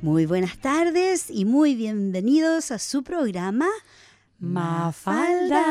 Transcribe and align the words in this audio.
Muy 0.00 0.26
buenas 0.26 0.56
tardes 0.58 1.28
y 1.28 1.44
muy 1.44 1.74
bienvenidos 1.74 2.70
a 2.70 2.78
su 2.78 3.02
programa 3.02 3.66
Mafalda. 4.38 5.64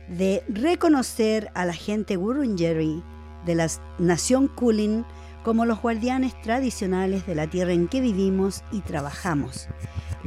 de 0.07 0.43
reconocer 0.49 1.49
a 1.55 1.65
la 1.65 1.73
gente 1.73 2.15
Wurundjeri 2.15 3.01
de 3.47 3.55
la 3.55 3.67
nación 3.97 4.49
Kulin 4.49 5.03
como 5.43 5.65
los 5.65 5.81
guardianes 5.81 6.39
tradicionales 6.43 7.25
de 7.25 7.33
la 7.33 7.49
tierra 7.49 7.73
en 7.73 7.87
que 7.87 8.01
vivimos 8.01 8.63
y 8.71 8.81
trabajamos. 8.81 9.67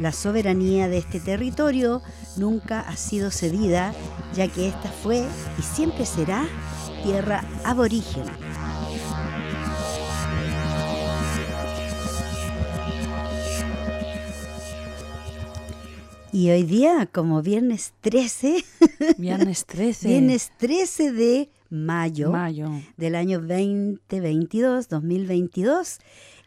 La 0.01 0.13
soberanía 0.13 0.89
de 0.89 0.99
este 0.99 1.19
territorio 1.19 2.03
nunca 2.37 2.81
ha 2.81 2.97
sido 2.97 3.33
cedida, 3.33 3.93
ya 4.35 4.47
que 4.47 4.69
esta 4.69 4.91
fue 4.91 5.25
y 5.59 5.63
siempre 5.63 6.07
será 6.07 6.47
tierra 7.03 7.45
aborigen. 7.65 8.25
Y 16.31 16.51
hoy 16.51 16.63
día, 16.63 17.09
como 17.11 17.43
viernes 17.43 17.95
13, 18.03 18.65
Viernes 19.19 19.65
13. 19.65 20.09
viernes 20.09 20.53
13 20.59 21.13
de 21.13 21.51
mayo, 21.71 22.31
Mayo. 22.31 22.71
del 22.97 23.15
año 23.15 23.41
2022, 23.41 24.89
2022, 24.89 25.99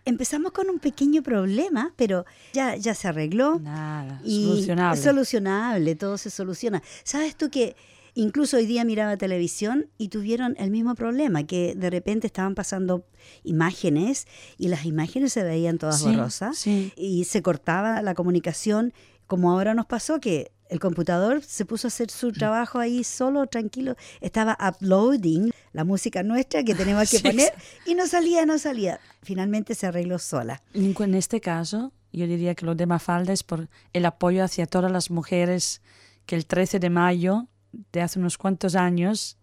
empezamos 0.06 0.52
con 0.52 0.70
un 0.70 0.80
pequeño 0.80 1.22
problema, 1.24 1.94
pero 1.96 2.26
ya, 2.54 2.76
ya 2.76 2.94
se 2.96 3.08
arregló. 3.08 3.60
Nada, 3.60 4.20
Y 4.24 4.46
solucionable. 4.46 4.98
Es 5.00 5.04
solucionable, 5.04 5.96
todo 5.96 6.18
se 6.18 6.30
soluciona. 6.30 6.82
¿Sabes 7.04 7.36
tú 7.36 7.50
que 7.50 7.76
incluso 8.14 8.58
hoy 8.58 8.66
día 8.66 8.84
miraba 8.84 9.16
televisión 9.18 9.88
y 9.98 10.10
tuvieron 10.10 10.56
el 10.58 10.70
mismo 10.72 10.96
problema, 10.96 11.44
que 11.44 11.76
de 11.76 11.90
repente 11.90 12.28
estaban 12.28 12.56
pasando 12.56 13.06
imágenes 13.44 14.28
y 14.58 14.68
las 14.68 14.86
imágenes 14.86 15.34
se 15.34 15.44
veían 15.44 15.78
todas 15.78 16.00
Sí, 16.00 16.06
borrosas 16.08 16.58
sí. 16.58 16.92
y 16.96 17.24
se 17.26 17.42
cortaba 17.42 18.02
la 18.02 18.14
comunicación, 18.14 18.94
como 19.28 19.52
ahora 19.52 19.74
nos 19.74 19.86
pasó 19.86 20.20
que 20.20 20.52
el 20.72 20.80
computador 20.80 21.44
se 21.44 21.66
puso 21.66 21.86
a 21.88 21.90
hacer 21.90 22.08
Mm. 22.08 22.18
su 22.20 22.32
trabajo 22.32 22.80
ahí 22.80 23.04
solo, 23.04 23.46
tranquilo, 23.46 23.96
estaba 24.22 24.58
uploading 24.60 25.52
la 25.74 25.84
música 25.84 26.24
nuestra 26.24 26.64
que 26.64 26.74
tenemos 26.74 27.10
que 27.12 27.20
poner 27.50 27.54
y 27.86 27.94
no 27.96 28.08
salía, 28.08 28.46
no 28.46 28.58
salía. 28.58 29.00
Finalmente 29.22 29.76
se 29.76 29.86
arregló 29.88 30.18
sola. 30.18 30.62
En 30.74 30.96
en 30.98 31.16
este 31.16 31.40
caso, 31.42 31.92
yo 32.14 32.26
diría 32.26 32.56
que 32.56 32.66
lo 32.66 32.74
de 32.76 32.86
Mafalda 32.86 33.34
es 33.34 33.44
por 33.44 33.68
el 33.94 34.06
apoyo 34.06 34.44
hacia 34.44 34.66
todas 34.66 34.92
las 34.92 35.12
mujeres 35.12 35.82
que 36.26 36.36
el 36.36 36.46
13 36.46 36.80
de 36.80 36.90
mayo 36.90 37.48
de 37.92 38.02
hace 38.02 38.20
unos 38.20 38.38
cuantos 38.38 38.76
años 38.76 39.38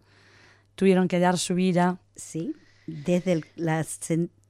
tuvieron 0.74 1.08
que 1.08 1.18
dar 1.18 1.38
su 1.38 1.54
vida. 1.54 1.98
Sí, 2.16 2.54
desde 2.86 3.32
el- 3.32 3.44
la 3.56 3.84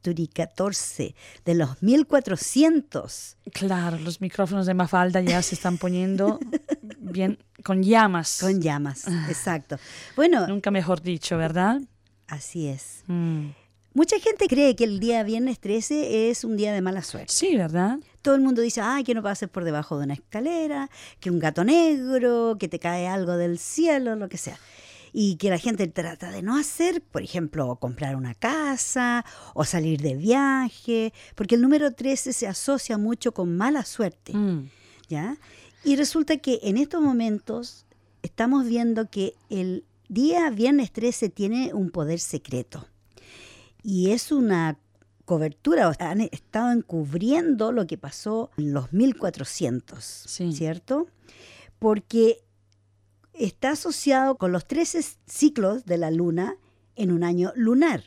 Century 0.08 0.28
14 0.28 1.14
de 1.44 1.54
los 1.54 1.82
1400. 1.82 3.36
Claro, 3.52 3.98
los 3.98 4.20
micrófonos 4.20 4.66
de 4.66 4.74
Mafalda 4.74 5.20
ya 5.20 5.42
se 5.42 5.54
están 5.54 5.78
poniendo 5.78 6.38
bien 6.98 7.38
con 7.64 7.82
llamas. 7.82 8.38
Con 8.40 8.60
llamas, 8.60 9.06
exacto. 9.28 9.78
Bueno, 10.16 10.46
Nunca 10.46 10.70
mejor 10.70 11.02
dicho, 11.02 11.36
¿verdad? 11.36 11.80
así 12.26 12.68
es. 12.68 13.04
Mm. 13.06 13.48
Mucha 13.94 14.20
gente 14.20 14.46
cree 14.46 14.76
que 14.76 14.84
el 14.84 15.00
día 15.00 15.22
viernes 15.24 15.58
13 15.58 16.30
es 16.30 16.44
un 16.44 16.56
día 16.56 16.72
de 16.72 16.82
mala 16.82 17.02
suerte. 17.02 17.32
Sí, 17.32 17.56
¿verdad? 17.56 17.98
Todo 18.22 18.34
el 18.34 18.42
mundo 18.42 18.60
dice, 18.60 18.80
ay, 18.82 19.02
que 19.02 19.14
no 19.14 19.22
pases 19.22 19.48
por 19.48 19.64
debajo 19.64 19.98
de 19.98 20.04
una 20.04 20.14
escalera, 20.14 20.88
que 21.20 21.30
un 21.30 21.38
gato 21.38 21.64
negro, 21.64 22.56
que 22.60 22.68
te 22.68 22.78
cae 22.78 23.08
algo 23.08 23.36
del 23.36 23.58
cielo, 23.58 24.14
lo 24.14 24.28
que 24.28 24.36
sea. 24.36 24.58
Y 25.12 25.36
que 25.36 25.50
la 25.50 25.58
gente 25.58 25.86
trata 25.88 26.30
de 26.30 26.42
no 26.42 26.56
hacer, 26.56 27.02
por 27.02 27.22
ejemplo, 27.22 27.76
comprar 27.76 28.16
una 28.16 28.34
casa 28.34 29.24
o 29.54 29.64
salir 29.64 30.00
de 30.00 30.14
viaje, 30.16 31.12
porque 31.34 31.54
el 31.54 31.62
número 31.62 31.92
13 31.92 32.32
se 32.32 32.46
asocia 32.46 32.98
mucho 32.98 33.32
con 33.32 33.56
mala 33.56 33.84
suerte. 33.84 34.34
Mm. 34.34 34.70
¿ya? 35.08 35.36
Y 35.84 35.96
resulta 35.96 36.36
que 36.38 36.60
en 36.62 36.76
estos 36.76 37.00
momentos 37.00 37.86
estamos 38.22 38.66
viendo 38.66 39.08
que 39.08 39.34
el 39.48 39.84
día 40.08 40.50
viernes 40.50 40.92
13 40.92 41.28
tiene 41.28 41.72
un 41.72 41.90
poder 41.90 42.18
secreto. 42.20 42.86
Y 43.82 44.10
es 44.10 44.32
una 44.32 44.78
cobertura, 45.24 45.88
o 45.88 45.94
sea, 45.94 46.10
han 46.10 46.22
estado 46.22 46.72
encubriendo 46.72 47.70
lo 47.70 47.86
que 47.86 47.98
pasó 47.98 48.50
en 48.56 48.72
los 48.72 48.92
1400, 48.92 50.02
Sí. 50.04 50.52
¿cierto? 50.52 51.06
Porque 51.78 52.42
está 53.38 53.70
asociado 53.70 54.36
con 54.36 54.52
los 54.52 54.66
13 54.66 55.00
ciclos 55.26 55.84
de 55.84 55.98
la 55.98 56.10
luna 56.10 56.56
en 56.96 57.10
un 57.12 57.22
año 57.24 57.52
lunar. 57.54 58.04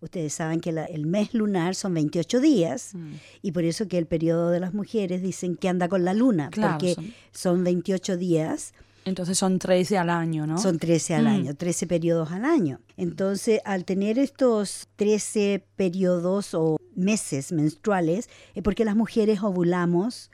Ustedes 0.00 0.34
saben 0.34 0.60
que 0.60 0.70
la- 0.72 0.84
el 0.84 1.06
mes 1.06 1.32
lunar 1.32 1.74
son 1.74 1.94
28 1.94 2.38
días 2.40 2.90
Mm. 2.94 3.12
y 3.42 3.52
por 3.52 3.64
eso 3.64 3.88
que 3.88 3.96
el 3.96 4.06
periodo 4.06 4.50
de 4.50 4.60
las 4.60 4.74
mujeres 4.74 5.22
dicen 5.22 5.56
que 5.56 5.68
anda 5.68 5.88
con 5.88 6.04
la 6.04 6.12
luna, 6.12 6.50
Claro, 6.50 6.72
porque 6.74 6.94
son- 6.94 7.14
son 7.32 7.64
28 7.64 8.16
días, 8.18 8.74
Entonces 9.06 9.38
son 9.38 9.58
13 9.58 9.96
al 9.98 10.10
año, 10.10 10.46
¿no? 10.46 10.58
son 10.58 10.78
13 10.78 11.14
al 11.14 11.24
Mm. 11.24 11.28
año, 11.28 11.54
13 11.54 11.86
periodos 11.86 12.32
al 12.32 12.44
año. 12.44 12.80
Entonces, 12.98 13.60
al 13.64 13.84
tener 13.86 14.18
estos 14.18 14.88
13 14.96 15.64
periodos 15.76 16.52
o 16.54 16.76
meses 16.94 17.52
menstruales, 17.52 18.28
es 18.54 18.62
porque 18.62 18.84
las 18.84 18.96
mujeres 18.96 19.42
ovulamos 19.42 20.30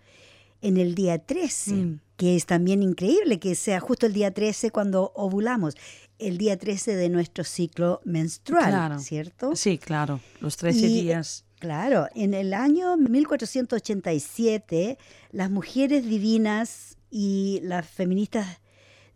en 0.63 0.77
el 0.79 0.95
día 0.95 1.19
13, 1.19 1.73
Mm. 1.75 2.01
Que 2.21 2.37
es 2.37 2.45
también 2.45 2.83
increíble 2.83 3.39
que 3.39 3.55
sea 3.55 3.81
justo 3.81 4.05
el 4.05 4.13
día 4.13 4.31
13 4.31 4.71
cuando 4.71 5.11
ovulamos, 5.15 5.75
el 6.19 6.37
día 6.37 6.59
13 6.59 6.95
de 6.95 7.09
nuestro 7.09 7.45
ciclo 7.45 8.03
menstrual, 8.05 8.69
Claro. 8.69 8.99
¿cierto? 8.99 9.57
Sí, 9.57 9.79
claro, 9.79 10.21
los 10.39 10.59
13 10.59 10.87
Y- 10.87 11.01
días. 11.01 11.47
Claro, 11.61 12.09
en 12.15 12.35
el 12.35 12.53
año 12.53 12.99
1487, 12.99 14.99
las 15.33 15.51
mujeres 15.51 16.05
divinas 16.05 16.99
y 17.11 17.61
las 17.63 17.89
feministas 17.89 18.61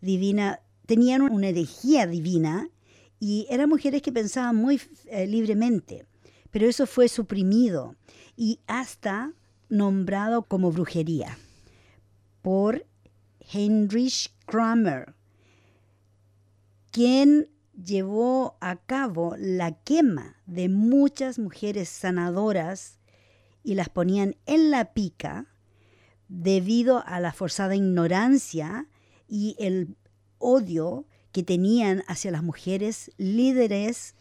divinas 0.01 0.57
tenían 0.87 1.21
una 1.21 1.49
herejía 1.49 2.07
divina 2.07 2.69
y 3.19 3.45
eran 3.51 3.69
mujeres 3.69 4.01
que 4.01 4.11
pensaban 4.11 4.55
muy 4.55 4.81
eh, 5.11 5.27
libremente, 5.27 6.07
pero 6.49 6.67
eso 6.67 6.87
fue 6.87 7.07
suprimido 7.07 7.93
y 8.35 8.61
hasta 8.65 9.31
nombrado 9.69 10.41
como 10.41 10.71
brujería 10.71 11.37
por 12.41 12.83
Heinrich 13.51 14.31
Kramer, 14.45 15.13
quien 16.91 17.49
llevó 17.73 18.57
a 18.61 18.77
cabo 18.77 19.35
la 19.37 19.71
quema 19.71 20.37
de 20.45 20.69
muchas 20.69 21.39
mujeres 21.39 21.89
sanadoras 21.89 22.99
y 23.63 23.75
las 23.75 23.89
ponían 23.89 24.35
en 24.45 24.71
la 24.71 24.93
pica 24.93 25.47
debido 26.27 27.03
a 27.05 27.19
la 27.19 27.33
forzada 27.33 27.75
ignorancia 27.75 28.87
y 29.27 29.55
el 29.59 29.95
odio 30.37 31.05
que 31.31 31.43
tenían 31.43 32.03
hacia 32.07 32.31
las 32.31 32.43
mujeres 32.43 33.11
líderes 33.17 34.15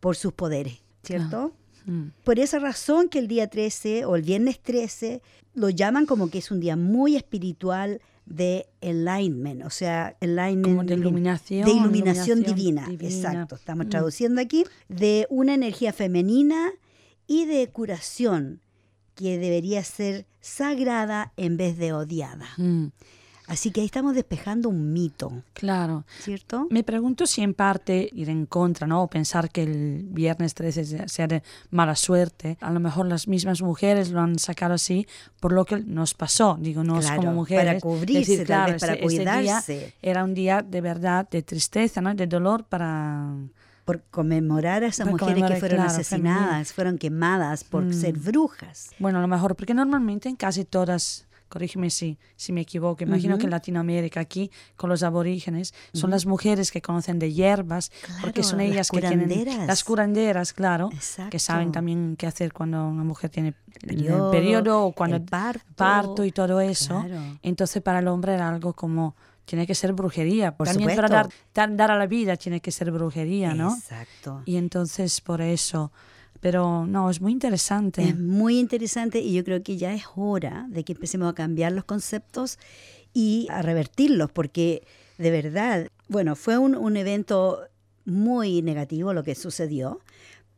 por 0.00 0.16
sus 0.16 0.32
poderes, 0.32 0.82
¿cierto? 1.02 1.52
Mm. 1.84 2.08
Por 2.24 2.38
esa 2.38 2.58
razón 2.58 3.08
que 3.08 3.18
el 3.18 3.28
día 3.28 3.48
13 3.48 4.04
o 4.06 4.16
el 4.16 4.22
viernes 4.22 4.60
13 4.60 5.20
lo 5.54 5.68
llaman 5.68 6.06
como 6.06 6.30
que 6.30 6.38
es 6.38 6.50
un 6.50 6.60
día 6.60 6.76
muy 6.76 7.16
espiritual 7.16 8.00
de 8.26 8.66
enlightenment, 8.80 9.64
o 9.64 9.70
sea, 9.70 10.16
enlightenment 10.20 10.64
Como 10.78 10.84
de 10.84 10.94
iluminación, 10.94 11.64
de 11.66 11.70
iluminación, 11.72 12.38
iluminación 12.38 12.42
divina, 12.42 12.86
divina. 12.88 13.14
exacto, 13.14 13.56
estamos 13.56 13.86
Mm. 13.86 13.90
traduciendo 13.90 14.40
aquí, 14.40 14.64
de 14.88 15.26
una 15.30 15.54
energía 15.54 15.92
femenina 15.92 16.72
y 17.26 17.44
de 17.46 17.68
curación 17.68 18.60
que 19.14 19.38
debería 19.38 19.84
ser 19.84 20.26
sagrada 20.40 21.32
en 21.36 21.56
vez 21.56 21.76
de 21.78 21.92
odiada. 21.92 22.48
Mm. 22.56 22.86
Así 23.46 23.70
que 23.70 23.80
ahí 23.80 23.86
estamos 23.86 24.14
despejando 24.14 24.70
un 24.70 24.92
mito, 24.94 25.42
Claro. 25.52 26.04
¿cierto? 26.20 26.66
Me 26.70 26.82
pregunto 26.82 27.26
si 27.26 27.42
en 27.42 27.52
parte 27.52 28.08
ir 28.12 28.30
en 28.30 28.46
contra, 28.46 28.86
¿no? 28.86 29.02
O 29.02 29.08
pensar 29.08 29.50
que 29.50 29.62
el 29.64 30.06
viernes 30.08 30.54
13 30.54 31.08
sea 31.08 31.26
de 31.26 31.42
mala 31.70 31.94
suerte. 31.94 32.56
A 32.62 32.70
lo 32.72 32.80
mejor 32.80 33.06
las 33.06 33.28
mismas 33.28 33.60
mujeres 33.60 34.10
lo 34.10 34.20
han 34.20 34.38
sacado 34.38 34.72
así 34.74 35.06
por 35.40 35.52
lo 35.52 35.66
que 35.66 35.76
nos 35.80 36.14
pasó. 36.14 36.56
Digo, 36.58 36.84
no 36.84 36.98
Claro, 37.00 37.16
como 37.20 37.32
mujeres. 37.34 37.66
para 37.66 37.80
cubrirse, 37.80 38.46
tal 38.46 38.72
vez, 38.72 38.80
para 38.80 38.94
ese- 38.94 39.04
ese 39.04 39.18
día 39.24 39.34
cuidarse. 39.40 39.94
era 40.00 40.24
un 40.24 40.32
día 40.32 40.62
de 40.62 40.80
verdad 40.80 41.28
de 41.28 41.42
tristeza, 41.42 42.00
¿no? 42.00 42.14
De 42.14 42.26
dolor 42.26 42.64
para... 42.64 43.28
Por 43.84 44.00
conmemorar 44.04 44.82
a 44.82 44.86
esas 44.86 45.06
Por 45.06 45.20
mujeres 45.20 45.44
que 45.44 45.56
fueron 45.56 45.76
claro, 45.76 45.90
asesinadas, 45.90 46.72
fueron 46.72 46.96
quemadas 46.96 47.64
por 47.64 47.84
Mm. 47.84 47.92
ser 47.92 48.18
brujas. 48.18 48.88
Bueno, 48.98 49.18
a 49.18 49.20
lo 49.20 49.28
mejor, 49.28 49.54
porque 49.56 49.74
normalmente 49.74 50.30
en 50.30 50.36
casi 50.36 50.64
todas, 50.64 51.26
corrígeme 51.54 51.88
si, 51.88 52.18
si 52.34 52.52
me 52.52 52.62
equivoco, 52.62 53.04
imagino 53.04 53.38
que 53.38 53.44
en 53.44 53.50
Latinoamérica, 53.50 54.18
aquí 54.18 54.50
con 54.74 54.90
los 54.90 55.04
aborígenes, 55.04 55.72
son 55.92 56.10
las 56.10 56.26
mujeres 56.26 56.72
que 56.72 56.82
conocen 56.82 57.20
de 57.20 57.32
hierbas, 57.32 57.92
porque 58.20 58.42
son 58.42 58.58
las 58.58 58.66
ellas 58.66 58.90
que 58.90 59.00
tienen 59.00 59.66
las 59.68 59.84
curanderas, 59.84 60.52
claro, 60.52 60.90
Exacto. 60.92 61.30
que 61.30 61.38
saben 61.38 61.70
también 61.70 62.16
qué 62.18 62.26
hacer 62.26 62.52
cuando 62.52 62.88
una 62.88 63.04
mujer 63.04 63.30
tiene 63.30 63.54
el 63.82 63.86
Periodo, 63.86 64.30
periodo 64.32 64.84
o 64.84 64.92
cuando 64.92 65.16
el 65.16 65.22
parto. 65.22 65.64
parto 65.76 66.24
y 66.24 66.32
todo 66.32 66.60
eso. 66.60 67.00
Claro. 67.04 67.38
Entonces 67.42 67.80
para 67.80 68.00
el 68.00 68.08
hombre 68.08 68.34
era 68.34 68.48
algo 68.48 68.72
como 68.72 69.14
tiene 69.44 69.64
que 69.64 69.76
ser 69.76 69.92
brujería, 69.92 70.56
Por 70.56 70.66
también 70.66 70.96
para 70.96 71.06
supuesto. 71.06 71.30
dar, 71.54 71.76
dar 71.76 71.90
a 71.92 71.98
la 71.98 72.06
vida 72.08 72.36
tiene 72.36 72.58
que 72.60 72.72
ser 72.72 72.90
brujería, 72.90 73.54
¿no? 73.54 73.76
Exacto. 73.76 74.42
Y 74.44 74.56
entonces 74.56 75.20
por 75.20 75.40
eso, 75.40 75.92
pero 76.44 76.84
no, 76.86 77.08
es 77.08 77.22
muy 77.22 77.32
interesante. 77.32 78.02
Es 78.02 78.18
muy 78.18 78.58
interesante 78.58 79.18
y 79.18 79.32
yo 79.32 79.42
creo 79.44 79.62
que 79.62 79.78
ya 79.78 79.94
es 79.94 80.02
hora 80.14 80.66
de 80.68 80.84
que 80.84 80.92
empecemos 80.92 81.30
a 81.30 81.34
cambiar 81.34 81.72
los 81.72 81.86
conceptos 81.86 82.58
y 83.14 83.46
a 83.48 83.62
revertirlos, 83.62 84.30
porque 84.30 84.86
de 85.16 85.30
verdad, 85.30 85.88
bueno, 86.06 86.36
fue 86.36 86.58
un, 86.58 86.74
un 86.74 86.98
evento 86.98 87.60
muy 88.04 88.60
negativo 88.60 89.14
lo 89.14 89.24
que 89.24 89.34
sucedió, 89.34 90.02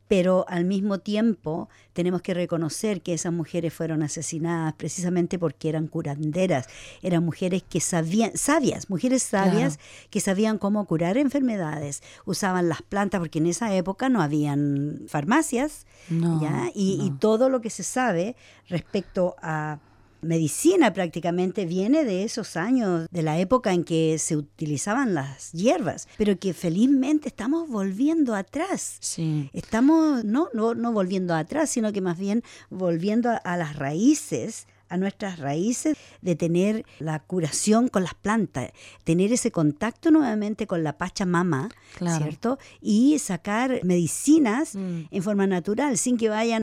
pero 0.09 0.45
al 0.49 0.65
mismo 0.65 0.99
tiempo 0.99 1.69
tenemos 1.93 2.23
que 2.23 2.35
reconocer 2.35 3.01
que 3.03 3.15
esas 3.15 3.33
mujeres 3.33 3.73
fueron 3.73 4.03
asesinadas 4.03 4.75
precisamente 4.75 5.39
porque 5.39 5.69
eran 5.69 5.89
curanderas, 5.89 6.69
eran 7.03 7.25
mujeres 7.25 7.63
que 7.69 7.81
sabían, 7.81 8.37
sabias, 8.37 8.89
mujeres 8.91 9.23
sabias 9.23 9.79
que 10.11 10.21
sabían 10.21 10.59
cómo 10.59 10.85
curar 10.87 11.17
enfermedades, 11.17 12.03
usaban 12.25 12.69
las 12.69 12.83
plantas 12.83 13.21
porque 13.21 13.39
en 13.39 13.47
esa 13.47 13.75
época 13.75 14.09
no 14.09 14.23
habían 14.23 15.03
farmacias, 15.09 15.87
No, 16.09 16.41
¿ya? 16.41 16.71
Y, 16.75 17.01
y 17.03 17.11
todo 17.19 17.49
lo 17.49 17.61
que 17.61 17.71
se 17.71 17.83
sabe 17.83 18.37
respecto 18.69 19.35
a 19.43 19.79
medicina 20.23 20.93
prácticamente 20.93 21.67
viene 21.67 22.05
de 22.05 22.25
esos 22.25 22.57
años, 22.57 23.07
de 23.11 23.23
la 23.23 23.39
época 23.39 23.73
en 23.73 23.85
que 23.85 24.19
se 24.19 24.37
utilizaban 24.37 25.15
las 25.15 25.53
hierbas, 25.53 26.09
pero 26.17 26.39
que 26.39 26.55
felizmente 26.55 27.29
estamos 27.29 27.69
volviendo 27.69 28.35
atrás. 28.35 28.97
Sí. 29.01 29.51
Estamos 29.53 30.25
no, 30.25 30.49
no, 30.53 30.75
no 30.75 30.93
volviendo 30.93 31.35
atrás, 31.35 31.71
sino 31.71 31.93
que 31.93 32.01
más 32.01 32.19
bien 32.19 32.43
volviendo 32.71 33.31
a, 33.31 33.37
a 33.37 33.57
las 33.57 33.77
raíces 33.77 34.67
a 34.89 34.97
nuestras 34.97 35.41
raíces 35.41 35.97
de 36.23 36.37
tener 36.37 36.85
la 37.01 37.19
curación 37.19 37.89
con 37.89 38.05
las 38.05 38.15
plantas, 38.15 38.71
tener 39.03 39.33
ese 39.33 39.51
contacto 39.51 40.13
nuevamente 40.13 40.69
con 40.69 40.85
la 40.85 40.97
Pachamama, 40.97 41.71
Claro. 41.97 42.23
¿cierto? 42.23 42.59
Y 42.81 43.19
sacar 43.19 43.81
medicinas 43.83 44.77
Mm. 44.77 45.07
en 45.11 45.23
forma 45.25 45.49
natural, 45.49 45.99
sin 45.99 46.17
que 46.17 46.29
vayan 46.29 46.63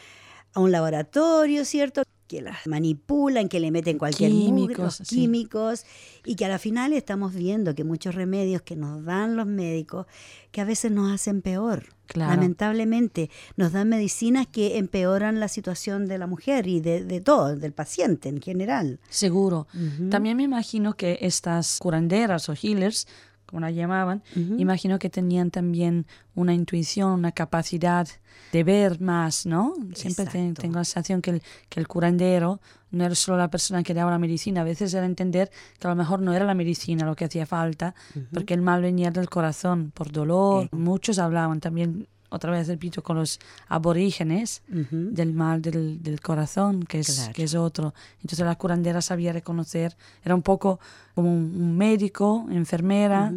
a 0.53 0.59
un 0.61 0.71
laboratorio, 0.71 1.65
¿cierto? 1.65 2.03
Que 2.33 2.41
las 2.41 2.65
manipulan, 2.65 3.47
que 3.47 3.59
le 3.59 3.69
meten 3.69 3.99
cualquier 3.99 4.31
mugre, 4.31 4.45
Químicos, 4.45 4.99
los 4.99 5.07
sí. 5.07 5.15
químicos, 5.15 5.85
y 6.25 6.33
que 6.33 6.45
a 6.45 6.47
la 6.47 6.57
final 6.57 6.91
estamos 6.91 7.35
viendo 7.35 7.75
que 7.75 7.83
muchos 7.83 8.15
remedios 8.15 8.63
que 8.63 8.75
nos 8.75 9.05
dan 9.05 9.35
los 9.35 9.45
médicos, 9.45 10.07
que 10.51 10.59
a 10.59 10.65
veces 10.65 10.91
nos 10.91 11.13
hacen 11.13 11.43
peor. 11.43 11.93
Claro. 12.07 12.31
Lamentablemente, 12.31 13.29
nos 13.55 13.71
dan 13.71 13.89
medicinas 13.89 14.47
que 14.47 14.79
empeoran 14.79 15.39
la 15.39 15.47
situación 15.47 16.07
de 16.07 16.17
la 16.17 16.25
mujer 16.25 16.65
y 16.65 16.79
de, 16.79 17.05
de 17.05 17.21
todo, 17.21 17.55
del 17.55 17.71
paciente 17.71 18.29
en 18.29 18.41
general. 18.41 18.99
Seguro. 19.09 19.67
También 20.09 20.35
me 20.35 20.43
imagino 20.43 20.95
que 20.95 21.19
estas 21.21 21.77
curanderas 21.77 22.49
o 22.49 22.55
healers, 22.59 23.07
como 23.53 23.67
las 23.67 23.75
llamaban, 23.75 24.23
imagino 24.59 24.97
que 24.97 25.09
tenían 25.09 25.51
también 25.51 26.05
una 26.33 26.53
intuición, 26.55 27.11
una 27.11 27.31
capacidad 27.31 28.07
de 28.51 28.63
ver 28.63 28.99
más, 28.99 29.45
¿no? 29.45 29.73
Siempre 29.93 30.25
te- 30.25 30.31
tengo 30.61 30.75
la 30.79 30.83
sensación 30.85 31.21
que 31.21 31.29
el, 31.31 31.41
que 31.69 31.79
el 31.79 31.87
curandero 31.87 32.59
no 32.89 33.03
era 33.05 33.13
solo 33.15 33.37
la 33.37 33.49
persona 33.49 33.83
que 33.83 33.93
daba 33.93 34.09
la 34.11 34.17
medicina, 34.19 34.61
a 34.61 34.63
veces 34.63 34.93
era 34.93 35.05
entender 35.05 35.51
que 35.79 35.87
a 35.87 35.91
lo 35.91 35.95
mejor 35.95 36.19
no 36.21 36.33
era 36.33 36.45
la 36.45 36.53
medicina 36.55 37.05
lo 37.05 37.15
que 37.15 37.25
hacía 37.25 37.45
falta, 37.45 37.93
porque 38.33 38.53
el 38.55 38.61
mal 38.61 38.81
venía 38.81 39.11
del 39.11 39.29
corazón, 39.29 39.91
por 39.93 40.11
dolor. 40.11 40.69
Muchos 40.71 41.19
hablaban 41.19 41.59
también, 41.59 42.07
otra 42.33 42.51
vez 42.51 42.67
repito, 42.67 43.01
con 43.03 43.17
los 43.17 43.39
aborígenes, 43.67 44.61
del 44.67 45.33
mal 45.33 45.61
del, 45.61 46.01
del 46.01 46.19
corazón, 46.21 46.83
que 46.83 46.99
es, 46.99 47.15
Claro. 47.15 47.33
que 47.33 47.43
es 47.43 47.55
otro. 47.55 47.93
Entonces 48.21 48.45
la 48.45 48.55
curandera 48.55 49.01
sabía 49.01 49.33
reconocer, 49.33 49.95
era 50.23 50.33
un 50.35 50.41
poco 50.41 50.79
como 51.15 51.31
un, 51.33 51.53
un 51.55 51.77
médico, 51.77 52.45
enfermera 52.51 53.31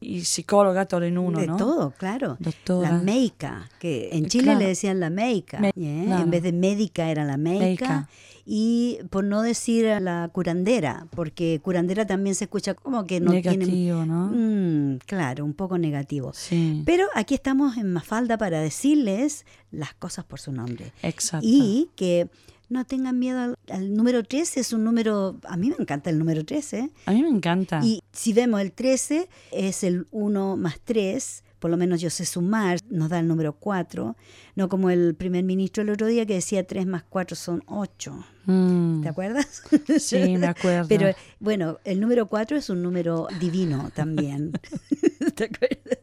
y 0.00 0.22
psicóloga, 0.22 0.86
todo 0.86 1.02
en 1.04 1.18
uno, 1.18 1.38
de 1.40 1.46
¿no? 1.46 1.56
todo, 1.56 1.90
claro. 1.90 2.36
Doctora. 2.40 2.92
La 2.92 2.98
meica, 2.98 3.68
que 3.78 4.08
en 4.12 4.26
Chile 4.26 4.44
Claro. 4.44 4.58
le 4.60 4.66
decían 4.68 4.98
la 5.00 5.10
meica, 5.10 5.58
Me- 5.60 5.68
¿eh? 5.76 6.02
claro. 6.06 6.22
en 6.24 6.30
vez 6.30 6.42
de 6.42 6.52
médica 6.52 7.10
era 7.10 7.24
la 7.24 7.36
meica. 7.36 7.64
Meica. 7.64 8.08
Y 8.46 8.98
por 9.10 9.22
no 9.24 9.42
decir 9.42 9.84
la 10.00 10.28
curandera, 10.32 11.06
porque 11.14 11.60
curandera 11.62 12.06
también 12.06 12.34
se 12.34 12.44
escucha 12.44 12.74
como 12.74 13.04
que 13.06 13.20
no 13.20 13.30
tiene... 13.32 13.58
Negativo, 13.58 14.04
¿no? 14.06 14.30
Mm, 14.34 14.98
claro, 15.06 15.44
un 15.44 15.52
poco 15.54 15.78
negativo. 15.78 16.32
Sí, 16.34 16.82
Pero 16.86 17.04
aquí 17.14 17.34
estamos 17.34 17.76
en 17.76 17.92
Mafalda 17.92 18.38
para 18.38 18.58
decirles 18.60 19.44
las 19.70 19.94
cosas 19.94 20.24
por 20.24 20.40
su 20.40 20.50
nombre. 20.52 20.92
exacto. 21.02 21.46
Y 21.48 21.90
que 21.94 22.28
no 22.70 22.86
tengan 22.86 23.18
miedo 23.18 23.40
al, 23.40 23.58
al 23.68 23.94
número 23.94 24.22
13, 24.24 24.60
es 24.60 24.72
un 24.72 24.84
número, 24.84 25.38
a 25.44 25.56
mí 25.56 25.68
me 25.68 25.76
encanta 25.78 26.08
el 26.08 26.18
número 26.18 26.44
13. 26.44 26.90
A 27.06 27.12
mí 27.12 27.22
me 27.22 27.28
encanta. 27.28 27.80
Y 27.84 28.02
si 28.12 28.32
vemos 28.32 28.60
el 28.60 28.72
13, 28.72 29.28
es 29.52 29.84
el 29.84 30.06
1 30.10 30.56
más 30.56 30.80
3, 30.84 31.44
por 31.60 31.70
lo 31.70 31.76
menos 31.76 32.00
yo 32.00 32.08
sé 32.10 32.24
sumar, 32.24 32.78
nos 32.88 33.10
da 33.10 33.20
el 33.20 33.28
número 33.28 33.52
4, 33.52 34.16
no 34.56 34.68
como 34.68 34.90
el 34.90 35.14
primer 35.14 35.44
ministro 35.44 35.82
el 35.82 35.90
otro 35.90 36.06
día 36.06 36.24
que 36.26 36.34
decía 36.34 36.66
3 36.66 36.86
más 36.86 37.04
4 37.08 37.36
son 37.36 37.62
8. 37.66 38.24
Mm, 38.46 39.02
¿Te 39.02 39.08
acuerdas? 39.08 39.62
Sí, 39.98 40.38
me 40.38 40.46
acuerdo. 40.46 40.88
Pero 40.88 41.14
bueno, 41.38 41.78
el 41.84 42.00
número 42.00 42.26
4 42.26 42.56
es 42.56 42.70
un 42.70 42.82
número 42.82 43.28
divino 43.38 43.90
también. 43.94 44.52
¿Te 45.34 45.44
acuerdas? 45.44 45.98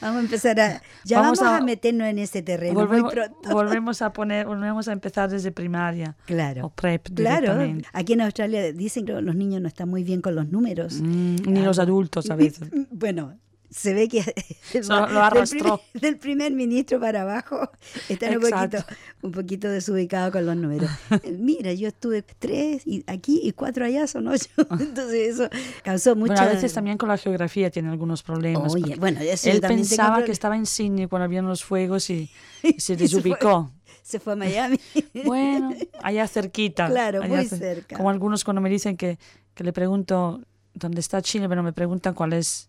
Vamos 0.00 0.16
a 0.18 0.20
empezar 0.20 0.60
a... 0.60 0.82
Ya 1.04 1.20
vamos, 1.20 1.38
Vamos 1.40 1.54
a, 1.54 1.56
a- 1.58 1.60
meternos 1.64 2.08
en 2.08 2.18
ese 2.18 2.42
terreno 2.42 2.74
muy 2.74 2.84
volvemos, 2.86 3.12
pronto. 3.12 3.50
volvemos 3.50 4.02
a 4.02 4.12
poner, 4.12 4.46
volvemos 4.46 4.88
a 4.88 4.92
empezar 4.92 5.30
desde 5.30 5.52
primaria 5.52 6.16
Claro. 6.26 6.66
o 6.66 6.70
prep 6.70 7.08
Claro, 7.14 7.56
aquí 7.92 8.12
en 8.14 8.20
Australia 8.22 8.72
dicen 8.72 9.04
que 9.06 9.12
los 9.20 9.34
niños 9.36 9.60
no 9.60 9.68
están 9.68 9.88
muy 9.88 10.04
bien 10.04 10.20
con 10.20 10.34
los 10.34 10.48
números. 10.48 11.00
Mm, 11.00 11.36
ni 11.46 11.62
los 11.62 11.78
adultos 11.78 12.30
a 12.30 12.36
veces. 12.36 12.68
Bueno, 12.90 13.38
se 13.76 13.92
ve 13.94 14.08
que 14.08 14.20
lo 14.88 15.06
del 15.06 15.16
arrastró. 15.18 15.58
primer- 15.58 15.80
Del, 16.00 16.18
primer 16.18 16.52
ministro 16.52 16.98
para 17.00 17.22
abajo 17.22 17.70
están 18.08 18.36
un 18.36 18.42
poquito, 18.50 18.78
un 19.22 19.32
poquito 19.32 19.68
desubicados 19.68 20.32
con 20.32 20.46
los 20.46 20.56
números. 20.56 20.90
Mira, 21.38 21.72
yo 21.72 21.88
estuve 21.88 22.22
tres 22.22 22.86
y 22.86 23.04
aquí 23.06 23.40
y 23.42 23.52
cuatro 23.52 23.84
allá 23.84 24.06
son 24.06 24.28
ocho. 24.28 24.48
Entonces 24.78 25.34
eso 25.34 25.48
causó 25.82 26.16
mucha... 26.16 26.34
Bueno, 26.34 26.50
a 26.50 26.54
veces 26.54 26.72
también 26.72 26.96
con 26.98 27.08
la 27.08 27.18
geografía 27.18 27.70
tiene 27.70 27.90
algunos 27.90 28.22
problemas. 28.22 28.74
Oye, 28.74 28.96
bueno, 28.96 29.20
eso 29.20 29.50
él 29.50 29.60
pensaba 29.60 30.24
que 30.24 30.32
estaba 30.32 30.56
en 30.56 30.66
Sydney 30.66 31.06
cuando 31.06 31.24
habían 31.24 31.46
los 31.46 31.64
fuegos 31.64 32.08
y, 32.10 32.30
y 32.62 32.80
se 32.80 32.96
desubicó. 32.96 33.70
Se 34.02 34.20
fue 34.20 34.34
a 34.34 34.36
Miami. 34.36 34.78
Bueno, 35.24 35.74
allá 36.02 36.28
cerquita. 36.28 36.88
Claro, 36.88 37.22
allá 37.22 37.36
muy 37.36 37.44
cer- 37.46 37.58
cerca. 37.58 37.96
Como 37.96 38.08
algunos 38.10 38.44
cuando 38.44 38.60
me 38.60 38.70
dicen 38.70 38.96
que, 38.96 39.18
que 39.54 39.64
le 39.64 39.72
pregunto 39.72 40.40
dónde 40.74 41.00
está 41.00 41.20
Chile, 41.22 41.48
pero 41.48 41.62
me 41.64 41.72
preguntan 41.72 42.14
cuál 42.14 42.32
es 42.34 42.68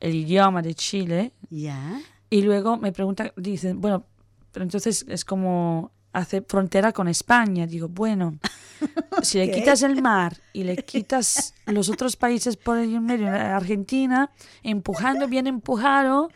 el 0.00 0.14
idioma 0.14 0.62
de 0.62 0.74
Chile. 0.74 1.32
ya. 1.50 2.00
Y 2.28 2.42
luego 2.42 2.76
me 2.76 2.90
preguntan, 2.90 3.30
dicen, 3.36 3.80
bueno, 3.80 4.04
pero 4.50 4.64
entonces 4.64 5.04
es 5.08 5.24
como 5.24 5.92
hace 6.12 6.40
frontera 6.42 6.92
con 6.92 7.06
España. 7.08 7.66
Digo, 7.66 7.88
bueno, 7.88 8.38
si 9.22 9.38
le 9.38 9.50
¿Qué? 9.50 9.58
quitas 9.58 9.82
el 9.82 10.02
mar 10.02 10.36
y 10.52 10.64
le 10.64 10.76
quitas 10.76 11.54
los 11.66 11.88
otros 11.88 12.16
países 12.16 12.56
por 12.56 12.78
en 12.78 13.04
medio, 13.04 13.28
Argentina, 13.28 14.30
empujando, 14.62 15.28
bien 15.28 15.46
empujado, 15.46 16.30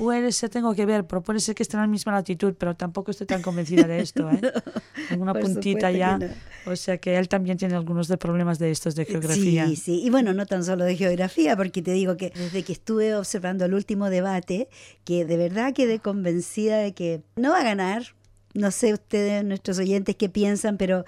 puede 0.00 0.32
ser, 0.32 0.48
tengo 0.48 0.74
que 0.74 0.86
ver, 0.86 1.06
pero 1.06 1.22
puede 1.22 1.40
ser 1.40 1.54
que 1.54 1.62
esté 1.62 1.76
en 1.76 1.82
la 1.82 1.86
misma 1.86 2.12
latitud, 2.12 2.54
pero 2.58 2.74
tampoco 2.74 3.10
estoy 3.10 3.26
tan 3.26 3.42
convencida 3.42 3.86
de 3.86 4.00
esto, 4.00 4.30
¿eh? 4.30 4.40
Alguna 5.10 5.34
Por 5.34 5.42
puntita 5.42 5.90
ya. 5.90 6.16
no. 6.16 6.26
O 6.64 6.74
sea 6.74 6.96
que 6.96 7.18
él 7.18 7.28
también 7.28 7.58
tiene 7.58 7.74
algunos 7.74 8.08
de 8.08 8.16
problemas 8.16 8.58
de 8.58 8.70
estos 8.70 8.94
de 8.94 9.04
geografía. 9.04 9.66
Sí, 9.66 9.76
sí. 9.76 10.00
Y 10.02 10.08
bueno, 10.08 10.32
no 10.32 10.46
tan 10.46 10.64
solo 10.64 10.84
de 10.84 10.96
geografía, 10.96 11.54
porque 11.54 11.82
te 11.82 11.92
digo 11.92 12.16
que 12.16 12.30
desde 12.34 12.62
que 12.62 12.72
estuve 12.72 13.14
observando 13.14 13.66
el 13.66 13.74
último 13.74 14.08
debate, 14.08 14.68
que 15.04 15.26
de 15.26 15.36
verdad 15.36 15.74
quedé 15.74 15.98
convencida 15.98 16.78
de 16.78 16.94
que 16.94 17.20
no 17.36 17.50
va 17.50 17.60
a 17.60 17.64
ganar. 17.64 18.14
No 18.54 18.70
sé 18.70 18.94
ustedes, 18.94 19.44
nuestros 19.44 19.78
oyentes, 19.78 20.16
qué 20.16 20.30
piensan, 20.30 20.78
pero 20.78 21.04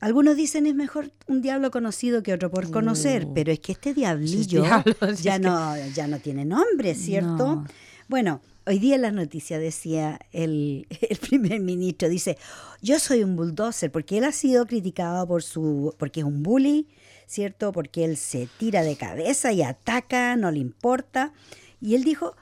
algunos 0.00 0.36
dicen 0.36 0.66
es 0.66 0.74
mejor 0.74 1.12
un 1.26 1.42
diablo 1.42 1.70
conocido 1.70 2.22
que 2.22 2.32
otro 2.32 2.50
por 2.50 2.70
conocer, 2.70 3.26
Uh, 3.26 3.34
pero 3.34 3.52
es 3.52 3.60
que 3.60 3.72
este 3.72 3.94
diablillo 3.94 4.62
diablo, 4.62 4.94
si 5.16 5.22
ya, 5.22 5.34
es 5.34 5.40
que- 5.40 5.46
no, 5.46 5.76
ya 5.94 6.06
no 6.08 6.18
tiene 6.18 6.44
nombre, 6.44 6.94
¿cierto? 6.94 7.36
No. 7.56 7.66
Bueno, 8.08 8.40
hoy 8.66 8.78
día 8.78 8.96
en 8.96 9.02
las 9.02 9.12
noticias 9.12 9.60
decía 9.60 10.18
el, 10.32 10.86
el 11.08 11.18
primer 11.18 11.60
ministro, 11.60 12.08
dice, 12.08 12.36
yo 12.82 12.98
soy 12.98 13.22
un 13.22 13.36
bulldozer, 13.36 13.92
porque 13.92 14.18
él 14.18 14.24
ha 14.24 14.32
sido 14.32 14.66
criticado 14.66 15.26
por 15.28 15.42
su, 15.42 15.94
porque 15.98 16.20
es 16.20 16.26
un 16.26 16.42
bully, 16.42 16.88
¿cierto? 17.26 17.70
Porque 17.72 18.04
él 18.04 18.16
se 18.16 18.48
tira 18.58 18.82
de 18.82 18.96
cabeza 18.96 19.52
y 19.52 19.62
ataca, 19.62 20.34
no 20.36 20.50
le 20.50 20.58
importa. 20.58 21.32
Y 21.80 21.94
él 21.94 22.02
dijo, 22.04 22.34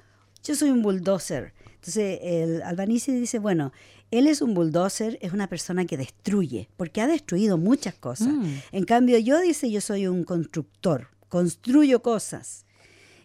yo 0.44 0.54
soy 0.54 0.70
un 0.70 0.80
bulldozer. 0.82 1.52
Entonces 1.74 2.18
el 2.22 2.62
Albanese 2.62 3.12
dice, 3.12 3.38
bueno, 3.38 3.72
él 4.10 4.26
es 4.26 4.40
un 4.40 4.54
bulldozer, 4.54 5.18
es 5.20 5.32
una 5.32 5.48
persona 5.48 5.84
que 5.84 5.96
destruye, 5.96 6.68
porque 6.76 7.00
ha 7.00 7.06
destruido 7.06 7.58
muchas 7.58 7.94
cosas. 7.94 8.28
Mm. 8.28 8.54
En 8.72 8.84
cambio 8.84 9.18
yo 9.18 9.40
dice, 9.40 9.70
yo 9.70 9.80
soy 9.80 10.06
un 10.06 10.24
constructor, 10.24 11.08
construyo 11.28 12.02
cosas. 12.02 12.64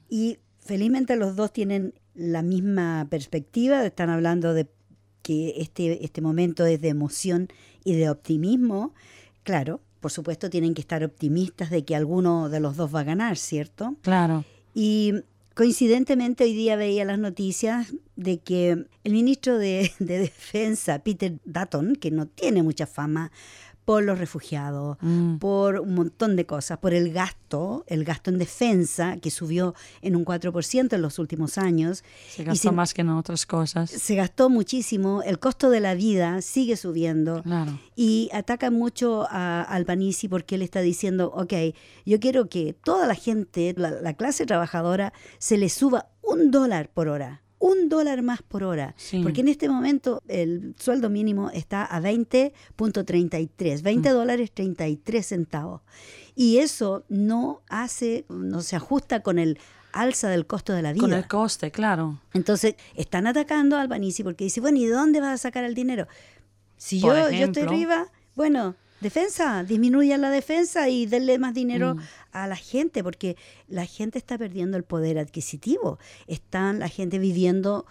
Y 0.10 0.38
felizmente 0.60 1.16
los 1.16 1.36
dos 1.36 1.54
tienen 1.54 1.94
la 2.16 2.42
misma 2.42 3.08
perspectiva, 3.10 3.86
están 3.86 4.10
hablando 4.10 4.54
de 4.54 4.70
que 5.22 5.56
este, 5.58 6.04
este 6.04 6.22
momento 6.22 6.66
es 6.66 6.82
de 6.82 6.90
emoción 6.90 7.48
y 7.84 7.94
de 7.94 8.10
optimismo. 8.10 8.94
Claro, 9.44 9.82
por 10.00 10.12
supuesto 10.12 10.50
tienen 10.50 10.74
que 10.74 10.82
estar 10.82 11.04
optimistas 11.04 11.70
de 11.70 11.86
que 11.86 11.96
alguno 11.96 12.50
de 12.50 12.60
los 12.60 12.76
dos 12.76 12.94
va 12.94 13.00
a 13.00 13.06
ganar, 13.06 13.38
¿cierto? 13.38 13.96
Claro. 14.02 14.44
Y 14.76 15.14
coincidentemente 15.54 16.44
hoy 16.44 16.54
día 16.54 16.76
veía 16.76 17.06
las 17.06 17.20
noticias 17.20 17.94
de 18.16 18.40
que 18.40 18.86
el 19.04 19.14
ministro 19.14 19.58
de, 19.58 19.92
de 20.00 20.20
Defensa, 20.20 21.00
Peter 21.00 21.40
Dutton, 21.46 21.96
que 21.96 22.12
no 22.12 22.28
tiene 22.28 22.64
mucha 22.64 22.88
fama 22.88 23.32
por 23.86 24.04
los 24.04 24.18
refugiados, 24.20 24.98
Mm. 25.02 25.38
por 25.38 25.80
un 25.80 25.94
montón 25.96 26.36
de 26.36 26.46
cosas, 26.46 26.78
por 26.80 26.94
el 26.94 27.12
gasto, 27.14 27.84
el 27.88 28.04
gasto 28.06 28.30
en 28.32 28.38
defensa, 28.38 29.18
que 29.18 29.30
subió 29.30 29.76
en 30.02 30.16
un 30.16 30.24
4% 30.26 30.96
en 30.96 31.02
los 31.02 31.20
últimos 31.20 31.58
años. 31.58 32.04
Se 32.30 32.42
y 32.42 32.46
gastó 32.46 32.72
más 32.72 32.94
que 32.94 33.02
en 33.02 33.10
otras 33.10 33.46
cosas. 33.46 33.90
se 33.92 34.16
gastó 34.16 34.50
muchísimo, 34.50 35.22
el 35.24 35.38
costo 35.40 35.70
de 35.70 35.80
la 35.82 35.94
vida 35.96 36.42
sigue 36.42 36.78
subiendo 36.78 37.44
Claro. 37.44 37.78
y 37.96 38.30
ataca 38.34 38.72
mucho 38.72 39.28
a 39.30 39.62
Albanisi 39.64 40.28
porque 40.28 40.56
él 40.56 40.62
está 40.62 40.82
diciendo, 40.82 41.32
ok, 41.36 41.54
yo 42.06 42.20
quiero 42.20 42.48
que 42.50 42.74
toda 42.74 43.06
la 43.06 43.16
gente, 43.16 43.74
la, 43.78 43.92
la 43.92 44.14
clase 44.14 44.46
trabajadora, 44.46 45.14
se 45.38 45.58
le 45.58 45.70
suba 45.70 46.08
un 46.22 46.50
dólar 46.52 46.90
por 46.90 47.10
hora. 47.10 47.42
Un 47.66 47.88
dólar 47.88 48.22
más 48.24 48.42
por 48.42 48.64
hora. 48.64 48.94
Sí. 48.98 49.22
Porque 49.24 49.40
en 49.40 49.48
este 49.48 49.70
momento 49.70 50.22
el 50.28 50.76
sueldo 50.78 51.10
mínimo 51.10 51.50
está 51.52 51.86
a 51.86 52.02
20.33, 52.02 53.82
20 53.82 54.10
Mm. 54.10 54.14
dólares 54.14 54.52
33 54.52 55.26
centavos. 55.26 55.82
Y 56.36 56.58
eso 56.58 57.04
no 57.10 57.62
hace, 57.70 58.26
no 58.28 58.62
se 58.62 58.76
ajusta 58.76 59.22
con 59.22 59.40
el 59.40 59.60
alza 59.94 60.28
del 60.30 60.46
costo 60.48 60.74
de 60.74 60.82
la 60.82 60.92
vida. 60.92 61.02
Con 61.02 61.14
el 61.14 61.28
coste, 61.28 61.72
claro. 61.72 62.20
Entonces, 62.34 62.76
están 62.96 63.28
atacando 63.28 63.78
a 63.78 63.82
Albanisi 63.82 64.24
porque 64.24 64.44
dice, 64.44 64.60
bueno, 64.60 64.80
¿y 64.80 64.86
de 64.88 64.92
dónde 64.94 65.22
vas 65.22 65.34
a 65.34 65.38
sacar 65.38 65.64
el 65.64 65.76
dinero? 65.76 66.08
Si 66.78 67.00
yo, 67.00 67.30
yo 67.30 67.46
estoy 67.46 67.64
arriba, 67.64 68.08
bueno, 68.36 68.76
defensa, 69.04 69.64
disminuya 69.64 70.18
la 70.18 70.32
defensa 70.32 70.90
y 70.90 71.06
denle 71.06 71.38
más 71.38 71.54
dinero 71.54 71.94
Mm. 71.96 72.00
a 72.32 72.48
la 72.48 72.56
gente, 72.56 73.04
porque 73.04 73.38
la 73.68 73.86
gente 73.86 74.18
está 74.18 74.38
perdiendo 74.40 74.76
el 74.78 74.84
poder 74.84 75.20
adquisitivo. 75.20 76.00
Están 76.26 76.80
la 76.80 76.88
gente 76.88 77.20
viviendo 77.20 77.86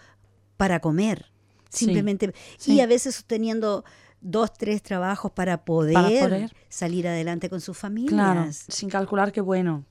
para 0.57 0.81
comer, 0.81 1.27
simplemente. 1.69 2.33
Sí. 2.57 2.73
Y 2.73 2.81
a 2.81 2.87
veces 2.87 3.15
sosteniendo 3.15 3.85
dos, 4.19 4.51
tres 4.53 4.81
trabajos 4.83 5.31
para 5.31 5.63
poder, 5.65 6.29
poder. 6.29 6.53
salir 6.69 7.07
adelante 7.07 7.49
con 7.49 7.61
sus 7.61 7.77
familias. 7.77 8.13
Claro. 8.13 8.47
Sin 8.51 8.89
calcular 8.89 9.31
que, 9.31 9.41
bueno, 9.41 9.85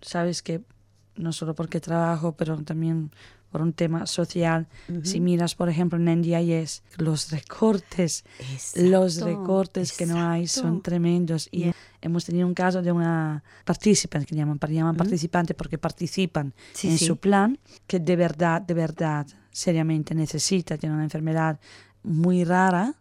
sabes 0.00 0.42
que 0.42 0.62
no 1.16 1.32
solo 1.32 1.54
porque 1.54 1.80
trabajo, 1.80 2.32
pero 2.36 2.56
también 2.62 3.10
por 3.50 3.62
un 3.62 3.72
tema 3.72 4.04
social. 4.06 4.66
Si 5.04 5.20
miras, 5.20 5.54
por 5.54 5.68
ejemplo, 5.68 5.96
en 5.96 6.08
NDIS, 6.08 6.82
los 6.96 7.30
recortes, 7.30 8.24
los 8.74 9.18
Exacto, 9.18 9.26
recortes 9.26 9.92
que 9.96 10.06
no 10.06 10.20
hay 10.28 10.48
son 10.48 10.82
tremendos. 10.82 11.48
Y 11.52 11.60
Yeah. 11.60 11.74
hemos 12.02 12.24
tenido 12.24 12.48
un 12.48 12.54
caso 12.54 12.82
de 12.82 12.90
una 12.90 13.44
participante, 13.64 14.26
que 14.26 14.34
llaman, 14.34 14.58
llaman 14.68 14.96
participante 14.96 15.54
porque 15.54 15.78
participan 15.78 16.52
Sí, 16.72 16.88
en 16.88 16.98
sí. 16.98 17.06
su 17.06 17.16
plan, 17.18 17.56
que 17.86 18.00
de 18.00 18.16
verdad, 18.16 18.60
de 18.60 18.74
verdad, 18.74 19.24
seriamente 19.52 20.16
necesita, 20.16 20.76
tiene 20.76 20.96
una 20.96 21.04
enfermedad 21.04 21.60
muy 22.02 22.42
rara 22.42 22.92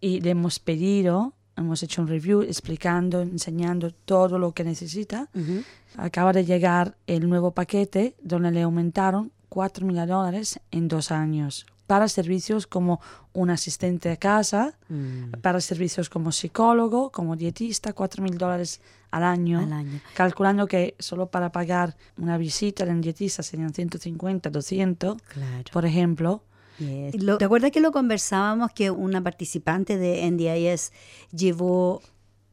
y 0.00 0.20
le 0.22 0.30
hemos 0.30 0.58
pedido, 0.58 1.35
hemos 1.56 1.82
hecho 1.82 2.02
un 2.02 2.08
review 2.08 2.42
explicando, 2.42 3.22
enseñando 3.22 3.90
todo 3.92 4.38
lo 4.38 4.52
que 4.52 4.64
necesita. 4.64 5.28
Ujú. 5.34 5.62
Acaba 5.96 6.32
de 6.32 6.44
llegar 6.44 6.96
el 7.06 7.28
nuevo 7.28 7.52
paquete 7.52 8.14
donde 8.22 8.50
le 8.50 8.62
aumentaron 8.62 9.32
4 9.48 9.86
mil 9.86 9.96
dólares 10.06 10.60
en 10.70 10.88
dos 10.88 11.10
años 11.10 11.66
para 11.86 12.08
servicios 12.08 12.66
como 12.66 13.00
un 13.32 13.48
asistente 13.48 14.08
de 14.08 14.16
casa, 14.18 14.74
Mm. 14.88 15.40
para 15.40 15.60
servicios 15.60 16.08
como 16.10 16.32
psicólogo, 16.32 17.10
como 17.12 17.36
dietista, 17.36 17.92
4 17.92 18.22
mil 18.24 18.36
dólares 18.38 18.80
al 19.12 19.22
año, 19.22 19.60
Al 19.60 19.72
año. 19.72 20.00
calculando 20.14 20.66
que 20.66 20.96
solo 20.98 21.26
para 21.30 21.52
pagar 21.52 21.96
una 22.18 22.38
visita 22.38 22.84
del 22.84 23.00
dietista 23.00 23.44
serían 23.44 23.72
150, 23.72 24.50
200, 24.50 25.16
Claro. 25.22 25.64
por 25.72 25.86
ejemplo. 25.86 26.42
Yes. 26.78 27.22
Lo- 27.22 27.38
¿Te 27.38 27.44
acuerdas 27.44 27.70
que 27.70 27.80
lo 27.80 27.92
conversábamos 27.92 28.72
que 28.72 28.90
una 28.90 29.22
participante 29.22 29.96
de 29.96 30.24
NDIS 30.30 30.92
llevó 31.32 32.02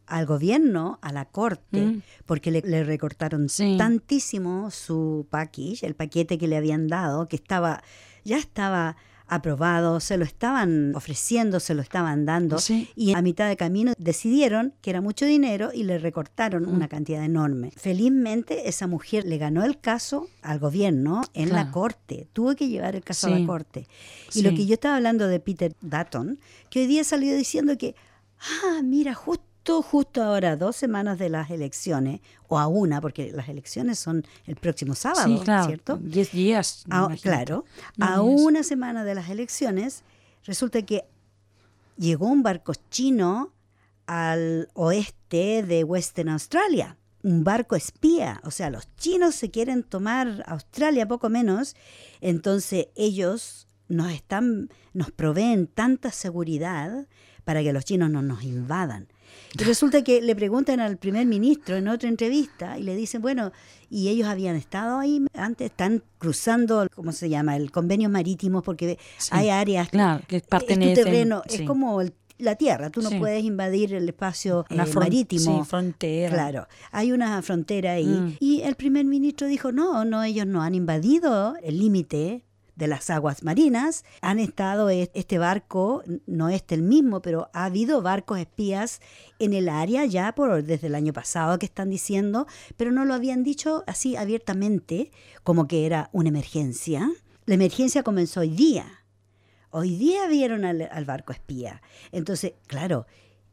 al 0.05 0.25
gobierno, 0.25 0.99
a 1.01 1.11
la 1.13 1.25
corte, 1.25 1.81
Mm. 1.81 2.01
porque 2.25 2.51
le, 2.51 2.61
le 2.61 2.83
recortaron 2.83 3.47
Sí. 3.49 3.75
tantísimo 3.77 4.69
su 4.71 5.25
package, 5.29 5.85
el 5.85 5.95
paquete 5.95 6.37
que 6.37 6.47
le 6.47 6.57
habían 6.57 6.87
dado, 6.87 7.27
que 7.27 7.35
estaba 7.37 7.81
ya 8.25 8.37
estaba 8.37 8.95
aprobado, 9.35 9.99
se 9.99 10.17
lo 10.17 10.25
estaban 10.25 10.93
ofreciendo, 10.95 11.59
se 11.59 11.73
lo 11.73 11.81
estaban 11.81 12.25
dando, 12.25 12.57
Sí. 12.59 12.89
y 12.95 13.13
a 13.13 13.21
mitad 13.21 13.47
de 13.47 13.57
camino 13.57 13.93
decidieron 13.97 14.73
que 14.81 14.89
era 14.89 15.01
mucho 15.01 15.25
dinero 15.25 15.71
y 15.73 15.83
le 15.83 15.97
recortaron 15.97 16.63
Mm. 16.63 16.69
una 16.75 16.87
cantidad 16.87 17.23
enorme. 17.23 17.71
Felizmente 17.75 18.67
esa 18.69 18.87
mujer 18.87 19.25
le 19.25 19.37
ganó 19.37 19.63
el 19.63 19.79
caso 19.79 20.27
al 20.41 20.59
gobierno 20.59 21.21
en 21.33 21.51
la 21.51 21.71
corte, 21.71 22.27
tuvo 22.33 22.55
que 22.55 22.67
llevar 22.69 22.95
el 22.95 23.03
caso 23.03 23.27
a 23.27 23.31
la 23.31 23.45
corte. 23.45 23.87
Y 24.33 24.41
lo 24.41 24.49
que 24.51 24.65
yo 24.65 24.73
estaba 24.73 24.95
hablando 24.97 25.27
de 25.27 25.39
Peter 25.39 25.75
Dutton, 25.81 26.39
que 26.69 26.81
hoy 26.81 26.87
día 26.87 27.03
salió 27.03 27.35
diciendo 27.35 27.77
que, 27.77 27.95
ah, 28.63 28.81
mira, 28.83 29.13
justo, 29.13 29.43
justo 29.81 30.21
ahora, 30.21 30.57
dos 30.57 30.75
semanas 30.75 31.17
de 31.19 31.29
las 31.29 31.49
elecciones, 31.49 32.19
o 32.47 32.59
a 32.59 32.67
una, 32.67 32.99
porque 33.01 33.31
las 33.31 33.47
elecciones 33.49 33.97
son 33.99 34.25
el 34.45 34.55
próximo 34.57 34.93
sábado, 34.95 35.37
sí, 35.37 35.43
claro. 35.43 35.67
¿cierto? 35.67 35.97
10 35.97 36.31
días. 36.31 36.83
A- 36.89 37.09
claro, 37.21 37.65
a 37.99 38.19
días. 38.21 38.41
una 38.41 38.63
semana 38.63 39.03
de 39.03 39.15
las 39.15 39.29
elecciones, 39.29 40.03
resulta 40.45 40.81
que 40.81 41.05
llegó 41.97 42.27
un 42.27 42.43
barco 42.43 42.73
chino 42.89 43.53
al 44.05 44.69
oeste 44.73 45.63
de 45.63 45.83
Western 45.83 46.29
Australia, 46.29 46.97
un 47.23 47.45
barco 47.45 47.75
espía, 47.77 48.41
o 48.43 48.51
sea, 48.51 48.69
los 48.69 48.93
chinos 48.97 49.35
se 49.35 49.49
quieren 49.49 49.83
tomar 49.83 50.43
Australia 50.45 51.07
poco 51.07 51.29
menos, 51.29 51.75
entonces 52.19 52.87
ellos 52.95 53.67
nos 53.87 54.11
están 54.11 54.69
nos 54.93 55.11
proveen 55.11 55.67
tanta 55.67 56.11
seguridad 56.11 57.07
para 57.45 57.63
que 57.63 57.73
los 57.73 57.85
chinos 57.85 58.09
no 58.09 58.21
nos 58.21 58.43
invadan. 58.43 59.07
Y 59.59 59.63
resulta 59.63 60.03
que 60.03 60.21
le 60.21 60.35
preguntan 60.35 60.79
al 60.79 60.97
primer 60.97 61.25
ministro 61.25 61.75
en 61.75 61.87
otra 61.87 62.09
entrevista 62.09 62.77
y 62.79 62.83
le 62.83 62.95
dicen, 62.95 63.21
bueno, 63.21 63.51
y 63.89 64.07
ellos 64.09 64.27
habían 64.27 64.55
estado 64.55 64.99
ahí 64.99 65.23
antes, 65.35 65.69
están 65.71 66.01
cruzando, 66.17 66.87
¿cómo 66.95 67.11
se 67.11 67.29
llama? 67.29 67.55
El 67.55 67.71
convenio 67.71 68.09
marítimo 68.09 68.61
porque 68.63 68.97
Sí, 69.17 69.29
hay 69.31 69.49
áreas 69.49 69.89
Claro, 69.89 70.23
que 70.27 70.37
es 70.37 70.43
pertenecen. 70.43 71.03
terreno, 71.05 71.43
sí. 71.47 71.61
es 71.61 71.67
como 71.67 72.01
el- 72.01 72.13
la 72.39 72.55
tierra, 72.55 72.89
tú 72.89 73.01
no 73.03 73.09
Sí. 73.09 73.19
puedes 73.19 73.43
invadir 73.43 73.93
el 73.93 74.09
espacio 74.09 74.65
eh, 74.69 74.75
fron- 74.75 75.01
marítimo. 75.01 75.63
Sí, 75.63 75.69
frontera. 75.69 76.33
Claro, 76.33 76.67
hay 76.91 77.11
una 77.11 77.39
frontera 77.43 77.93
ahí. 77.93 78.05
Mm. 78.07 78.35
Y 78.39 78.61
el 78.61 78.75
primer 78.75 79.05
ministro 79.05 79.45
dijo, 79.47 79.71
no, 79.71 80.03
no, 80.03 80.23
ellos 80.23 80.47
no 80.47 80.63
han 80.63 80.73
invadido 80.73 81.55
el 81.61 81.77
límite 81.79 82.43
de 82.75 82.87
las 82.87 83.09
aguas 83.09 83.43
marinas, 83.43 84.03
han 84.21 84.39
estado, 84.39 84.89
e- 84.89 85.11
este 85.13 85.37
barco 85.37 86.03
no 86.25 86.49
es 86.49 86.63
el 86.69 86.81
mismo, 86.81 87.21
pero 87.21 87.49
ha 87.53 87.65
habido 87.65 88.01
barcos 88.01 88.39
espías 88.39 88.99
en 89.39 89.53
el 89.53 89.69
área 89.69 90.05
ya 90.05 90.33
por 90.33 90.63
desde 90.63 90.87
el 90.87 90.95
año 90.95 91.13
pasado 91.13 91.59
que 91.59 91.65
están 91.65 91.89
diciendo, 91.89 92.47
pero 92.77 92.91
no 92.91 93.05
lo 93.05 93.13
habían 93.13 93.43
dicho 93.43 93.83
así 93.87 94.15
abiertamente, 94.15 95.11
como 95.43 95.67
que 95.67 95.85
era 95.85 96.09
una 96.13 96.29
emergencia. 96.29 97.11
La 97.45 97.55
emergencia 97.55 98.03
comenzó 98.03 98.39
hoy 98.39 98.49
día. 98.49 98.85
Hoy 99.69 99.95
día 99.97 100.27
vieron 100.27 100.65
al, 100.65 100.87
al 100.91 101.05
barco 101.05 101.33
espía. 101.33 101.81
Entonces, 102.11 102.53
claro, 102.67 103.05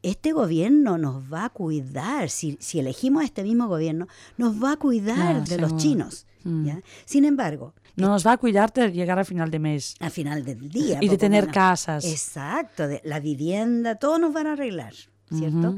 este 0.03 0.33
gobierno 0.33 0.99
nos 0.99 1.33
va 1.33 1.47
a 1.47 1.51
cuidar, 1.51 2.31
si, 2.31 2.57
si 2.61 2.79
elegimos 2.79 3.23
a 3.23 3.27
este 3.27 3.43
mismo 3.43 3.69
gobierno, 3.69 4.07
nos 4.39 4.63
va 4.63 4.73
a 4.73 4.77
cuidar 4.77 5.45
de 5.45 5.59
los 5.59 5.77
chinos. 5.77 6.27
Mm. 6.45 6.71
Sin 7.05 7.25
embargo, 7.25 7.75
nos 8.01 8.27
va 8.27 8.33
a 8.33 8.37
cuidar 8.37 8.73
de 8.73 8.91
llegar 8.93 9.19
al 9.19 9.25
final 9.25 9.51
de 9.51 9.59
mes. 9.59 9.95
al 10.01 10.11
final 10.11 10.45
del 10.45 10.69
día. 10.69 10.99
Y 11.01 11.09
de 11.09 11.19
tener 11.19 11.45
menos. 11.45 11.55
casas. 11.55 12.05
Exacto, 12.05 12.89
de 12.89 13.01
la 13.05 13.21
vivienda, 13.21 13.97
todo 13.97 14.19
nos 14.19 14.33
van 14.33 14.47
a 14.47 14.53
arreglar. 14.53 14.95
¿cierto? 15.31 15.77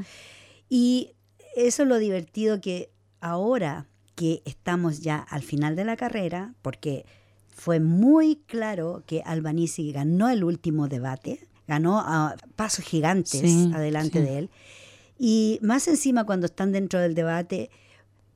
Y 0.69 1.11
eso 1.55 1.83
es 1.83 1.89
lo 1.89 1.99
divertido 1.99 2.59
que 2.59 2.89
ahora 3.19 3.87
que 4.15 4.41
estamos 4.45 5.01
ya 5.01 5.17
al 5.17 5.41
final 5.41 5.75
de 5.75 5.85
la 5.85 5.95
carrera, 5.95 6.53
porque 6.61 7.05
fue 7.49 7.79
muy 7.79 8.37
claro 8.47 9.03
que 9.05 9.21
Albanese 9.25 9.91
ganó 9.91 10.29
el 10.29 10.43
último 10.43 10.87
debate, 10.87 11.47
ganó 11.67 11.99
a 11.99 12.35
pasos 12.55 12.85
gigantes 12.85 13.43
adelante 13.73 14.21
de 14.21 14.37
él. 14.39 14.49
Y 15.17 15.59
más 15.61 15.87
encima 15.87 16.25
cuando 16.25 16.47
están 16.47 16.71
dentro 16.71 16.99
del 16.99 17.15
debate, 17.15 17.69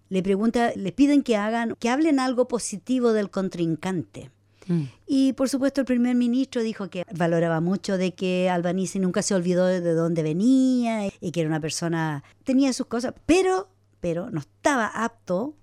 le 0.10 0.24
pregunta, 0.24 0.72
le 0.76 0.92
piden 0.92 1.24
que 1.24 1.36
hagan, 1.36 1.76
que 1.80 1.90
hablen 1.90 2.20
algo 2.20 2.48
positivo 2.48 3.14
del 3.14 3.30
contrincante. 3.30 4.32
Mm. 4.68 4.84
Y 5.06 5.34
por 5.34 5.50
supuesto 5.50 5.82
el 5.82 5.86
primer 5.86 6.16
ministro 6.16 6.62
dijo 6.62 6.90
que 6.90 7.06
valoraba 7.14 7.62
mucho 7.62 7.98
de 7.98 8.14
que 8.14 8.50
Albanese 8.50 9.00
nunca 9.00 9.22
se 9.22 9.34
olvidó 9.34 9.66
de 9.66 9.94
dónde 9.94 10.24
venía 10.24 11.08
y 11.08 11.32
que 11.32 11.42
era 11.42 11.50
una 11.50 11.62
persona, 11.62 12.24
tenía 12.44 12.74
sus 12.74 12.88
cosas, 12.88 13.14
pero, 13.26 13.70
pero 14.00 14.30
no 14.30 14.40
estaba 14.40 14.88
apto 14.88 15.56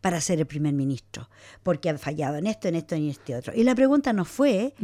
para 0.00 0.20
ser 0.20 0.40
el 0.40 0.46
primer 0.46 0.72
ministro, 0.72 1.28
porque 1.62 1.90
ha 1.90 1.98
fallado 1.98 2.36
en 2.36 2.46
esto, 2.46 2.68
en 2.68 2.74
esto 2.76 2.96
y 2.96 3.04
en 3.04 3.10
este 3.10 3.36
otro. 3.36 3.52
Y 3.54 3.64
la 3.64 3.74
pregunta 3.74 4.12
no 4.12 4.24
fue 4.24 4.74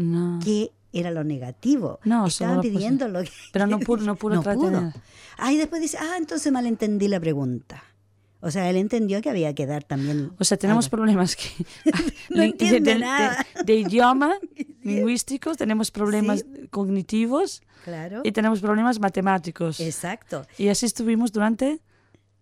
qué 0.44 0.72
era 0.92 1.10
lo 1.10 1.24
negativo. 1.24 2.00
No, 2.04 2.26
Estaban 2.26 2.60
pidiendo 2.60 3.08
lo 3.08 3.22
que... 3.22 3.30
Pero 3.52 3.66
no 3.66 3.78
pudo, 3.78 4.04
no 4.04 4.16
pudo, 4.16 4.34
no 4.42 4.42
pudo. 4.42 4.92
Ah, 5.38 5.52
y 5.52 5.56
después 5.56 5.80
dice, 5.80 5.98
ah, 5.98 6.16
entonces 6.18 6.52
malentendí 6.52 7.08
la 7.08 7.20
pregunta. 7.20 7.82
O 8.40 8.50
sea, 8.50 8.68
él 8.68 8.76
entendió 8.76 9.22
que 9.22 9.30
había 9.30 9.54
que 9.54 9.66
dar 9.66 9.84
también. 9.84 10.32
O 10.38 10.44
sea, 10.44 10.56
tenemos 10.56 10.88
problemas 10.88 11.36
que, 11.36 11.48
no 12.30 12.42
de, 12.80 12.98
nada. 12.98 13.46
De, 13.64 13.74
idioma, 13.74 14.34
lingüísticos, 14.82 15.56
tenemos 15.56 15.90
problemas 15.90 16.44
cognitivos 16.70 17.62
claro. 17.84 18.20
y 18.24 18.32
tenemos 18.32 18.60
problemas 18.60 19.00
matemáticos. 19.00 19.80
Exacto. 19.80 20.46
Y 20.58 20.68
así 20.68 20.86
estuvimos 20.86 21.32
durante, 21.32 21.80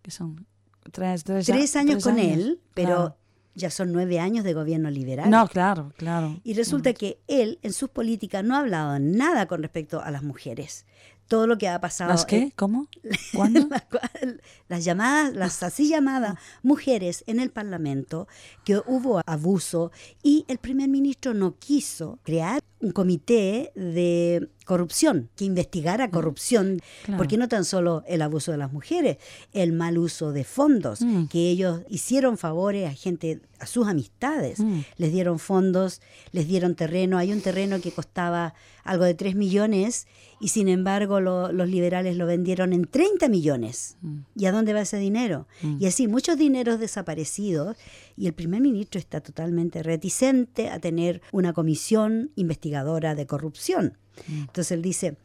¿qué 0.02 0.10
son? 0.10 0.46
Tres, 0.92 1.24
tres, 1.24 1.46
tres 1.46 1.76
años 1.76 2.04
con 2.04 2.18
él, 2.18 2.60
pero 2.74 3.16
ya 3.54 3.70
son 3.70 3.92
nueve 3.92 4.18
años 4.18 4.44
de 4.44 4.52
gobierno 4.52 4.90
liberal. 4.90 5.30
No, 5.30 5.48
claro, 5.48 5.92
claro. 5.96 6.40
Y 6.44 6.54
resulta 6.54 6.92
que 6.92 7.20
él 7.26 7.58
en 7.62 7.72
sus 7.72 7.88
políticas 7.88 8.44
no 8.44 8.56
ha 8.56 8.60
hablado 8.60 8.98
nada 8.98 9.46
con 9.46 9.62
respecto 9.62 10.02
a 10.02 10.10
las 10.10 10.22
mujeres 10.22 10.84
todo 11.28 11.46
lo 11.46 11.58
que 11.58 11.68
ha 11.68 11.80
pasado. 11.80 12.10
¿Las 12.10 12.26
qué? 12.26 12.52
¿Cómo? 12.56 12.88
¿Cuándo? 13.34 13.68
las 14.68 14.84
llamadas, 14.84 15.34
las 15.34 15.62
así 15.62 15.88
llamadas 15.88 16.36
mujeres 16.62 17.24
en 17.26 17.40
el 17.40 17.50
Parlamento, 17.50 18.28
que 18.64 18.80
hubo 18.86 19.20
abuso 19.26 19.90
y 20.22 20.44
el 20.48 20.58
primer 20.58 20.88
ministro 20.88 21.34
no 21.34 21.56
quiso 21.58 22.18
crear 22.22 22.60
un 22.80 22.92
comité 22.92 23.72
de 23.74 24.50
corrupción, 24.64 25.30
que 25.37 25.44
investigara 25.44 26.11
corrupción, 26.11 26.80
porque 27.16 27.37
no 27.37 27.49
tan 27.49 27.64
solo 27.64 28.02
el 28.06 28.23
abuso 28.23 28.52
de 28.52 28.59
las 28.59 28.73
mujeres, 28.73 29.18
el 29.52 29.73
mal 29.73 29.99
uso 29.99 30.33
de 30.33 30.44
fondos, 30.44 31.02
mm. 31.02 31.26
que 31.26 31.50
ellos 31.50 31.83
hicieron 31.88 32.38
favores 32.38 32.88
a 32.88 32.94
gente, 32.94 33.40
a 33.59 33.66
sus 33.66 33.87
amistades, 33.87 34.61
mm. 34.61 34.80
les 34.97 35.12
dieron 35.12 35.38
fondos, 35.38 36.00
les 36.33 36.49
dieron 36.49 36.75
terreno, 36.75 37.18
hay 37.18 37.33
un 37.33 37.40
terreno 37.40 37.80
que 37.80 37.92
costaba 37.92 38.54
algo 38.85 39.04
de 39.04 39.14
3 39.14 39.35
millones 39.35 40.06
y 40.40 40.49
sin 40.49 40.68
embargo 40.68 41.21
los 41.21 41.68
liberales 41.68 42.16
lo 42.16 42.26
vendieron 42.26 42.73
en 42.73 42.85
30 42.85 43.28
millones. 43.28 43.97
Mm. 44.02 44.18
¿Y 44.37 44.47
a 44.47 44.52
dónde 44.52 44.73
va 44.73 44.83
ese 44.83 44.99
dinero? 44.99 45.47
Y 45.78 45.87
así 45.87 46.06
muchos 46.09 46.38
dineros 46.38 46.80
desaparecidos 46.80 47.76
y 48.16 48.26
el 48.26 48.35
primer 48.35 48.61
ministro 48.61 48.99
está 48.99 49.21
totalmente 49.21 49.83
reticente 49.83 50.68
a 50.68 50.78
tener 50.78 51.23
una 51.33 51.52
comisión 51.52 52.30
investigadora 52.35 53.14
de 53.14 53.26
corrupción. 53.26 53.99
Mm. 54.28 54.40
Entonces 54.40 54.73
él 54.73 54.83
dice, 54.83 55.16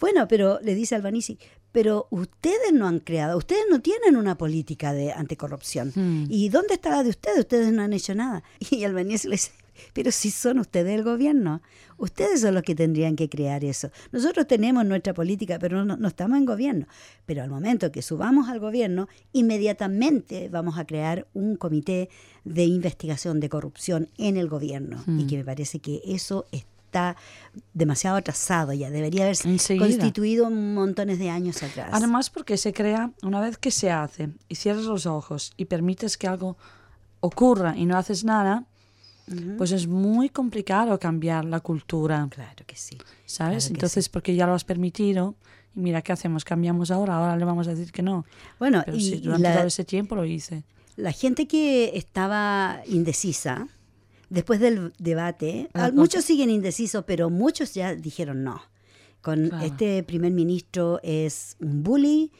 bueno, 0.00 0.28
pero 0.28 0.60
le 0.62 0.74
dice 0.74 0.94
Albanisi, 0.94 1.38
pero 1.72 2.06
ustedes 2.10 2.72
no 2.72 2.86
han 2.86 3.00
creado, 3.00 3.36
ustedes 3.36 3.64
no 3.70 3.80
tienen 3.80 4.16
una 4.16 4.38
política 4.38 4.92
de 4.92 5.12
anticorrupción. 5.12 5.92
Mm. 5.94 6.26
¿Y 6.30 6.48
dónde 6.48 6.74
está 6.74 6.90
la 6.90 7.02
de 7.02 7.10
ustedes? 7.10 7.38
Ustedes 7.40 7.72
no 7.72 7.82
han 7.82 7.92
hecho 7.92 8.14
nada. 8.14 8.42
Y 8.70 8.84
Albanisi 8.84 9.28
le 9.28 9.32
dice, 9.32 9.52
pero 9.92 10.10
si 10.10 10.30
son 10.30 10.58
ustedes 10.58 10.94
el 10.94 11.04
gobierno, 11.04 11.62
ustedes 11.98 12.40
son 12.40 12.54
los 12.54 12.62
que 12.62 12.74
tendrían 12.74 13.16
que 13.16 13.28
crear 13.28 13.64
eso. 13.64 13.90
Nosotros 14.12 14.46
tenemos 14.46 14.84
nuestra 14.84 15.14
política, 15.14 15.58
pero 15.58 15.84
no, 15.84 15.96
no, 15.96 16.08
estamos 16.08 16.38
en 16.38 16.46
gobierno. 16.46 16.86
Pero 17.26 17.42
al 17.42 17.50
momento 17.50 17.92
que 17.92 18.02
subamos 18.02 18.48
al 18.48 18.60
gobierno, 18.60 19.08
inmediatamente 19.32 20.48
vamos 20.48 20.78
a 20.78 20.86
crear 20.86 21.26
un 21.34 21.56
comité 21.56 22.08
de 22.44 22.64
investigación 22.64 23.40
de 23.40 23.48
corrupción 23.48 24.08
en 24.18 24.36
el 24.36 24.48
gobierno. 24.48 25.02
Y 25.06 25.10
mm. 25.10 25.26
que 25.26 25.36
me 25.38 25.44
parece 25.44 25.78
que 25.80 26.00
eso 26.04 26.46
está 26.52 26.75
está 26.96 27.16
demasiado 27.72 28.16
atrasado 28.16 28.72
ya, 28.72 28.90
debería 28.90 29.24
haberse 29.24 29.48
constituido 29.78 30.50
montones 30.50 31.18
de 31.18 31.30
años 31.30 31.62
atrás. 31.62 31.90
Además 31.92 32.30
porque 32.30 32.56
se 32.56 32.72
crea, 32.72 33.12
una 33.22 33.40
vez 33.40 33.58
que 33.58 33.70
se 33.70 33.90
hace 33.90 34.30
y 34.48 34.54
cierras 34.54 34.84
los 34.84 35.06
ojos 35.06 35.52
y 35.56 35.66
permites 35.66 36.16
que 36.16 36.26
algo 36.26 36.56
ocurra 37.20 37.74
y 37.76 37.86
no 37.86 37.96
haces 37.96 38.24
nada, 38.24 38.64
pues 39.58 39.72
es 39.72 39.86
muy 39.86 40.28
complicado 40.28 40.98
cambiar 40.98 41.44
la 41.44 41.60
cultura. 41.60 42.26
Claro 42.30 42.64
que 42.66 42.76
sí. 42.76 42.96
¿Sabes? 43.24 43.70
Entonces, 43.70 44.08
porque 44.08 44.34
ya 44.36 44.46
lo 44.46 44.54
has 44.54 44.64
permitido, 44.64 45.34
y 45.74 45.80
mira, 45.80 46.00
¿qué 46.02 46.12
hacemos? 46.12 46.44
¿Cambiamos 46.44 46.90
ahora? 46.90 47.16
Ahora 47.16 47.36
le 47.36 47.44
vamos 47.44 47.66
a 47.66 47.70
decir 47.70 47.90
que 47.92 48.02
no. 48.02 48.24
Bueno, 48.58 48.82
Pero 48.84 48.96
y, 48.96 49.18
durante 49.18 49.52
todo 49.52 49.66
ese 49.66 49.84
tiempo 49.84 50.14
lo 50.14 50.24
hice. 50.24 50.62
La 50.94 51.12
gente 51.12 51.46
que 51.48 51.96
estaba 51.96 52.80
indecisa, 52.86 53.66
después 54.28 54.60
del 54.60 54.92
debate, 54.98 55.68
ah, 55.74 55.90
muchos 55.92 56.24
siguen 56.24 56.50
indecisos, 56.50 57.04
pero 57.06 57.30
muchos 57.30 57.74
ya 57.74 57.94
dijeron 57.94 58.44
no. 58.44 58.62
Con 59.20 59.52
este 59.62 60.02
primer 60.04 60.32
ministro 60.32 61.00
es 61.02 61.56
un 61.60 61.82
bully. 61.82 62.30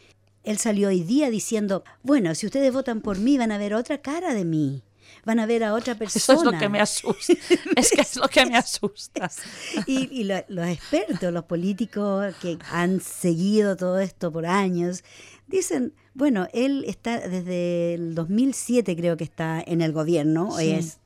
Él 0.44 0.58
salió 0.58 0.88
hoy 0.88 1.02
día 1.02 1.30
diciendo, 1.30 1.82
bueno, 2.02 2.34
si 2.36 2.46
ustedes 2.46 2.72
votan 2.72 3.00
por 3.00 3.18
mí 3.18 3.38
van 3.38 3.50
a 3.50 3.58
ver 3.58 3.74
otra 3.74 3.98
cara 3.98 4.34
de 4.34 4.44
mí 4.44 4.84
van 5.24 5.40
a 5.40 5.46
ver 5.46 5.64
a 5.64 5.74
otra 5.74 5.96
persona. 5.96 6.20
Eso 6.22 6.32
es 6.32 6.42
lo 6.42 6.58
que 6.58 6.68
me 6.68 6.80
asusta. 6.80 7.32
es 7.76 7.90
que 7.90 8.00
es 8.00 8.16
lo 8.16 8.28
que 8.28 8.46
me 8.46 8.56
asusta. 8.56 9.30
y, 9.86 10.24
los 10.24 10.68
expertos, 10.68 11.32
los 11.32 11.44
políticos 11.44 12.34
que 12.40 12.58
han 12.70 13.00
seguido 13.00 13.76
todo 13.76 13.98
esto 13.98 14.32
por 14.32 14.46
años, 14.46 15.04
dicen, 15.46 15.92
bueno, 16.14 16.48
él 16.52 16.84
está 16.86 17.28
desde 17.28 17.94
el 17.94 18.14
2007 18.14 18.96
creo 18.96 19.16
que 19.16 19.24
está 19.24 19.62
en 19.64 19.82
el 19.82 19.92
gobierno, 19.92 20.58
es 20.58 20.98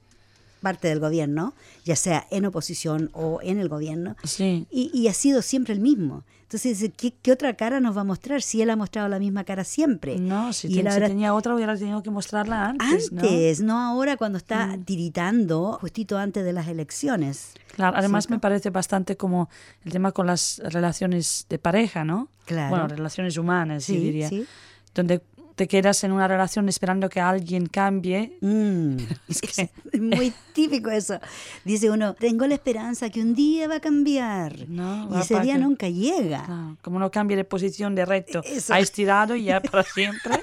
parte 0.61 0.89
del 0.89 1.01
gobierno, 1.01 1.55
ya 1.85 1.97
sea 1.97 2.27
en 2.31 2.45
oposición 2.45 3.11
o 3.13 3.41
en 3.43 3.59
el 3.59 3.69
gobierno, 3.69 4.17
sí. 4.25 4.67
y, 4.71 5.09
ha 5.09 5.15
sido 5.15 5.43
siempre 5.43 5.75
el 5.75 5.81
mismo. 5.81 6.25
Entonces, 6.43 6.91
¿qué, 6.97 7.15
¿qué, 7.23 7.31
otra 7.31 7.55
cara 7.55 7.79
nos 7.79 7.97
va 7.97 8.01
a 8.01 8.05
mostrar 8.05 8.43
si 8.43 8.61
él 8.61 8.71
ha 8.71 8.77
mostrado 8.77 9.09
la 9.09 9.21
misma 9.21 9.45
cara 9.45 9.63
siempre? 9.63 10.19
No, 10.19 10.53
si, 10.53 10.67
y 10.67 10.83
tenía 10.83 11.33
otra 11.33 11.55
hubiera 11.55 11.77
tenido 11.77 12.03
que 12.03 12.11
mostrarla 12.11 12.71
antes. 12.71 13.13
Antes, 13.13 13.61
no, 13.61 13.79
ahora 13.79 14.17
cuando 14.17 14.37
está 14.37 14.67
mm. 14.67 14.83
tiritando, 14.83 15.79
justito 15.81 16.19
antes 16.19 16.45
de 16.45 16.53
las 16.53 16.67
elecciones. 16.67 17.53
Claro, 17.77 17.97
además 17.97 18.29
me 18.31 18.41
parece 18.41 18.71
bastante 18.71 19.17
como 19.17 19.49
el 19.85 19.93
tema 19.93 20.11
con 20.11 20.27
las 20.27 20.61
relaciones 20.65 21.47
de 21.49 21.61
pareja, 21.61 22.05
¿no? 22.05 22.29
Claro. 22.47 22.71
Bueno, 22.71 22.89
relaciones 22.89 23.37
humanas, 23.37 23.85
sí, 23.85 23.97
diría. 23.99 24.29
Sí. 24.29 24.45
Donde 24.93 25.23
te 25.61 25.69
quedas 25.69 26.03
en 26.05 26.13
una 26.13 26.27
relación 26.27 26.71
esperando 26.71 27.11
que 27.11 27.21
alguien 27.21 27.67
cambie. 27.67 28.39
Mm, 28.41 28.97
es, 29.29 30.01
muy 30.01 30.33
típico 30.55 30.89
eso. 30.89 31.21
Dice 31.67 31.91
uno, 31.91 32.15
tengo 32.15 32.47
la 32.47 32.55
esperanza 32.55 33.11
que 33.11 33.21
un 33.21 33.35
día 33.35 33.69
va 33.69 33.75
a 33.75 33.81
cambiar. 33.81 34.57
y 34.57 35.21
ese 35.21 35.39
día 35.41 35.59
nunca 35.59 35.87
llega. 35.91 36.79
como 36.81 36.99
no 36.99 37.11
cambie 37.11 37.37
de 37.37 37.45
posición 37.45 37.95
de 37.95 38.07
recto, 38.07 38.43
ha 38.71 38.81
estirado 38.81 39.37
y 39.37 39.45
ya 39.45 39.61
para 39.71 39.83
siempre. 39.83 40.43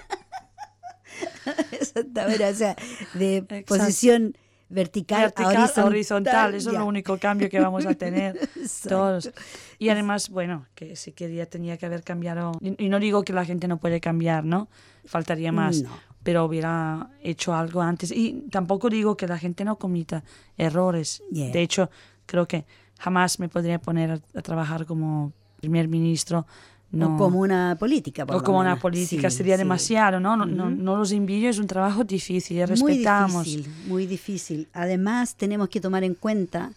Exactamente, 1.71 2.45
o 2.45 2.53
sea, 2.53 2.75
de 3.15 3.63
posición 3.65 4.37
vertical, 4.69 5.33
a 5.35 5.85
horizontal. 5.85 6.55
Eso 6.55 6.71
es 6.71 6.77
lo 6.77 6.85
único 6.85 7.17
cambio 7.17 7.49
que 7.49 7.59
vamos 7.59 7.85
a 7.85 7.93
tener 7.93 8.37
todos. 8.87 9.31
Y 9.79 9.89
además, 9.89 10.29
bueno, 10.29 10.65
que 10.75 10.95
sí 10.95 11.11
que 11.11 11.33
ya 11.33 11.45
tenía 11.45 11.77
que 11.77 11.85
haber 11.85 12.03
cambiado. 12.03 12.51
Y, 12.61 12.89
no 12.89 12.99
digo 12.99 13.23
que 13.23 13.33
la 13.33 13.45
gente 13.45 13.67
no 13.67 13.77
puede 13.77 13.99
cambiar, 13.99 14.43
¿no? 14.43 14.67
Faltaría 15.05 15.51
más. 15.51 15.83
Pero 16.23 16.43
hubiera 16.45 17.09
hecho 17.21 17.53
algo 17.53 17.81
antes. 17.81 18.11
Y 18.11 18.45
tampoco 18.51 18.89
digo 18.89 19.15
que 19.15 19.27
la 19.27 19.37
gente 19.37 19.63
no 19.63 19.77
comita 19.77 20.23
errores. 20.57 21.23
De 21.29 21.61
hecho, 21.61 21.89
creo 22.25 22.47
que 22.47 22.65
jamás 22.99 23.39
me 23.39 23.47
podría 23.47 23.79
poner 23.79 24.21
a 24.35 24.41
trabajar 24.41 24.85
como 24.85 25.31
primer 25.59 25.87
ministro 25.87 26.45
o 26.93 27.17
como 27.17 27.39
una 27.39 27.75
política. 27.77 28.25
o 28.27 28.43
como 28.43 28.59
una 28.59 28.79
política, 28.79 29.29
sería 29.29 29.57
demasiado, 29.57 30.19
¿no? 30.19 30.37
No, 30.37 30.45
no, 30.45 30.95
los 30.95 31.11
envío, 31.11 31.49
es 31.49 31.59
un 31.59 31.67
trabajo 31.67 32.03
difícil, 32.03 32.65
respetamos. 32.65 33.45
Muy 33.45 33.55
difícil, 33.55 33.87
muy 33.87 34.05
difícil. 34.05 34.67
Además, 34.73 35.35
tenemos 35.35 35.69
que 35.69 35.81
tomar 35.81 36.03
en 36.03 36.15
cuenta 36.15 36.71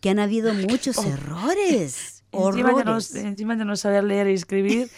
que 0.00 0.10
han 0.10 0.18
habido 0.18 0.54
muchos 0.54 0.98
oh. 0.98 1.04
errores. 1.04 2.16
Encima 2.32 2.72
de, 2.74 2.84
no, 2.84 2.96
encima 2.96 3.56
de, 3.56 3.64
no, 3.64 3.74
saber 3.74 4.04
leer 4.04 4.28
y 4.28 4.34
escribir 4.34 4.88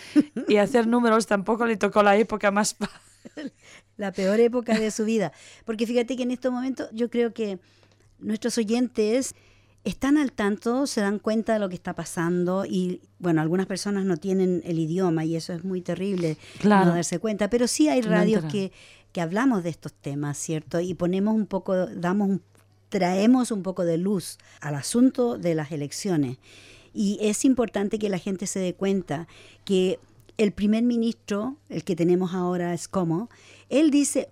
y 0.49 0.57
hacer 0.59 0.87
números 0.87 1.27
tampoco 1.27 1.65
le 1.65 1.79
tocó 1.79 2.03
la 2.03 2.15
época 2.19 2.51
más 2.51 2.77
la 3.97 4.13
peor 4.13 4.39
época 4.39 4.79
de 4.79 4.91
su 4.91 5.07
vida 5.07 5.33
porque 5.65 5.87
fíjate 5.87 6.15
que 6.15 6.25
en 6.25 6.31
estos 6.31 6.53
momentos 6.53 6.91
yo 6.93 7.09
creo 7.09 7.33
que 7.33 7.59
nuestros 8.19 8.59
oyentes 8.59 9.35
están 9.85 10.17
al 10.17 10.33
tanto, 10.33 10.87
se 10.87 11.01
dan 11.01 11.19
cuenta 11.19 11.55
de 11.55 11.59
lo 11.59 11.69
que 11.69 11.75
está 11.75 11.95
pasando 11.95 12.65
y 12.65 13.01
bueno, 13.19 13.41
algunas 13.41 13.67
personas 13.67 14.05
no 14.05 14.17
tienen 14.17 14.63
el 14.65 14.79
idioma 14.79 15.25
y 15.25 15.37
eso 15.37 15.53
es 15.53 15.65
muy 15.65 15.81
terrible 15.81 16.37
no 16.63 16.95
darse 16.95 17.19
cuenta, 17.19 17.51
pero 17.51 17.67
sí 17.67 17.89
hay 17.89 18.01
radios 18.01 18.45
que, 18.45 18.73
que 19.13 19.21
hablamos 19.21 19.65
de 19.65 19.71
estos 19.71 19.93
temas, 19.93 20.39
¿cierto? 20.39 20.81
Y 20.81 20.95
ponemos 20.95 21.35
un 21.35 21.47
poco, 21.47 21.87
damos 21.87 22.29
un, 22.29 22.43
traemos 22.89 23.51
un 23.51 23.63
poco 23.63 23.85
de 23.85 23.99
luz 23.99 24.39
al 24.61 24.75
asunto 24.75 25.39
de 25.39 25.55
las 25.55 25.73
elecciones. 25.73 26.39
Y 26.95 27.19
es 27.21 27.45
importante 27.45 27.99
que 27.99 28.09
la 28.09 28.19
gente 28.19 28.47
se 28.47 28.61
dé 28.61 28.75
cuenta 28.75 29.27
que 29.65 29.99
el 30.37 30.53
primer 30.53 30.83
ministro, 30.83 31.57
el 31.69 31.85
que 31.85 31.97
tenemos 31.97 32.35
ahora 32.35 32.75
es 32.75 32.89
como, 32.89 33.31
él 33.69 33.91
dice, 33.91 34.29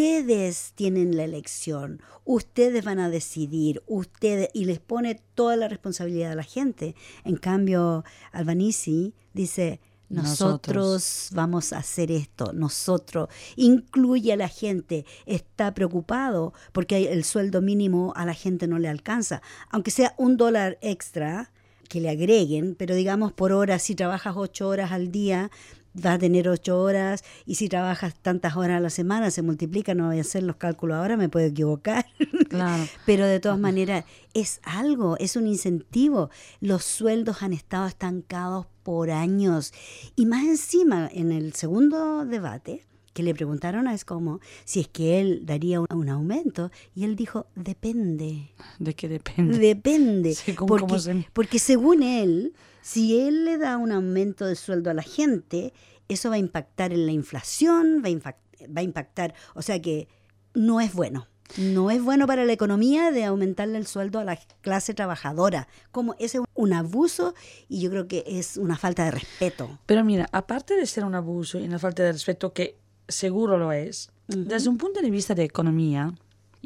ustedes 0.00 0.72
tienen 0.76 1.14
la 1.14 1.24
elección, 1.24 2.00
ustedes 2.24 2.82
van 2.82 3.00
a 3.00 3.10
decidir, 3.10 3.82
ustedes, 3.86 4.48
y 4.54 4.64
les 4.64 4.80
pone 4.80 5.20
toda 5.34 5.56
la 5.56 5.68
responsabilidad 5.68 6.32
a 6.32 6.36
la 6.36 6.42
gente. 6.42 6.94
En 7.22 7.36
cambio, 7.36 8.02
Albanese 8.32 9.12
dice, 9.34 9.78
nosotros, 10.08 11.28
vamos 11.34 11.74
a 11.74 11.78
hacer 11.78 12.10
esto, 12.10 12.54
nosotros, 12.54 13.28
incluye 13.56 14.32
a 14.32 14.36
la 14.36 14.48
gente, 14.48 15.04
está 15.26 15.74
preocupado 15.74 16.54
porque 16.72 17.12
el 17.12 17.22
sueldo 17.22 17.60
mínimo 17.60 18.14
a 18.16 18.24
la 18.24 18.34
gente 18.34 18.66
no 18.66 18.78
le 18.78 18.88
alcanza, 18.88 19.42
aunque 19.68 19.90
sea 19.90 20.14
un 20.16 20.38
dólar 20.38 20.78
extra 20.80 21.52
que 21.90 22.00
le 22.00 22.08
agreguen, 22.08 22.74
pero 22.74 22.94
digamos 22.94 23.32
por 23.32 23.52
hora, 23.52 23.78
si 23.78 23.94
trabajas 23.94 24.34
ocho 24.36 24.68
horas 24.68 24.92
al 24.92 25.10
día, 25.10 25.50
vas 25.94 26.14
a 26.14 26.18
tener 26.18 26.48
ocho 26.48 26.80
horas 26.80 27.24
y 27.46 27.56
si 27.56 27.68
trabajas 27.68 28.14
tantas 28.20 28.56
horas 28.56 28.78
a 28.78 28.80
la 28.80 28.90
semana 28.90 29.30
se 29.30 29.42
multiplica, 29.42 29.94
no 29.94 30.08
voy 30.08 30.18
a 30.18 30.22
hacer 30.22 30.42
los 30.42 30.56
cálculos 30.56 30.96
ahora, 30.96 31.16
me 31.16 31.28
puedo 31.28 31.46
equivocar. 31.46 32.06
Pero 33.06 33.26
de 33.26 33.40
todas 33.40 33.58
maneras 33.58 34.04
es 34.34 34.60
algo, 34.62 35.16
es 35.18 35.36
un 35.36 35.46
incentivo. 35.46 36.30
Los 36.60 36.84
sueldos 36.84 37.42
han 37.42 37.52
estado 37.52 37.86
estancados 37.86 38.66
por 38.82 39.10
años 39.10 39.72
y 40.16 40.26
más 40.26 40.44
encima 40.44 41.08
en 41.12 41.32
el 41.32 41.52
segundo 41.54 42.24
debate 42.24 42.86
que 43.12 43.22
le 43.22 43.34
preguntaron 43.34 43.88
a 43.88 43.94
Escomo 43.94 44.40
si 44.64 44.80
es 44.80 44.88
que 44.88 45.20
él 45.20 45.42
daría 45.44 45.80
un, 45.80 46.08
aumento 46.08 46.70
y 46.94 47.04
él 47.04 47.16
dijo 47.16 47.46
depende. 47.54 48.52
¿De 48.78 48.94
qué 48.94 49.08
depende? 49.08 49.58
Depende. 49.58 50.36
porque, 50.66 51.26
porque 51.32 51.58
según 51.58 52.02
él 52.02 52.54
si 52.90 53.20
él 53.20 53.44
le 53.44 53.56
da 53.56 53.76
un 53.76 53.92
aumento 53.92 54.46
de 54.46 54.56
sueldo 54.56 54.90
a 54.90 54.94
la 54.94 55.04
gente, 55.04 55.72
eso 56.08 56.28
va 56.28 56.34
a 56.34 56.38
impactar 56.38 56.92
en 56.92 57.06
la 57.06 57.12
inflación, 57.12 58.02
va 58.04 58.08
a, 58.08 58.82
impactar, 58.82 59.32
o 59.54 59.62
sea 59.62 59.80
que 59.80 60.08
no 60.54 60.80
es 60.80 60.92
bueno. 60.92 61.28
No 61.56 61.92
es 61.92 62.02
bueno 62.02 62.26
para 62.26 62.44
la 62.44 62.52
economía 62.52 63.12
de 63.12 63.24
aumentarle 63.24 63.78
el 63.78 63.86
sueldo 63.86 64.18
a 64.18 64.24
la 64.24 64.36
clase 64.60 64.92
trabajadora. 64.92 65.68
Como 65.92 66.14
ese 66.18 66.38
es 66.38 66.44
un 66.54 66.72
abuso 66.72 67.34
y 67.68 67.80
yo 67.80 67.90
creo 67.90 68.08
que 68.08 68.24
es 68.26 68.56
una 68.56 68.76
falta 68.76 69.04
de 69.04 69.12
respeto. 69.12 69.78
Pero 69.86 70.04
mira, 70.04 70.28
aparte 70.32 70.74
de 70.74 70.86
ser 70.86 71.04
un 71.04 71.14
abuso 71.14 71.60
y 71.60 71.64
una 71.64 71.78
falta 71.78 72.02
de 72.02 72.10
respeto, 72.10 72.52
que 72.52 72.76
seguro 73.06 73.56
lo 73.56 73.70
es, 73.70 74.10
desde 74.26 74.68
un 74.68 74.78
punto 74.78 75.00
de 75.00 75.10
vista 75.10 75.36
de 75.36 75.44
economía, 75.44 76.12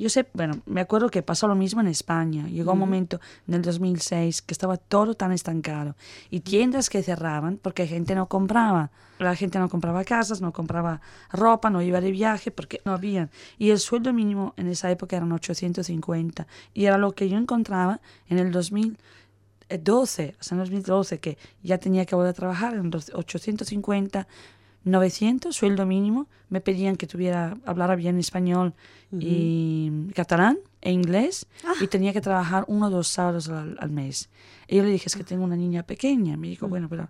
yo 0.02 0.08
sé, 0.08 0.26
bueno, 0.32 0.60
me 0.66 0.80
acuerdo 0.80 1.08
que 1.08 1.22
pasó 1.22 1.46
lo 1.46 1.54
mismo 1.54 1.80
en 1.80 1.86
España. 1.86 2.48
Llegó 2.48 2.72
un 2.72 2.78
momento 2.78 3.20
en 3.46 3.54
el 3.54 3.62
2006 3.62 4.42
que 4.42 4.52
estaba 4.52 4.76
todo 4.76 5.14
tan 5.14 5.32
estancado 5.32 5.94
y 6.30 6.40
tiendas 6.40 6.90
que 6.90 7.02
cerraban 7.02 7.58
porque 7.62 7.86
gente 7.86 8.14
no 8.14 8.26
compraba. 8.26 8.90
La 9.18 9.36
gente 9.36 9.60
no 9.60 9.68
compraba 9.68 10.04
casas, 10.04 10.40
no 10.40 10.52
compraba 10.52 11.00
ropa, 11.30 11.70
no 11.70 11.80
iba 11.80 12.00
de 12.00 12.10
viaje 12.10 12.50
porque 12.50 12.80
no 12.84 12.92
había. 12.92 13.30
Y 13.58 13.70
el 13.70 13.78
sueldo 13.78 14.12
mínimo 14.12 14.52
en 14.56 14.66
esa 14.66 14.90
época 14.90 15.16
eran 15.16 15.30
850 15.30 16.46
y 16.72 16.86
era 16.86 16.98
lo 16.98 17.12
que 17.12 17.28
yo 17.28 17.38
encontraba 17.38 18.00
en 18.28 18.38
el 18.40 18.50
2012, 18.50 20.36
o 20.40 20.42
sea, 20.42 20.56
en 20.56 20.60
el 20.60 20.66
2012 20.66 21.20
que 21.20 21.38
ya 21.62 21.78
tenía 21.78 22.04
que 22.04 22.16
volver 22.16 22.30
a 22.30 22.34
trabajar 22.34 22.74
en 22.74 22.90
850 22.92 24.26
900, 24.84 25.54
sueldo 25.54 25.86
mínimo. 25.86 26.28
Me 26.48 26.60
pedían 26.60 26.96
que 26.96 27.06
tuviera, 27.06 27.56
hablara 27.64 27.96
bien 27.96 28.18
español 28.18 28.74
y 29.18 29.90
catalán 30.14 30.58
e 30.80 30.92
inglés 30.92 31.46
ah. 31.64 31.72
y 31.80 31.86
tenía 31.86 32.12
que 32.12 32.20
trabajar 32.20 32.64
uno 32.68 32.86
o 32.86 32.90
dos 32.90 33.08
sábados 33.08 33.48
al, 33.48 33.90
mes. 33.90 34.28
Y 34.68 34.76
yo 34.76 34.82
le 34.82 34.90
dije, 34.90 35.06
es 35.06 35.16
que 35.16 35.24
tengo 35.24 35.44
una 35.44 35.56
niña 35.56 35.82
pequeña. 35.84 36.36
Me 36.36 36.48
dijo, 36.48 36.66
mm. 36.66 36.70
bueno, 36.70 36.88
pero 36.88 37.08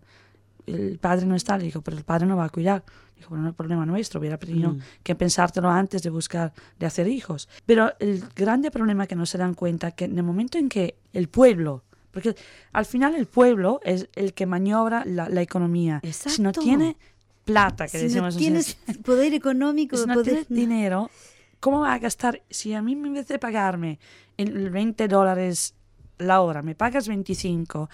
el 0.67 0.99
padre 0.99 1.27
no 1.27 1.35
está. 1.35 1.59
Le 1.59 1.65
dijo, 1.65 1.83
pero 1.83 1.97
el 1.97 2.05
padre 2.05 2.27
no 2.27 2.37
va 2.37 2.45
a 2.45 2.49
cuidar. 2.49 2.85
Dijo, 3.17 3.31
bueno, 3.31 3.45
no 3.45 3.51
es 3.51 3.57
problema 3.57 3.85
nuestro. 3.85 4.21
Hubiera 4.21 4.39
tenido 4.39 4.71
mm. 4.71 4.81
que 5.03 5.15
pensártelo 5.15 5.71
antes 5.71 6.03
de 6.03 6.11
buscar, 6.11 6.53
de 6.79 6.87
hacer 6.87 7.09
hijos. 7.09 7.49
Pero 7.67 7.93
el 7.99 8.25
grande 8.37 8.71
problema 8.71 9.07
que 9.07 9.17
no 9.17 9.27
se 9.27 9.39
dan 9.39 9.55
cuenta 9.55 9.91
que 9.93 10.05
en 10.05 10.17
el 10.17 10.25
momento 10.25 10.59
en 10.59 10.69
que 10.69 10.97
el 11.13 11.29
pueblo 11.29 11.83
porque 12.15 12.37
al 12.73 12.87
final 12.87 13.17
el 13.17 13.27
pueblo 13.27 13.81
es 13.83 14.09
el 14.15 14.35
que 14.35 14.47
maniobra 14.47 15.05
la, 15.05 15.29
la 15.29 15.43
economía. 15.43 16.01
Si 16.13 16.41
no 16.41 16.53
tiene 16.53 16.97
plata, 17.45 17.87
que 17.87 17.99
si 17.99 18.05
decimos. 18.05 18.35
No 18.35 18.39
tienes 18.39 18.75
poder 19.05 19.35
económico, 19.35 19.97
si 19.99 20.07
no 20.07 20.23
tienes 20.23 20.49
dinero, 20.49 21.11
¿cómo 21.61 21.81
va 21.81 21.95
a 21.95 21.99
gastar? 21.99 22.43
Si 22.51 22.75
a 22.75 22.83
mí 22.83 22.93
en 22.93 23.15
vez 23.15 23.29
de 23.29 23.39
pagarme 23.39 23.99
el 24.37 24.71
20 24.71 25.09
dólares 25.09 25.75
la 26.19 26.41
hora, 26.41 26.63
me 26.63 26.75
pagas 26.75 27.09
25, 27.09 27.89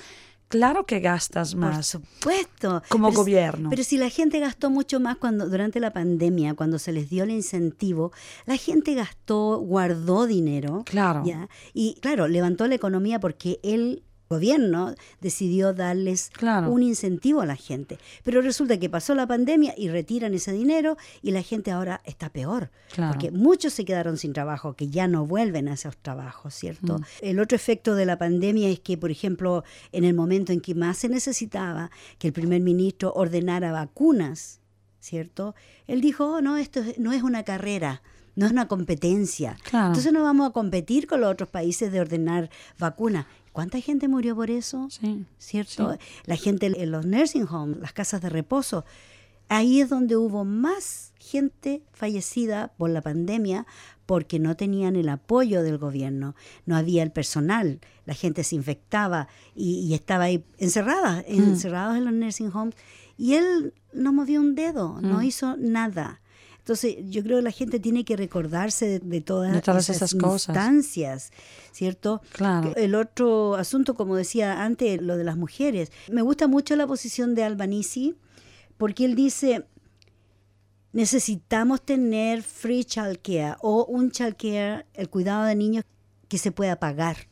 claro 0.49 0.85
que 0.85 1.01
gastas 1.01 1.55
más. 1.55 1.77
Por 1.77 1.85
supuesto. 1.85 2.83
Como 2.89 3.13
gobierno. 3.13 3.71
pero 3.71 3.83
si 3.85 3.97
la 3.97 4.11
gente 4.11 4.41
gastó 4.41 4.71
mucho 4.71 5.01
más 5.01 5.17
cuando 5.17 5.49
durante 5.49 5.81
la 5.81 5.93
pandemia, 5.93 6.55
cuando 6.55 6.79
se 6.79 6.93
les 6.93 7.09
dio 7.09 7.25
el 7.25 7.31
incentivo, 7.31 8.13
la 8.47 8.57
gente 8.57 8.95
gastó, 8.95 9.59
guardó 9.59 10.27
dinero. 10.27 10.83
Claro. 10.85 11.23
¿ya? 11.25 11.49
Y 11.73 11.95
claro, 12.01 12.29
levantó 12.29 12.67
la 12.67 12.75
economía 12.75 13.21
porque 13.21 13.61
él 13.63 14.03
gobierno 14.31 14.95
decidió 15.21 15.75
darles 15.75 16.31
un 16.69 16.85
incentivo 16.85 17.41
a 17.41 17.47
la 17.47 17.57
gente. 17.57 17.99
Pero 18.23 18.41
resulta 18.41 18.79
que 18.79 18.89
pasó 18.89 19.17
la 19.17 19.27
pandemia 19.27 19.75
y 19.77 19.89
retiran 19.89 20.35
ese 20.35 20.53
dinero 20.53 20.97
y 21.21 21.33
la 21.33 21.43
gente 21.43 21.73
ahora 21.73 22.01
está 22.05 22.29
peor. 22.31 22.71
Porque 22.95 23.33
muchos 23.33 23.73
se 23.73 23.85
quedaron 23.85 24.19
sin 24.19 24.33
trabajo, 24.33 24.75
que 24.75 24.89
ya 24.89 25.09
no 25.09 25.27
vuelven 25.27 25.67
a 25.67 25.75
esos 25.75 25.97
trabajos, 25.97 26.55
¿cierto? 26.55 26.99
Mm. 26.99 27.05
El 27.23 27.41
otro 27.41 27.57
efecto 27.57 27.97
de 27.97 28.07
la 28.07 28.19
pandemia 28.19 28.69
es 28.69 28.79
que, 28.79 28.97
por 28.97 29.11
ejemplo, 29.11 29.65
en 29.91 30.05
el 30.05 30.15
momento 30.15 30.53
en 30.53 30.61
que 30.61 30.77
más 30.77 30.99
se 30.99 31.09
necesitaba 31.09 31.91
que 32.19 32.29
el 32.29 32.33
primer 32.33 32.61
ministro 32.61 33.13
ordenara 33.13 33.73
vacunas, 33.73 34.61
¿cierto? 35.01 35.57
Él 35.89 36.01
dijo, 36.01 36.27
oh, 36.27 36.41
no, 36.41 36.57
esto 36.57 36.83
no 36.99 37.13
es 37.13 37.25
una 37.25 37.43
carrera 37.43 38.01
no 38.37 38.47
es 38.47 38.53
una 38.53 38.69
competencia. 38.69 39.57
Entonces 39.67 40.13
no 40.13 40.23
vamos 40.23 40.49
a 40.49 40.53
competir 40.53 41.07
con 41.07 41.21
los 41.21 41.31
otros 41.31 41.49
países 41.49 41.93
de 41.93 42.01
ordenar 42.01 42.49
vacunas. 42.79 43.27
¿Cuánta 43.53 43.81
gente 43.81 44.09
murió 44.09 44.37
por 44.37 44.51
eso? 44.51 44.89
Sí. 44.91 45.25
¿Cierto? 45.39 45.99
La 46.25 46.37
gente 46.37 46.67
en 46.67 46.91
los 46.91 47.05
nursing 47.05 47.47
homes, 47.51 47.79
las 47.79 47.93
casas 47.93 48.21
de 48.21 48.29
reposo. 48.29 48.85
Ahí 49.49 49.81
es 49.81 49.89
donde 49.89 50.17
hubo 50.17 50.45
más 50.45 51.13
gente 51.19 51.83
fallecida 51.93 52.73
por 52.77 52.91
la 52.91 53.03
pandemia 53.03 53.67
porque 54.07 54.39
no 54.39 54.57
tenían 54.57 54.95
el 54.95 55.09
apoyo 55.09 55.63
del 55.63 55.79
gobierno, 55.79 56.37
no 56.67 56.77
había 56.77 57.03
el 57.03 57.11
personal, 57.11 57.81
la 58.07 58.15
gente 58.15 58.45
se 58.45 58.57
infectaba 58.57 59.29
y, 59.55 59.93
estaba 59.95 60.25
ahí 60.25 60.45
encerrada, 60.59 61.25
mm. 61.29 61.33
encerrados 61.33 61.97
en 61.97 62.05
los 62.05 62.15
nursing 62.15 62.51
homes. 62.55 62.77
Y 63.19 63.35
él 63.35 63.75
no 63.93 64.13
movió 64.13 64.41
un 64.41 64.55
dedo, 64.55 65.01
no 65.01 65.19
mm. 65.19 65.23
hizo 65.23 65.57
nada. 65.57 66.21
Entonces, 66.61 66.97
yo 67.09 67.23
creo 67.23 67.39
que 67.39 67.43
la 67.43 67.51
gente 67.51 67.81
tiene 67.81 68.05
que 68.05 68.17
recordarse 68.17 69.01
de, 69.01 69.21
todas, 69.21 69.57
esas, 69.89 70.13
instancias, 70.13 71.33
¿cierto? 71.73 72.21
Claro. 72.33 72.75
El 72.77 72.95
otro 72.95 73.55
asunto, 73.57 73.95
como 73.95 74.15
decía 74.15 74.63
antes, 74.63 75.01
lo 75.01 75.17
de 75.17 75.25
las 75.25 75.37
mujeres. 75.37 75.91
Me 76.11 76.23
gusta 76.23 76.47
mucho 76.47 76.77
la 76.77 76.87
posición 76.87 77.35
de 77.35 77.45
Albanese, 77.45 78.15
porque 78.77 79.07
él 79.07 79.15
dice, 79.15 79.67
necesitamos 80.93 81.83
tener 81.83 82.43
free 82.43 82.85
childcare 82.85 83.57
o 83.63 83.87
un 83.87 84.11
childcare, 84.11 84.87
el 84.95 85.09
cuidado 85.09 85.45
de 85.45 85.55
niños 85.55 85.85
que 86.29 86.39
se 86.39 86.53
pueda 86.53 86.77
pagar. 86.77 87.30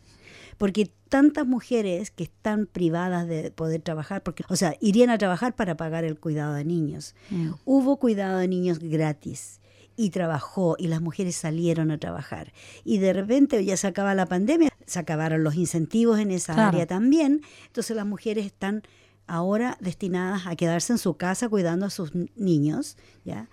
Porque 0.58 0.90
tantas 1.08 1.46
mujeres 1.46 2.10
que 2.10 2.24
están 2.24 2.66
privadas 2.66 3.26
de 3.26 3.50
poder 3.50 3.80
trabajar, 3.80 4.22
porque, 4.22 4.44
o 4.48 4.56
sea, 4.56 4.76
irían 4.80 5.10
a 5.10 5.18
trabajar 5.18 5.56
para 5.56 5.76
pagar 5.76 6.04
el 6.04 6.18
cuidado 6.18 6.54
de 6.54 6.64
niños. 6.64 7.14
Mm. 7.30 7.52
Hubo 7.64 7.98
cuidado 7.98 8.38
de 8.38 8.48
niños 8.48 8.78
gratis 8.78 9.60
y 9.96 10.10
trabajó 10.10 10.76
y 10.78 10.86
las 10.86 11.00
mujeres 11.00 11.34
salieron 11.34 11.90
a 11.90 11.98
trabajar. 11.98 12.52
Y 12.84 12.98
de 12.98 13.12
repente 13.12 13.64
ya 13.64 13.76
se 13.76 13.86
acaba 13.88 14.14
la 14.14 14.26
pandemia, 14.26 14.70
se 14.86 14.98
acabaron 14.98 15.42
los 15.42 15.56
incentivos 15.56 16.20
en 16.20 16.30
esa 16.30 16.68
área 16.68 16.86
también, 16.86 17.42
entonces 17.66 17.96
las 17.96 18.06
mujeres 18.06 18.46
están 18.46 18.82
ahora 19.26 19.76
destinadas 19.80 20.46
a 20.46 20.56
quedarse 20.56 20.92
en 20.92 20.98
su 20.98 21.14
casa 21.14 21.48
cuidando 21.48 21.86
a 21.86 21.90
sus 21.90 22.12
niños, 22.36 22.96
¿ya? 23.24 23.48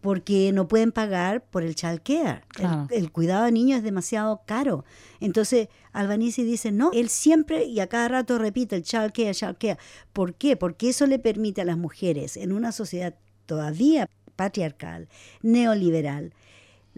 Porque 0.00 0.52
no 0.52 0.68
pueden 0.68 0.92
pagar 0.92 1.44
por 1.44 1.62
el 1.62 1.74
child 1.74 2.02
care. 2.02 2.42
El, 2.90 3.10
cuidado 3.10 3.44
de 3.44 3.52
niños 3.52 3.78
es 3.78 3.84
demasiado 3.84 4.42
caro. 4.46 4.84
Entonces, 5.20 5.68
Albanese 5.92 6.44
dice, 6.44 6.70
no, 6.70 6.90
él 6.92 7.08
siempre 7.08 7.64
y 7.64 7.80
a 7.80 7.88
cada 7.88 8.08
rato 8.08 8.38
repite 8.38 8.76
el 8.76 8.82
child 8.82 9.12
care, 9.12 9.34
child 9.34 9.58
care. 9.58 9.78
¿Por 10.12 10.34
qué? 10.34 10.56
Porque 10.56 10.90
eso 10.90 11.06
le 11.06 11.18
permite 11.18 11.62
a 11.62 11.64
las 11.64 11.78
mujeres 11.78 12.36
en 12.36 12.52
una 12.52 12.72
sociedad 12.72 13.14
todavía 13.46 14.08
patriarcal, 14.36 15.08
neoliberal, 15.42 16.32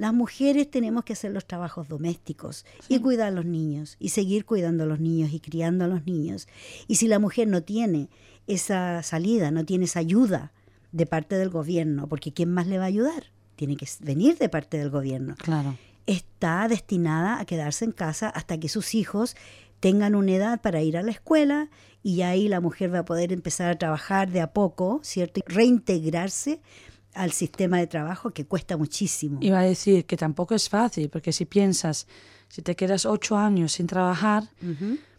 las 0.00 0.14
mujeres 0.14 0.70
tenemos 0.70 1.04
que 1.04 1.12
hacer 1.12 1.30
los 1.30 1.44
trabajos 1.44 1.86
domésticos 1.88 2.64
y 2.88 3.00
cuidar 3.00 3.28
a 3.28 3.30
los 3.30 3.44
niños 3.44 3.96
y 3.98 4.08
seguir 4.08 4.46
cuidando 4.46 4.84
a 4.84 4.86
los 4.86 4.98
niños 4.98 5.30
y 5.34 5.40
criando 5.40 5.84
a 5.84 5.88
los 5.88 6.06
niños. 6.06 6.48
Y 6.88 6.94
si 6.94 7.06
la 7.06 7.18
mujer 7.18 7.48
no 7.48 7.62
tiene 7.62 8.08
esa 8.46 9.02
salida, 9.02 9.50
no 9.50 9.66
tiene 9.66 9.84
esa 9.84 9.98
ayuda 9.98 10.52
de 10.92 11.07
parte 11.07 11.37
del 11.37 11.50
gobierno, 11.50 12.09
porque 12.09 12.33
¿quién 12.33 12.53
más 12.53 12.66
le 12.66 12.79
va 12.79 12.85
a 12.85 12.88
ayudar? 12.88 13.33
Tiene 13.57 13.76
que 13.76 13.87
venir 14.00 14.38
de 14.38 14.48
parte 14.48 14.79
del 14.79 14.90
gobierno. 14.90 15.35
Claro. 15.38 15.76
Está 16.07 16.66
destinada 16.68 17.40
a 17.40 17.44
quedarse 17.44 17.85
en 17.85 17.92
casa 17.92 18.29
hasta 18.29 18.59
que 18.59 18.68
sus 18.68 18.94
hijos 18.94 19.37
tengan 19.81 20.14
una 20.14 20.33
edad 20.33 20.61
para 20.61 20.83
ir 20.83 20.96
a 20.96 21.03
la 21.03 21.11
escuela 21.11 21.70
y 22.03 22.22
ahí 22.22 22.48
la 22.48 22.61
mujer 22.61 22.94
va 22.94 23.00
a 23.00 23.05
poder 23.05 23.33
empezar 23.33 23.70
a 23.70 23.79
trabajar 23.79 24.31
de 24.31 24.40
a 24.40 24.53
poco, 24.53 25.00
¿cierto? 25.03 25.40
Y 25.40 25.53
reintegrarse 25.53 26.61
al 27.14 27.33
sistema 27.33 27.79
de 27.79 27.87
trabajo 27.87 28.31
que 28.31 28.46
cuesta 28.46 28.76
muchísimo. 28.76 29.38
Iba 29.42 29.61
a 29.61 29.64
decir 29.64 30.07
que 30.07 30.16
tampoco 30.16 30.55
es 30.55 30.68
fácil, 30.68 31.09
porque 31.09 31.33
si 31.33 31.44
piensas, 31.44 32.07
si 32.48 32.62
te 32.62 32.76
quedas 32.76 33.05
ocho 33.05 33.37
años 33.37 33.72
sin 33.72 33.87
trabajar, 33.87 34.44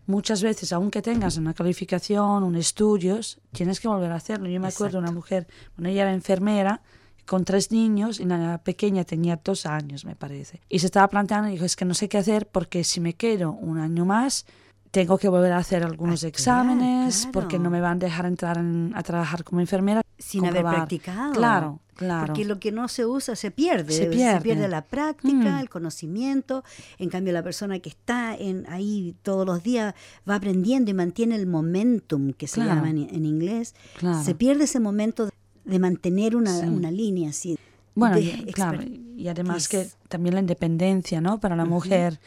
muchas 0.06 0.42
veces, 0.44 0.74
aunque 0.74 1.02
tengas 1.02 1.38
una 1.38 1.54
calificación, 1.54 2.44
un 2.44 2.56
estudios, 2.56 3.40
tienes 3.52 3.80
que 3.80 3.88
volver 3.88 4.12
a 4.12 4.16
hacerlo. 4.16 4.50
Yo 4.50 4.60
me 4.60 4.68
acuerdo 4.68 5.00
de 5.00 5.04
una 5.04 5.12
mujer, 5.12 5.48
bueno, 5.76 5.90
ella 5.90 6.04
era 6.04 6.14
enfermera, 6.14 6.82
con 7.26 7.46
tres 7.46 7.72
niños 7.72 8.20
y 8.20 8.26
la 8.26 8.58
pequeña 8.64 9.04
tenía 9.04 9.40
dos 9.44 9.66
años, 9.66 10.06
me 10.06 10.16
parece. 10.16 10.62
Y 10.70 10.80
se 10.80 10.88
estaba 10.88 11.08
planteando 11.08 11.50
y 11.50 11.54
dijo, 11.54 11.66
es 11.66 11.76
que 11.76 11.86
no 11.86 11.94
sé 11.94 12.10
qué 12.10 12.18
hacer 12.18 12.48
porque 12.48 12.84
si 12.84 13.00
me 13.00 13.14
quedo 13.14 13.52
un 13.52 13.80
año 13.80 14.06
más, 14.06 14.46
tengo 14.92 15.18
que 15.18 15.30
volver 15.30 15.54
a 15.54 15.58
hacer 15.58 15.84
algunos 15.84 16.24
exámenes 16.24 17.30
porque 17.32 17.58
no 17.58 17.70
me 17.70 17.80
van 17.80 17.98
a 17.98 18.00
dejar 18.00 18.26
entrar 18.26 18.62
a 18.94 19.04
trabajar 19.04 19.44
como 19.44 19.62
enfermera. 19.62 20.02
Sin 20.18 20.46
haber 20.46 20.64
practicado. 20.64 21.32
Claro, 21.32 21.80
claro. 22.02 22.28
Porque 22.28 22.46
lo 22.46 22.60
que 22.60 22.72
no 22.72 22.88
se 22.88 23.06
usa 23.06 23.36
se 23.36 23.52
pierde. 23.52 23.94
Se 23.94 24.08
pierde, 24.08 24.68
la 24.68 24.84
práctica, 24.84 25.58
mm. 25.58 25.60
el 25.60 25.70
conocimiento. 25.70 26.64
En 26.98 27.10
cambio, 27.10 27.34
la 27.34 27.44
persona 27.44 27.80
que 27.80 27.90
está 27.90 28.36
en, 28.36 28.66
ahí 28.70 29.16
todos 29.22 29.46
los 29.46 29.64
días 29.64 29.94
va 30.30 30.36
aprendiendo 30.36 30.92
y 30.92 30.94
mantiene 30.94 31.36
el 31.36 31.48
momentum, 31.48 32.34
que 32.34 32.48
se 32.48 32.62
llama 32.62 32.90
en, 32.90 33.26
inglés. 33.26 33.76
Se 34.24 34.36
pierde 34.36 34.66
ese 34.66 34.80
momento 34.80 35.30
de 35.64 35.80
mantener 35.80 36.36
una, 36.36 36.60
una 36.60 36.92
línea 36.92 37.30
así. 37.30 37.58
Bueno, 37.94 38.18
claro, 38.54 38.82
y 38.84 39.28
además 39.28 39.68
que 39.68 39.88
también 40.08 40.34
la 40.34 40.42
independencia, 40.42 41.20
¿no? 41.20 41.40
Para 41.40 41.56
la 41.56 41.66
mujer, 41.66 42.20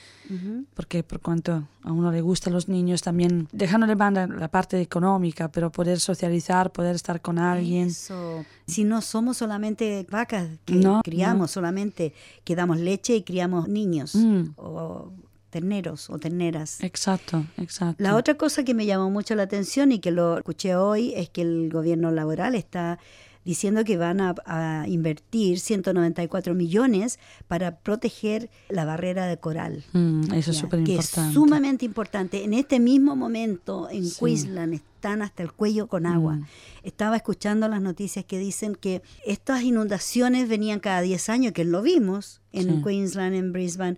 porque 0.74 1.02
por 1.02 1.20
cuanto 1.20 1.66
a 1.82 1.92
uno 1.92 2.12
le 2.12 2.20
gustan 2.20 2.52
los 2.52 2.68
niños, 2.68 3.02
también 3.02 3.48
dejando 3.50 3.86
de 3.86 3.94
banda 3.94 4.26
la 4.26 4.48
parte 4.48 4.80
económica, 4.80 5.50
pero 5.50 5.72
poder 5.72 6.00
socializar, 6.00 6.70
poder 6.70 6.94
estar 6.94 7.20
con 7.20 7.38
alguien. 7.38 7.88
Eso. 7.88 8.44
Si 8.66 8.84
no 8.84 9.00
somos 9.00 9.38
solamente 9.38 10.06
vacas 10.10 10.48
que 10.64 10.80
criamos, 11.02 11.50
solamente 11.50 12.12
que 12.44 12.54
damos 12.54 12.78
leche 12.78 13.16
y 13.16 13.22
criamos 13.22 13.68
niños 13.68 14.14
mm. 14.14 14.50
o 14.56 15.12
terneros 15.54 16.10
o 16.10 16.18
terneras. 16.18 16.82
Exacto, 16.82 17.44
exacto. 17.58 18.02
La 18.02 18.16
otra 18.16 18.34
cosa 18.34 18.64
que 18.64 18.74
me 18.74 18.86
llamó 18.86 19.08
mucho 19.08 19.36
la 19.36 19.44
atención 19.44 19.92
y 19.92 20.00
que 20.00 20.10
lo 20.10 20.38
escuché 20.38 20.74
hoy 20.74 21.14
es 21.14 21.28
que 21.30 21.42
el 21.42 21.70
gobierno 21.70 22.10
laboral 22.10 22.56
está 22.56 22.98
diciendo 23.44 23.84
que 23.84 23.96
van 23.96 24.20
a, 24.20 24.84
invertir 24.86 25.60
194 25.60 26.54
millones 26.54 27.18
para 27.46 27.78
proteger 27.78 28.50
la 28.68 28.84
barrera 28.84 29.26
de 29.26 29.38
coral. 29.38 29.84
Mm, 29.92 30.32
eso 30.32 30.50
es 30.50 30.56
súper 30.56 30.80
importante. 30.80 31.14
Que 31.14 31.28
es 31.28 31.34
sumamente 31.34 31.84
importante. 31.84 32.44
En 32.44 32.54
este 32.54 32.80
mismo 32.80 33.16
momento 33.16 33.88
en 33.90 34.10
Queensland 34.10 34.74
están 34.74 35.22
hasta 35.22 35.42
el 35.42 35.52
cuello 35.52 35.86
con 35.86 36.06
agua. 36.06 36.36
Mm. 36.36 36.46
Estaba 36.82 37.16
escuchando 37.16 37.68
las 37.68 37.82
noticias 37.82 38.24
que 38.24 38.38
dicen 38.38 38.74
que 38.74 39.02
estas 39.26 39.62
inundaciones 39.62 40.48
venían 40.48 40.80
cada 40.80 41.00
10 41.00 41.28
años, 41.28 41.52
que 41.52 41.64
lo 41.64 41.82
vimos 41.82 42.40
en 42.52 42.82
Queensland, 42.82 43.34
en 43.34 43.52
Brisbane. 43.52 43.96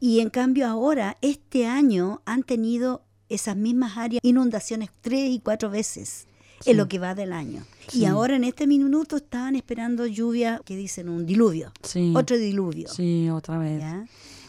Y 0.00 0.20
en 0.20 0.30
cambio 0.30 0.66
ahora, 0.66 1.16
este 1.22 1.66
año, 1.66 2.22
han 2.24 2.42
tenido 2.42 3.02
esas 3.28 3.56
mismas 3.56 3.96
áreas 3.96 4.20
inundaciones 4.22 4.90
tres 5.00 5.30
y 5.30 5.40
cuatro 5.40 5.70
veces 5.70 6.26
en 6.64 6.76
lo 6.76 6.88
que 6.88 6.98
va 6.98 7.14
del 7.14 7.32
año. 7.32 7.64
Y 7.92 8.04
ahora 8.06 8.36
en 8.36 8.44
este 8.44 8.66
minuto 8.66 9.16
estaban 9.16 9.56
esperando 9.56 10.06
lluvia, 10.06 10.60
que 10.64 10.76
dicen 10.76 11.08
un 11.08 11.26
diluvio, 11.26 11.72
otro 12.14 12.36
diluvio. 12.36 12.88
Sí, 12.88 13.28
otra 13.30 13.58
vez. 13.58 13.82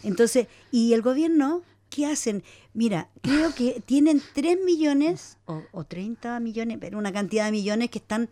Entonces, 0.02 0.46
¿y 0.70 0.92
el 0.92 1.02
gobierno 1.02 1.62
qué 1.90 2.06
hacen? 2.06 2.42
Mira, 2.74 3.08
creo 3.22 3.54
que 3.54 3.82
tienen 3.84 4.22
3 4.34 4.58
millones 4.64 5.38
o, 5.46 5.62
o 5.72 5.84
30 5.84 6.40
millones, 6.40 6.78
pero 6.80 6.98
una 6.98 7.12
cantidad 7.12 7.46
de 7.46 7.52
millones 7.52 7.90
que 7.90 7.98
están 7.98 8.28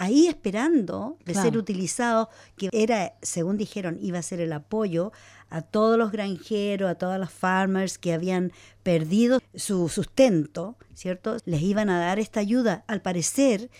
ahí 0.00 0.28
esperando 0.28 1.18
de 1.26 1.34
ser 1.34 1.58
utilizados, 1.58 2.28
que 2.56 2.70
era, 2.72 3.12
según 3.20 3.58
dijeron, 3.58 3.98
iba 4.00 4.18
a 4.18 4.22
ser 4.22 4.40
el 4.40 4.50
apoyo 4.54 5.12
a 5.50 5.60
todos 5.60 5.98
los 5.98 6.10
granjeros, 6.10 6.90
a 6.90 6.94
todas 6.94 7.20
las 7.20 7.30
farmers 7.30 7.98
que 7.98 8.14
habían 8.14 8.50
perdido 8.82 9.42
su 9.54 9.90
sustento, 9.90 10.76
¿cierto? 10.94 11.36
Les 11.44 11.60
iban 11.60 11.90
a 11.90 11.98
dar 11.98 12.18
esta 12.18 12.40
ayuda. 12.40 12.82
Al 12.86 13.02
parecer, 13.02 13.70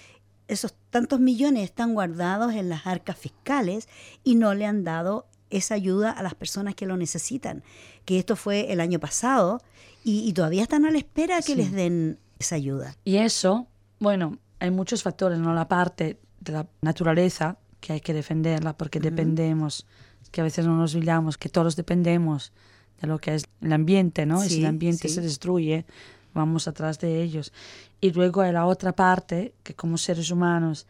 esos 0.47 0.75
tantos 0.91 1.21
millones 1.21 1.65
están 1.65 1.95
guardados 1.95 2.53
en 2.53 2.69
las 2.69 2.87
arcas 2.87 3.17
fiscales 3.17 3.89
y 4.23 4.35
no 4.35 4.53
le 4.53 4.67
han 4.67 4.85
dado 4.85 5.27
esa 5.49 5.75
ayuda 5.75 6.11
a 6.11 6.23
las 6.23 6.35
personas 6.35 6.75
que 6.75 6.85
lo 6.85 6.99
necesitan. 6.99 7.65
Que 8.05 8.19
esto 8.19 8.37
fue 8.37 8.71
el 8.75 8.81
año 8.81 9.01
pasado 9.01 9.63
y, 10.05 10.31
todavía 10.35 10.65
están 10.65 10.85
a 10.85 10.91
la 10.91 10.99
espera 10.99 11.41
que 11.41 11.57
les 11.57 11.73
den 11.73 12.19
esa 12.39 12.57
ayuda. 12.57 12.95
Y 13.05 13.17
eso, 13.17 13.69
bueno, 14.01 14.39
hay 14.61 14.71
muchos 14.71 15.03
factores, 15.03 15.39
¿no? 15.39 15.53
La 15.55 15.67
parte 15.67 16.21
de 16.41 16.53
la 16.53 16.67
naturaleza, 16.83 17.57
que 17.81 17.95
hay 17.95 18.01
que 18.01 18.13
defenderla 18.15 18.77
porque 18.77 19.01
dependemos, 19.01 19.87
que 20.31 20.43
a 20.43 20.45
veces 20.45 20.67
no 20.67 20.77
nos 20.77 20.95
olvidamos, 20.95 21.39
que 21.39 21.49
todos 21.49 21.77
dependemos 21.77 22.53
de 23.01 23.09
lo 23.09 23.19
que 23.19 23.35
es 23.35 23.47
el 23.63 23.73
ambiente, 23.73 24.27
¿no? 24.27 24.45
y 24.45 24.49
si 24.49 24.61
el 24.61 24.67
ambiente 24.67 25.09
se 25.09 25.23
destruye, 25.23 25.87
vamos 26.35 26.69
atrás 26.69 26.99
de 26.99 27.23
ellos. 27.23 27.53
Y 28.01 28.13
luego 28.13 28.43
hay 28.43 28.53
la 28.53 28.67
otra 28.67 28.93
parte, 28.93 29.55
que 29.63 29.75
como 29.75 29.97
seres 29.97 30.31
humanos, 30.31 30.87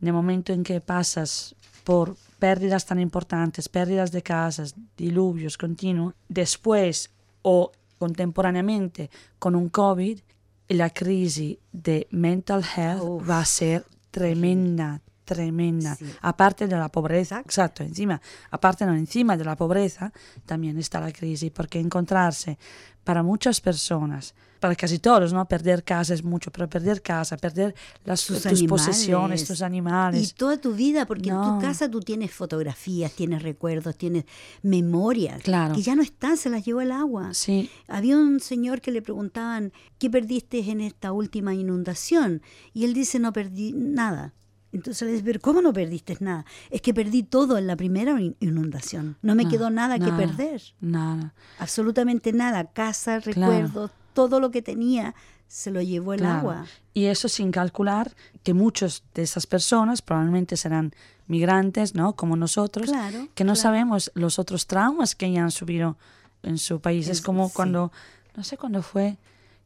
en 0.00 0.08
el 0.08 0.14
momento 0.14 0.52
en 0.52 0.62
que 0.62 0.80
pasas 0.82 1.54
por 1.84 2.16
pérdidas 2.38 2.84
tan 2.84 3.00
importantes, 3.00 3.68
pérdidas 3.68 4.12
de 4.12 4.22
casas, 4.22 4.74
diluvios 4.96 5.56
continuos, 5.56 6.14
después 6.28 7.10
o 7.40 7.72
contemporáneamente 7.98 9.10
con 9.38 9.54
un 9.54 9.70
COVID, 9.70 10.20
la 10.68 10.90
crisis 10.90 11.58
de 11.72 12.06
mental 12.10 12.64
health 12.76 13.28
va 13.28 13.40
a 13.40 13.44
ser 13.44 13.84
tremenda, 14.10 15.00
tremenda. 15.24 15.96
Aparte 16.22 16.66
de 16.66 16.76
la 16.76 16.88
pobreza, 16.88 17.40
exacto, 17.40 17.82
encima, 17.82 18.20
aparte 18.50 18.86
no, 18.86 18.94
encima 18.94 19.36
de 19.36 19.44
la 19.44 19.56
pobreza, 19.56 20.12
también 20.46 20.78
está 20.78 21.00
la 21.00 21.12
crisis, 21.12 21.50
porque 21.50 21.78
encontrarse 21.78 22.58
para 23.04 23.22
muchas 23.22 23.60
personas, 23.60 24.34
para 24.60 24.74
casi 24.74 24.98
todos, 24.98 25.32
¿no? 25.32 25.46
Perder 25.46 25.84
casa 25.84 26.14
es 26.14 26.24
mucho, 26.24 26.50
pero 26.50 26.68
perder 26.68 27.02
casa, 27.02 27.36
perder 27.36 27.74
las, 28.04 28.24
tus, 28.24 28.42
posesiones, 28.64 29.46
tus 29.46 29.62
animales. 29.62 30.30
Y 30.30 30.34
toda 30.34 30.60
tu 30.60 30.74
vida, 30.74 31.06
porque 31.06 31.30
en 31.30 31.40
tu 31.40 31.58
casa 31.60 31.90
tú 31.90 32.00
tienes 32.00 32.32
fotografías, 32.32 33.12
tienes 33.12 33.42
recuerdos, 33.42 33.96
tienes 33.96 34.24
memorias, 34.62 35.42
claro. 35.42 35.74
que 35.74 35.82
ya 35.82 35.94
no 35.94 36.02
están, 36.02 36.36
se 36.36 36.50
las 36.50 36.64
llevó 36.64 36.80
el 36.80 36.92
agua. 36.92 37.34
Sí. 37.34 37.70
Había 37.88 38.16
un 38.16 38.40
señor 38.40 38.80
que 38.80 38.90
le 38.90 39.02
preguntaban, 39.02 39.72
¿qué 39.98 40.10
perdiste 40.10 40.58
en 40.70 40.80
esta 40.80 41.12
última 41.12 41.54
inundación? 41.54 42.42
Y 42.72 42.84
él 42.84 42.94
dice, 42.94 43.18
no 43.18 43.32
perdí 43.32 43.72
nada. 43.72 44.34
Entonces 44.72 45.08
le 45.08 45.22
dice, 45.22 45.38
¿cómo 45.40 45.62
no 45.62 45.72
perdiste 45.72 46.16
nada? 46.20 46.44
Es 46.70 46.82
que 46.82 46.92
perdí 46.92 47.22
todo 47.22 47.56
en 47.56 47.66
la 47.66 47.76
primera 47.76 48.18
inundación. 48.40 49.16
No 49.22 49.34
me 49.34 49.48
quedó 49.48 49.70
nada, 49.70 49.98
que 49.98 50.12
perder. 50.12 50.62
Nada. 50.80 51.34
Absolutamente 51.58 52.32
nada. 52.32 52.64
Casa, 52.64 53.20
recuerdos, 53.20 53.90
todo 54.16 54.40
lo 54.40 54.50
que 54.50 54.62
tenía 54.62 55.14
se 55.46 55.70
lo 55.70 55.82
llevó 55.82 56.14
el 56.14 56.24
agua. 56.24 56.64
Y 56.94 57.04
eso 57.04 57.28
sin 57.28 57.52
calcular 57.52 58.16
que 58.42 58.54
muchos 58.54 59.04
de 59.14 59.22
esas 59.22 59.46
personas 59.46 60.00
probablemente 60.00 60.56
serán 60.56 60.94
migrantes, 61.26 61.94
¿no? 61.94 62.16
Como 62.16 62.34
nosotros, 62.34 62.90
que 63.34 63.44
no 63.44 63.54
sabemos 63.54 64.10
los 64.14 64.38
otros 64.38 64.66
traumas 64.66 65.14
que 65.14 65.30
ya 65.30 65.42
han 65.42 65.50
subido 65.50 65.98
en 66.42 66.56
su 66.56 66.80
país. 66.80 67.08
Es, 67.08 67.20
como 67.20 67.50
cuando, 67.50 67.92
no 68.34 68.42
sé 68.42 68.56
cuándo 68.56 68.80
fue, 68.82 69.18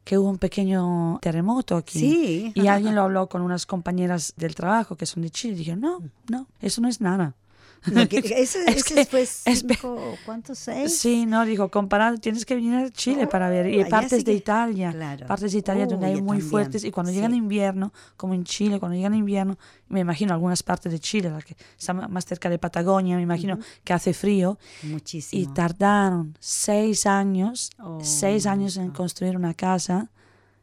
que 0.03 0.17
hubo 0.17 0.29
un 0.29 0.37
pequeño 0.37 1.17
terremoto 1.21 1.77
aquí. 1.77 1.99
Sí. 1.99 2.51
Y 2.53 2.67
alguien 2.67 2.93
lo 2.93 3.03
habló 3.03 3.29
con 3.29 3.41
unas 3.41 3.65
compañeras 3.65 4.33
del 4.35 4.53
trabajo 4.53 4.97
que 4.97 5.05
son 5.05 5.23
de 5.23 5.29
Chile 5.29 5.53
y 5.53 5.57
dijeron, 5.59 5.79
no, 5.79 6.03
no, 6.29 6.47
eso 6.59 6.81
no 6.81 6.89
es 6.89 6.99
nada. 6.99 7.35
ese, 8.11 8.63
es 8.67 8.83
que, 8.83 9.05
fue 9.05 9.25
cinco, 9.25 10.15
¿cuántos? 10.23 10.59
¿Seis? 10.59 10.99
Sí, 10.99 11.25
no, 11.25 11.45
dijo, 11.45 11.69
comparado, 11.71 12.17
tienes 12.17 12.45
que 12.45 12.53
venir 12.53 12.75
a 12.75 12.89
Chile 12.91 13.25
para 13.25 13.49
ver. 13.49 13.73
Y 13.73 13.83
partes 13.85 14.23
de 14.23 14.33
Italia, 14.33 14.93
partes 15.27 15.53
de 15.53 15.57
Italia 15.57 15.87
donde 15.87 16.07
hay 16.07 16.21
muy 16.21 16.41
fuertes. 16.41 16.83
Y 16.83 16.91
cuando 16.91 17.11
llegan 17.11 17.33
invierno, 17.33 17.91
como 18.17 18.35
en 18.35 18.43
Chile, 18.43 18.79
cuando 18.79 18.95
llegan 18.95 19.15
invierno, 19.15 19.57
me 19.87 20.01
imagino 20.01 20.33
algunas 20.33 20.61
partes 20.61 20.91
de 20.91 20.99
Chile, 20.99 21.31
la 21.31 21.41
que 21.41 21.55
está 21.77 21.93
más 21.93 22.25
cerca 22.25 22.49
de 22.49 22.59
Patagonia, 22.59 23.15
me 23.15 23.23
imagino 23.23 23.57
que 23.83 23.93
hace 23.93 24.13
frío. 24.13 24.59
Muchísimo. 24.83 25.41
Y 25.41 25.47
tardaron 25.47 26.37
seis 26.39 27.07
años, 27.07 27.71
seis 28.01 28.45
oh, 28.45 28.49
años 28.49 28.77
en 28.77 28.91
construir 28.91 29.35
una 29.35 29.55
casa 29.55 30.11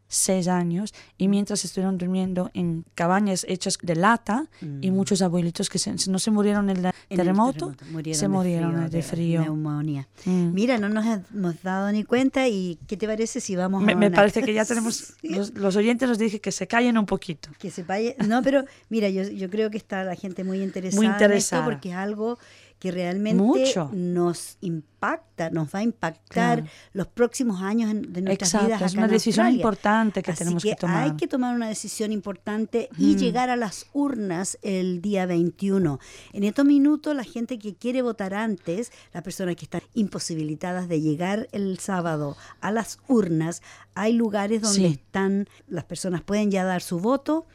seis 0.08 0.48
años 0.48 0.94
y 1.18 1.28
mientras 1.28 1.64
estuvieron 1.64 1.98
durmiendo 1.98 2.50
en 2.54 2.84
cabañas 2.94 3.44
hechas 3.48 3.78
de 3.82 3.94
lata 3.94 4.48
y 4.80 4.90
muchos 4.90 5.20
abuelitos 5.22 5.68
que 5.68 5.78
se- 5.78 5.94
no 6.10 6.18
se 6.18 6.30
murieron 6.30 6.70
en 6.70 6.78
el 6.78 6.84
En 6.86 6.92
el 7.10 7.16
terremoto, 7.16 7.74
murieron 7.90 8.18
se 8.18 8.24
de 8.24 8.28
murieron 8.28 8.72
frío, 8.74 8.88
de 8.88 9.02
frío. 9.02 9.40
neumonía. 9.42 10.08
Mm. 10.24 10.52
Mira, 10.54 10.78
no 10.78 10.88
nos 10.88 11.04
hemos 11.06 11.62
dado 11.62 11.92
ni 11.92 12.04
cuenta 12.04 12.48
y 12.48 12.78
¿qué 12.86 12.96
te 12.96 13.06
parece 13.06 13.40
si 13.40 13.54
vamos 13.54 13.82
Me, 13.82 13.92
a 13.92 13.96
me 13.96 14.06
una- 14.08 14.16
parece 14.16 14.42
que 14.42 14.54
ya 14.54 14.64
tenemos, 14.64 15.14
los, 15.22 15.52
los 15.54 15.76
oyentes 15.76 16.08
nos 16.08 16.18
dije 16.18 16.40
que 16.40 16.52
se 16.52 16.66
callen 16.66 16.96
un 16.98 17.06
poquito. 17.06 17.50
que 17.58 17.70
se 17.70 17.82
vaya. 17.82 18.14
No, 18.26 18.42
pero 18.42 18.64
mira, 18.88 19.08
yo, 19.10 19.22
yo 19.24 19.50
creo 19.50 19.70
que 19.70 19.76
está 19.76 20.04
la 20.04 20.14
gente 20.16 20.42
muy 20.44 20.62
interesada, 20.62 21.04
en 21.04 21.10
esto 21.12 21.24
interesada. 21.24 21.64
porque 21.64 21.90
es 21.90 21.96
algo 21.96 22.38
que 22.78 22.90
realmente 22.92 23.42
Mucho. 23.42 23.90
nos 23.92 24.56
impacta, 24.60 25.50
nos 25.50 25.74
va 25.74 25.80
a 25.80 25.82
impactar 25.82 26.58
Claro. 26.58 26.64
los 26.92 27.06
próximos 27.08 27.60
años 27.60 27.90
en- 27.90 28.12
de 28.12 28.22
nuestras 28.22 28.50
Exacto, 28.54 28.66
vidas. 28.66 28.82
es 28.82 28.92
acá 28.92 28.98
una 28.98 29.06
en 29.06 29.12
decisión 29.12 29.46
Australia. 29.46 29.60
importante 29.62 30.22
que 30.22 30.30
Así 30.30 30.38
tenemos 30.38 30.62
que 30.62 30.74
tomar. 30.76 31.02
Hay 31.04 31.16
que 31.16 31.26
tomar 31.28 31.54
una 31.56 31.68
decisión 31.68 32.12
importante 32.12 32.88
y 32.96 33.14
Mm. 33.14 33.18
llegar 33.18 33.50
a 33.50 33.56
las 33.56 33.86
urnas 33.92 34.58
el 34.62 35.00
día 35.02 35.26
21. 35.26 35.98
En 36.32 36.44
estos 36.44 36.64
minutos, 36.64 37.16
la 37.16 37.24
gente 37.24 37.58
que 37.58 37.74
quiere 37.74 38.02
votar 38.02 38.32
antes, 38.34 38.92
las 39.12 39.22
personas 39.24 39.56
que 39.56 39.64
están 39.64 39.82
imposibilitadas 39.94 40.88
de 40.88 41.00
llegar 41.00 41.48
el 41.52 41.78
sábado 41.80 42.36
a 42.60 42.70
las 42.70 42.98
urnas, 43.08 43.60
hay 43.94 44.12
lugares 44.12 44.62
donde 44.62 44.78
Sí. 44.78 44.84
están, 44.86 45.48
las 45.66 45.84
personas 45.84 46.22
pueden 46.22 46.50
ya 46.50 46.64
dar 46.64 46.82
su 46.82 47.00
voto. 47.00 47.46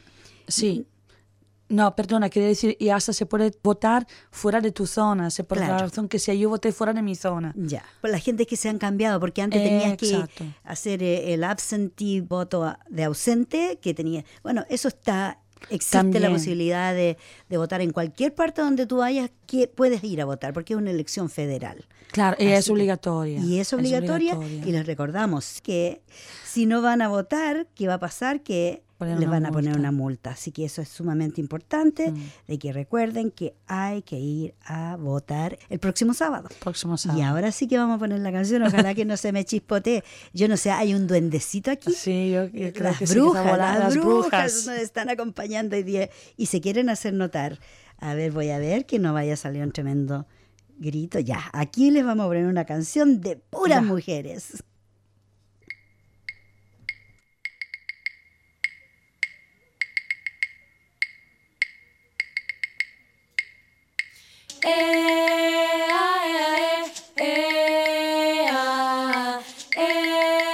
Sí. 0.48 0.86
No, 1.74 1.94
perdona, 1.96 2.28
quiere 2.30 2.48
decir, 2.48 2.76
y 2.78 2.90
hasta 2.90 3.12
se 3.12 3.26
puede 3.26 3.52
votar 3.62 4.06
fuera 4.30 4.60
de 4.60 4.70
tu 4.70 4.86
zona, 4.86 5.30
se 5.30 5.42
por 5.44 5.58
la 5.58 5.66
Claro. 5.66 5.86
razón 5.86 6.08
que 6.08 6.18
sea 6.18 6.34
yo 6.34 6.48
voté 6.48 6.70
fuera 6.72 6.92
de 6.92 7.02
mi 7.02 7.14
zona. 7.16 7.52
Ya, 7.56 7.82
pues 8.00 8.12
la 8.12 8.18
gente 8.20 8.46
que 8.46 8.56
se 8.56 8.68
han 8.68 8.78
cambiado, 8.78 9.18
porque 9.18 9.42
antes 9.42 9.62
tenías 9.62 9.96
que 9.96 10.24
hacer 10.62 11.02
eh, 11.02 11.34
el 11.34 11.42
absentee 11.42 12.20
voto 12.20 12.76
de 12.88 13.04
ausente, 13.04 13.78
que 13.82 13.92
tenía, 13.94 14.24
bueno, 14.42 14.64
eso 14.68 14.86
está, 14.88 15.40
existe 15.70 16.20
la 16.20 16.30
posibilidad 16.30 16.94
de, 16.94 17.16
de 17.48 17.56
votar 17.58 17.80
en 17.80 17.90
cualquier 17.90 18.34
parte 18.34 18.60
donde 18.62 18.86
tú 18.86 18.98
vayas, 18.98 19.30
que 19.46 19.66
puedes 19.66 20.04
ir 20.04 20.20
a 20.20 20.24
votar, 20.26 20.52
porque 20.52 20.74
es 20.74 20.78
una 20.78 20.90
elección 20.90 21.28
federal. 21.30 21.84
Claro, 22.12 22.36
y 22.38 22.46
es 22.46 22.70
obligatoria. 22.70 23.40
Y 23.40 23.58
es 23.58 23.72
obligatoria, 23.72 24.34
obligatoria. 24.36 24.68
y 24.68 24.72
les 24.72 24.86
recordamos 24.86 25.60
que 25.62 26.02
si 26.44 26.66
no 26.66 26.80
van 26.82 27.02
a 27.02 27.08
votar, 27.08 27.66
¿qué 27.74 27.88
va 27.88 27.94
a 27.94 27.98
pasar? 27.98 28.42
Que 28.42 28.84
Poner 29.04 29.18
les 29.20 29.28
una 29.28 29.36
van 29.40 29.46
a 29.46 29.50
poner 29.52 29.76
una 29.78 29.92
multa. 29.92 30.30
Así 30.30 30.50
que 30.52 30.64
eso 30.64 30.82
es 30.82 30.88
sumamente 30.88 31.40
importante, 31.40 32.10
Mm. 32.10 32.16
de 32.48 32.58
que 32.58 32.72
recuerden 32.72 33.30
que 33.30 33.54
hay 33.66 34.02
que 34.02 34.18
ir 34.18 34.54
a 34.66 34.96
votar 34.96 35.58
el 35.68 35.78
próximo 35.78 36.14
sábado. 36.14 36.48
Próximo 36.60 36.94
Y 36.94 36.98
sábado. 36.98 37.24
ahora 37.24 37.52
sí 37.52 37.66
que 37.68 37.76
vamos 37.78 37.96
a 37.96 37.98
poner 37.98 38.20
la 38.20 38.32
canción, 38.32 38.62
ojalá 38.62 38.94
que 38.94 39.04
no 39.04 39.16
se 39.16 39.32
me 39.32 39.44
chispotee. 39.44 40.02
Yo 40.32 40.48
no 40.48 40.56
sé, 40.56 40.70
hay 40.70 40.94
un 40.94 41.06
duendecito 41.06 41.70
aquí. 41.70 41.92
Sí, 41.92 42.30
yo, 42.32 42.44
yo 42.46 42.72
creo 42.72 42.84
las 42.84 42.98
que 42.98 43.06
sí, 43.06 43.14
que 43.14 43.20
brujas, 43.20 43.58
las 43.58 43.78
las 43.78 43.94
brujas 43.94 44.22
brujas. 44.30 44.66
nos 44.66 44.78
están 44.78 45.08
acompañando 45.10 45.76
hoy 45.76 45.82
día 45.82 46.10
y 46.36 46.46
se 46.46 46.60
quieren 46.60 46.88
hacer 46.90 47.12
notar. 47.14 47.58
A 47.98 48.14
ver, 48.14 48.32
voy 48.32 48.50
a 48.50 48.58
ver 48.58 48.86
que 48.86 48.98
no 48.98 49.12
vaya 49.14 49.34
a 49.34 49.36
salir 49.36 49.62
un 49.62 49.72
tremendo 49.72 50.26
grito. 50.78 51.18
Ya, 51.20 51.40
aquí 51.52 51.90
les 51.90 52.04
vamos 52.04 52.24
a 52.24 52.28
poner 52.28 52.46
una 52.46 52.64
canción 52.64 53.20
de 53.20 53.36
puras 53.36 53.80
Ya. 53.80 53.82
mujeres. 53.82 54.62
eh, 64.64 65.86
ah, 65.90 66.24
eh, 67.18 67.26
eh, 67.26 68.48
ah, 68.50 69.40
eh. 69.76 70.53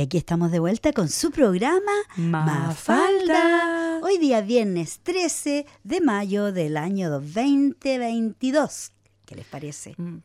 Y 0.00 0.02
aquí 0.04 0.16
estamos 0.16 0.50
de 0.50 0.60
vuelta 0.60 0.94
con 0.94 1.10
su 1.10 1.30
programa 1.30 1.92
Mafalda. 2.16 4.00
Hoy 4.02 4.16
día 4.16 4.40
viernes 4.40 5.00
13 5.02 5.66
de 5.84 6.00
mayo 6.00 6.52
del 6.52 6.78
año 6.78 7.10
2022. 7.10 8.92
¿Qué 9.26 9.34
les 9.34 9.44
parece? 9.44 9.94
Mm, 9.98 10.20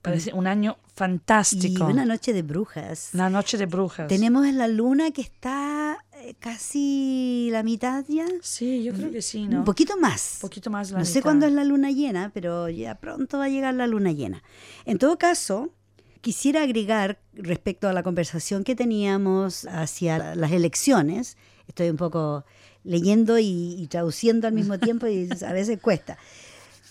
Parece 0.00 0.32
un 0.32 0.46
año 0.46 0.76
Y 0.86 0.90
fantástico. 0.94 1.86
una 1.86 2.04
noche 2.04 2.32
de 2.32 2.42
brujas. 2.42 3.10
Una 3.14 3.28
noche 3.28 3.58
de 3.58 3.66
brujas. 3.66 4.06
Tenemos 4.06 4.46
la 4.52 4.68
luna 4.68 5.10
que 5.10 5.22
está 5.22 5.98
eh, 6.12 6.34
casi 6.38 7.48
la 7.50 7.64
mitad 7.64 8.04
ya. 8.06 8.26
Sí, 8.42 8.84
yo 8.84 8.92
creo 8.94 9.10
que 9.10 9.22
sí, 9.22 9.48
¿no? 9.48 9.58
Un 9.58 9.64
poquito 9.64 9.96
más. 9.96 10.34
Un 10.36 10.42
poquito 10.42 10.70
más 10.70 10.92
la 10.92 11.00
No 11.00 11.04
sé 11.04 11.14
mitad. 11.14 11.22
cuándo 11.24 11.46
es 11.46 11.52
la 11.52 11.64
luna 11.64 11.90
llena, 11.90 12.30
pero 12.32 12.68
ya 12.68 12.94
pronto 12.94 13.38
va 13.38 13.46
a 13.46 13.48
llegar 13.48 13.74
la 13.74 13.88
luna 13.88 14.12
llena. 14.12 14.44
En 14.84 14.98
todo 14.98 15.18
caso, 15.18 15.72
quisiera 16.20 16.62
agregar 16.62 17.20
respecto 17.34 17.88
a 17.88 17.92
la 17.92 18.02
conversación 18.02 18.64
que 18.64 18.74
teníamos 18.74 19.66
hacia 19.66 20.34
las 20.34 20.52
elecciones. 20.52 21.36
Estoy 21.68 21.90
un 21.90 21.96
poco 21.96 22.44
leyendo 22.84 23.38
y, 23.38 23.76
y 23.78 23.86
traduciendo 23.88 24.46
al 24.46 24.54
mismo 24.54 24.78
tiempo 24.78 25.06
y 25.06 25.28
a 25.46 25.52
veces 25.52 25.80
cuesta. 25.80 26.18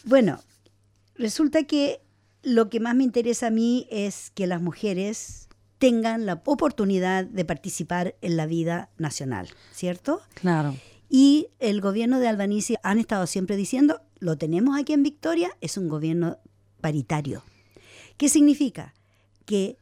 Bueno, 0.03 0.39
resulta 1.15 1.63
que 1.63 2.01
lo 2.43 2.69
que 2.69 2.80
más 2.80 2.95
me 2.95 3.03
interesa 3.03 3.47
a 3.47 3.51
mí 3.51 3.88
es 3.89 4.32
que 4.32 4.47
las 4.47 4.61
mujeres 4.61 5.47
tengan 5.78 6.26
la 6.26 6.41
oportunidad 6.45 7.26
de 7.26 7.45
participar 7.45 8.15
en 8.21 8.38
la 8.38 8.45
vida 8.45 8.89
nacional, 8.97 9.49
¿cierto? 9.71 10.21
Claro. 10.34 10.76
Y 11.09 11.49
el 11.59 11.82
gobierno 11.82 12.19
de 12.19 12.28
Albanese 12.28 12.78
han 12.82 12.97
estado 12.97 13.28
siempre 13.28 13.55
diciendo, 13.55 14.01
lo 14.19 14.38
tenemos 14.38 14.80
aquí 14.80 14.93
en 14.93 15.03
Victoria, 15.03 15.55
es 15.61 15.78
un 15.78 15.88
gobierno 15.88 16.39
paritario. 16.82 17.43
¿Qué 18.17 18.30
significa? 18.30 18.95
Que 19.46 19.78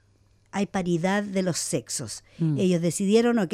hay 0.51 0.65
paridad 0.67 1.23
de 1.23 1.41
los 1.41 1.57
sexos. 1.57 2.23
Mm. 2.37 2.57
Ellos 2.59 2.81
decidieron, 2.81 3.39
ok, 3.39 3.53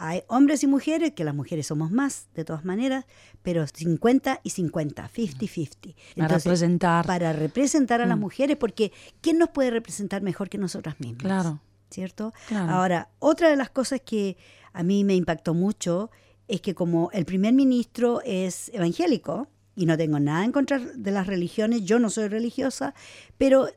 hay 0.00 0.22
hombres 0.28 0.62
y 0.62 0.68
mujeres, 0.68 1.12
que 1.12 1.24
las 1.24 1.34
mujeres 1.34 1.66
somos 1.66 1.90
más 1.90 2.28
de 2.34 2.44
todas 2.44 2.64
maneras, 2.64 3.04
pero 3.42 3.66
50 3.66 4.40
y 4.44 4.50
50, 4.50 5.10
50-50. 5.12 5.94
Para 6.16 6.28
representar. 6.36 7.06
Para 7.06 7.32
representar 7.32 8.00
a 8.00 8.06
las 8.06 8.16
Mm. 8.16 8.20
mujeres, 8.20 8.56
porque 8.56 8.92
¿quién 9.20 9.38
nos 9.38 9.48
puede 9.48 9.70
representar 9.70 10.22
mejor 10.22 10.48
que 10.48 10.58
nosotras 10.58 11.00
mismas? 11.00 11.22
Claro. 11.22 11.60
¿cierto? 11.90 12.34
Claro. 12.48 12.70
Ahora, 12.70 13.08
otra 13.18 13.48
de 13.48 13.56
las 13.56 13.70
cosas 13.70 14.02
que 14.04 14.36
a 14.74 14.82
mí 14.82 15.04
me 15.04 15.14
impactó 15.14 15.54
mucho 15.54 16.10
es 16.46 16.60
que 16.60 16.74
como 16.74 17.08
el 17.14 17.24
primer 17.24 17.54
ministro 17.54 18.20
es 18.26 18.70
evangélico, 18.74 19.48
y 19.74 19.86
no 19.86 19.96
tengo 19.96 20.20
nada 20.20 20.44
en 20.44 20.52
contra 20.52 20.78
de 20.80 21.10
las 21.12 21.26
religiones, 21.26 21.84
yo 21.84 21.98
no 21.98 22.10
soy 22.10 22.28
religiosa, 22.28 22.94
pero 23.38 23.68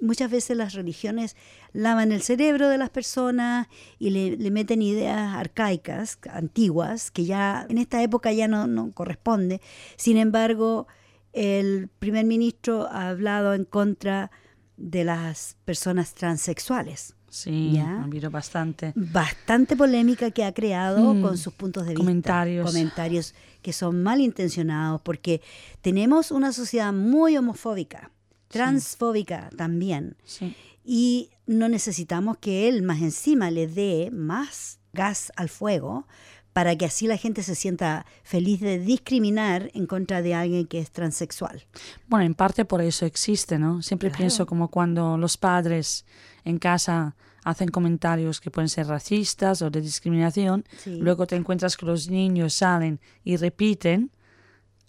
muchas 0.00 0.30
veces 0.30 0.56
las 0.56 0.74
religiones 0.74 1.36
lavan 1.72 2.12
el 2.12 2.22
cerebro 2.22 2.68
de 2.68 2.78
las 2.78 2.90
personas 2.90 3.68
y 3.98 4.10
le, 4.10 4.36
le 4.36 4.50
meten 4.50 4.82
ideas 4.82 5.34
arcaicas, 5.36 6.18
antiguas, 6.30 7.10
que 7.10 7.24
ya 7.24 7.66
en 7.68 7.78
esta 7.78 8.02
época 8.02 8.32
ya 8.32 8.48
no, 8.48 8.66
no 8.66 8.92
corresponde. 8.92 9.60
Sin 9.96 10.16
embargo, 10.16 10.86
el 11.32 11.88
primer 11.98 12.24
ministro 12.26 12.88
ha 12.90 13.08
hablado 13.10 13.54
en 13.54 13.64
contra 13.64 14.30
de 14.76 15.04
las 15.04 15.56
personas 15.64 16.14
transexuales. 16.14 17.14
Sí, 17.28 17.74
Ya. 17.74 18.02
habido 18.02 18.28
bastante. 18.30 18.92
Bastante 18.96 19.76
polémica 19.76 20.32
que 20.32 20.42
ha 20.44 20.52
creado 20.52 21.14
Mm, 21.14 21.22
con 21.22 21.38
sus 21.38 21.52
puntos 21.52 21.84
de 21.84 21.90
vista. 21.90 22.00
comentarios. 22.00 22.66
Comentarios 22.66 23.34
que 23.62 23.72
son 23.72 24.02
malintencionados 24.02 25.00
porque 25.02 25.40
tenemos 25.80 26.32
una 26.32 26.52
sociedad 26.52 26.92
muy 26.92 27.36
homofóbica, 27.36 28.10
transfóbica 28.50 29.50
también. 29.56 30.16
Sí. 30.24 30.54
Y 30.84 31.30
no 31.46 31.68
necesitamos 31.68 32.38
que 32.38 32.68
él 32.68 32.82
más 32.82 33.00
encima 33.00 33.50
le 33.50 33.66
dé 33.66 34.10
más 34.12 34.78
gas 34.92 35.32
al 35.36 35.48
fuego 35.48 36.06
para 36.52 36.74
que 36.76 36.84
así 36.84 37.06
la 37.06 37.16
gente 37.16 37.42
se 37.44 37.54
sienta 37.54 38.04
feliz 38.24 38.60
de 38.60 38.78
discriminar 38.80 39.70
en 39.72 39.86
contra 39.86 40.20
de 40.20 40.34
alguien 40.34 40.66
que 40.66 40.80
es 40.80 40.90
transexual. 40.90 41.62
Bueno, 42.08 42.24
en 42.26 42.34
parte 42.34 42.64
por 42.64 42.80
eso 42.82 43.06
existe, 43.06 43.58
¿no? 43.58 43.82
Siempre 43.82 44.08
Claro. 44.08 44.18
pienso 44.18 44.46
como 44.46 44.68
cuando 44.68 45.16
los 45.16 45.36
padres 45.36 46.04
en 46.44 46.58
casa 46.58 47.14
hacen 47.44 47.68
comentarios 47.68 48.40
que 48.40 48.50
pueden 48.50 48.68
ser 48.68 48.88
racistas 48.88 49.62
o 49.62 49.70
de 49.70 49.80
discriminación, 49.80 50.64
Sí. 50.82 50.96
luego 50.96 51.26
te 51.26 51.36
encuentras 51.36 51.76
que 51.76 51.86
los 51.86 52.10
niños 52.10 52.54
salen 52.54 53.00
y 53.22 53.36
repiten, 53.36 54.10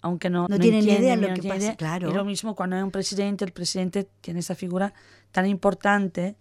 aunque 0.02 0.28
no, 0.30 0.46
No 0.48 0.58
tienen 0.58 0.84
ni 0.84 0.90
entienden 0.90 1.02
idea 1.02 1.16
ni 1.16 1.22
lo 1.22 1.28
no 1.28 1.34
que 1.34 1.40
tienen 1.40 1.58
pasa, 1.58 1.66
idea. 1.68 1.76
claro. 1.76 2.10
Y 2.10 2.14
lo 2.14 2.24
mismo 2.24 2.54
cuando 2.54 2.76
hay 2.76 2.82
un 2.82 2.90
presidente, 2.90 3.44
el 3.44 3.52
presidente 3.52 4.08
tiene 4.20 4.40
esa 4.40 4.54
figura 4.54 4.92
tan 5.30 5.46
importante 5.46 6.36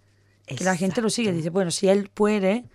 que 0.45 0.63
la 0.63 0.75
gente 0.75 1.01
lo 1.01 1.09
sigue. 1.09 1.31
Dice, 1.31 1.49
bueno, 1.49 1.71
si 1.71 1.87
él 1.87 2.09
puede 2.13 2.65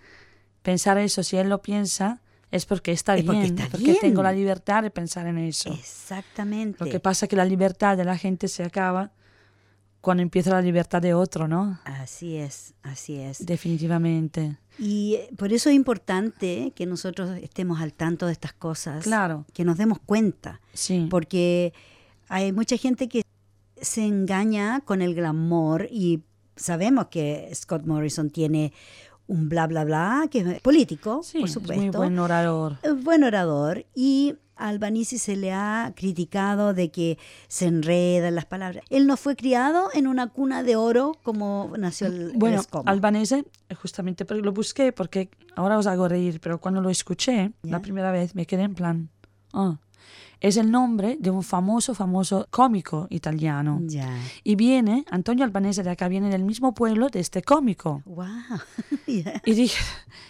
pensar 0.63 0.97
eso, 0.97 1.21
si 1.23 1.37
él 1.37 1.49
lo 1.49 1.61
piensa, 1.61 2.21
es 2.49 2.65
porque 2.65 2.91
está 2.91 3.15
Es 3.15 3.23
porque 3.23 3.41
bien, 3.41 3.53
está 3.59 3.69
porque 3.69 3.83
bien. 3.85 3.97
tengo 4.01 4.23
la 4.23 4.31
libertad 4.31 4.81
de 4.81 4.89
pensar 4.89 5.27
en 5.27 5.37
eso. 5.37 5.71
Exactamente. 5.71 6.83
Lo 6.83 6.89
que 6.89 6.99
pasa 6.99 7.25
es 7.25 7.29
que 7.29 7.35
la 7.35 7.45
libertad 7.45 7.97
de 7.97 8.05
la 8.05 8.17
gente 8.17 8.47
se 8.47 8.63
acaba 8.63 9.11
cuando 10.07 10.23
empieza 10.23 10.51
la 10.51 10.61
libertad 10.61 11.01
de 11.01 11.13
otro, 11.13 11.49
¿no? 11.49 11.81
Así 11.83 12.37
es, 12.37 12.73
así 12.81 13.17
es. 13.17 13.45
Definitivamente. 13.45 14.57
Y 14.79 15.15
eh, 15.15 15.29
por 15.35 15.51
eso 15.51 15.69
es 15.69 15.75
importante 15.75 16.71
que 16.73 16.85
nosotros 16.85 17.31
estemos 17.41 17.81
al 17.81 17.91
tanto 17.91 18.25
de 18.25 18.31
estas 18.31 18.53
cosas. 18.53 19.03
Claro. 19.03 19.43
Que 19.51 19.65
nos 19.65 19.77
demos 19.77 19.99
cuenta. 19.99 20.61
Sí. 20.71 21.07
Porque 21.09 21.73
hay 22.29 22.53
mucha 22.53 22.77
gente 22.77 23.09
que 23.09 23.21
se 23.81 24.05
engaña 24.05 24.79
con 24.79 25.01
el 25.01 25.13
glamour 25.13 25.89
y 25.91 26.23
sabemos 26.55 27.07
que 27.07 27.51
Scott 27.53 27.85
Morrison 27.85 28.29
tiene 28.29 28.71
un 29.27 29.49
bla 29.49 29.67
bla 29.67 29.83
bla 29.83 30.29
que 30.31 30.39
es 30.39 30.61
político, 30.61 31.21
sí, 31.21 31.39
por 31.39 31.49
es 31.49 31.53
supuesto. 31.53 31.81
muy 31.83 31.89
buen 31.89 32.17
orador. 32.17 32.77
Buen 33.03 33.25
orador 33.25 33.85
y 33.93 34.35
a 34.57 34.67
Albanese 34.69 35.17
se 35.17 35.35
le 35.35 35.51
ha 35.53 35.93
criticado 35.95 36.73
de 36.73 36.91
que 36.91 37.17
se 37.47 37.65
enreda 37.65 38.27
en 38.27 38.35
las 38.35 38.45
palabras. 38.45 38.83
Él 38.89 39.07
no 39.07 39.17
fue 39.17 39.35
criado 39.35 39.89
en 39.93 40.07
una 40.07 40.27
cuna 40.27 40.63
de 40.63 40.75
oro 40.75 41.13
como 41.23 41.73
nació 41.77 42.07
el, 42.07 42.31
el 42.31 42.37
Bueno, 42.37 42.59
Escomo. 42.61 42.83
albanese, 42.89 43.45
eh, 43.69 43.75
justamente 43.75 44.25
porque 44.25 44.41
lo 44.43 44.51
busqué, 44.51 44.91
porque 44.91 45.29
ahora 45.55 45.77
os 45.77 45.87
hago 45.87 46.07
reír, 46.07 46.39
pero 46.41 46.59
cuando 46.59 46.81
lo 46.81 46.89
escuché 46.89 47.51
Ya. 47.63 47.71
la 47.71 47.81
primera 47.81 48.11
vez 48.11 48.35
me 48.35 48.45
quedé 48.45 48.63
en 48.63 48.75
plan, 48.75 49.09
ah, 49.53 49.77
es 50.39 50.57
el 50.57 50.71
nombre 50.71 51.17
de 51.19 51.29
un 51.29 51.43
famoso, 51.43 51.93
famoso 51.95 52.47
cómico 52.49 53.07
italiano. 53.09 53.79
Ya. 53.83 54.09
Y 54.43 54.55
viene, 54.55 55.05
Antonio 55.09 55.45
Albanese 55.45 55.83
de 55.83 55.89
acá 55.89 56.07
viene 56.07 56.29
del 56.29 56.43
mismo 56.43 56.73
pueblo 56.73 57.09
de 57.09 57.19
este 57.19 57.41
cómico. 57.41 58.01
Wow. 58.05 58.27
Ya. 59.07 59.41
Y 59.45 59.53
dije, 59.53 59.81